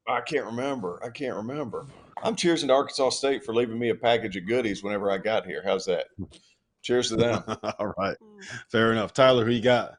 Oh, 0.07 0.13
I 0.13 0.21
can't 0.21 0.45
remember. 0.45 0.99
I 1.03 1.09
can't 1.09 1.35
remember. 1.35 1.85
I'm 2.23 2.35
cheering 2.35 2.57
to 2.59 2.73
Arkansas 2.73 3.09
State 3.09 3.43
for 3.43 3.53
leaving 3.53 3.79
me 3.79 3.89
a 3.89 3.95
package 3.95 4.35
of 4.37 4.47
goodies 4.47 4.83
whenever 4.83 5.11
I 5.11 5.17
got 5.17 5.45
here. 5.45 5.61
How's 5.63 5.85
that? 5.85 6.07
Cheers 6.81 7.09
to 7.09 7.15
them. 7.15 7.43
All 7.79 7.93
right. 7.97 8.17
Fair 8.69 8.91
enough. 8.91 9.13
Tyler, 9.13 9.45
who 9.45 9.51
you 9.51 9.61
got? 9.61 9.93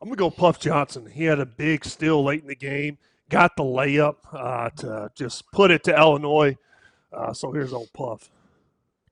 I'm 0.00 0.08
gonna 0.08 0.16
go 0.16 0.30
Puff 0.30 0.60
Johnson. 0.60 1.06
He 1.06 1.24
had 1.24 1.40
a 1.40 1.46
big 1.46 1.84
steal 1.84 2.22
late 2.22 2.42
in 2.42 2.48
the 2.48 2.54
game, 2.54 2.98
got 3.30 3.56
the 3.56 3.62
layup 3.62 4.16
uh, 4.32 4.68
to 4.76 5.10
just 5.14 5.50
put 5.50 5.70
it 5.70 5.82
to 5.84 5.96
Illinois. 5.96 6.56
Uh, 7.10 7.32
so 7.32 7.52
here's 7.52 7.72
old 7.72 7.90
Puff, 7.94 8.30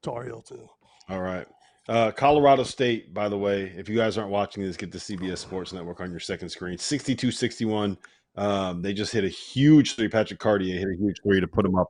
Tar 0.03 0.25
Heel 0.25 0.43
too. 0.43 0.69
All 1.09 1.23
right. 1.23 1.47
Uh, 1.89 2.11
Colorado 2.11 2.63
State, 2.63 3.13
by 3.13 3.29
the 3.29 3.37
way, 3.37 3.73
if 3.77 3.89
you 3.89 3.97
guys 3.97 4.17
aren't 4.17 4.31
watching 4.31 4.63
this, 4.63 4.77
get 4.77 4.91
the 4.91 4.99
CBS 4.99 5.39
Sports 5.39 5.73
Network 5.73 6.01
on 6.01 6.11
your 6.11 6.21
second 6.21 6.49
screen. 6.49 6.79
62 6.79 7.31
61. 7.31 7.99
Um, 8.37 8.83
they 8.83 8.93
just 8.93 9.13
hit 9.13 9.25
a 9.25 9.29
huge 9.29 9.95
three. 9.95 10.09
Patrick 10.09 10.41
Cartier 10.41 10.79
hit 10.79 10.89
a 10.89 10.97
huge 10.97 11.17
three 11.23 11.41
to 11.41 11.47
put 11.47 11.63
them 11.63 11.77
up 11.77 11.89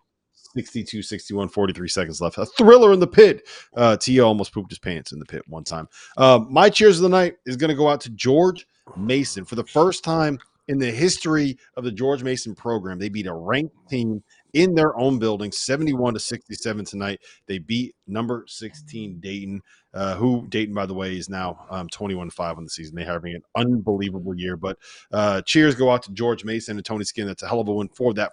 62 0.55 1.03
61, 1.03 1.49
43 1.49 1.89
seconds 1.89 2.21
left. 2.21 2.39
A 2.39 2.47
thriller 2.47 2.93
in 2.93 3.01
the 3.01 3.07
pit. 3.07 3.47
Uh, 3.77 3.97
Tia 3.97 4.25
almost 4.25 4.53
pooped 4.53 4.71
his 4.71 4.79
pants 4.79 5.13
in 5.13 5.19
the 5.19 5.25
pit 5.25 5.43
one 5.47 5.65
time. 5.65 5.89
Um, 6.17 6.49
my 6.51 6.69
cheers 6.71 6.99
of 6.99 7.03
the 7.03 7.09
night 7.09 7.37
is 7.47 7.57
going 7.57 7.71
to 7.71 7.77
go 7.77 7.89
out 7.89 8.01
to 8.03 8.11
George 8.11 8.67
Mason. 8.97 9.45
For 9.45 9.55
the 9.55 9.65
first 9.65 10.05
time 10.05 10.39
in 10.69 10.79
the 10.79 10.91
history 10.91 11.59
of 11.77 11.85
the 11.85 11.93
George 11.93 12.23
Mason 12.23 12.55
program, 12.55 12.99
they 12.99 13.09
beat 13.09 13.27
a 13.27 13.35
ranked 13.35 13.77
team 13.89 14.23
in 14.55 14.75
their 14.75 14.97
own 14.97 15.19
building 15.19 15.53
71 15.53 16.15
to 16.15 16.21
67 16.21 16.85
tonight. 16.85 17.21
They 17.47 17.59
beat 17.59 17.95
number 18.07 18.45
16 18.49 19.21
Dayton, 19.21 19.61
uh, 19.93 20.15
who 20.15 20.47
Dayton, 20.49 20.75
by 20.75 20.87
the 20.87 20.95
way, 20.95 21.17
is 21.17 21.29
now 21.29 21.67
um, 21.71 21.89
21 21.89 22.31
5 22.31 22.57
on 22.57 22.65
the 22.65 22.71
season. 22.71 22.95
They're 22.95 23.05
having 23.05 23.35
an 23.35 23.43
unbelievable 23.57 24.35
year. 24.35 24.57
But 24.57 24.79
uh, 25.13 25.43
cheers 25.43 25.75
go 25.75 25.91
out 25.91 26.03
to 26.05 26.13
George 26.13 26.45
Mason 26.45 26.77
and 26.77 26.85
Tony 26.85 27.05
Skinn. 27.05 27.27
That's 27.27 27.43
a 27.43 27.49
hell 27.49 27.61
of 27.61 27.69
a 27.69 27.73
win 27.73 27.89
for 27.89 28.15
that 28.15 28.33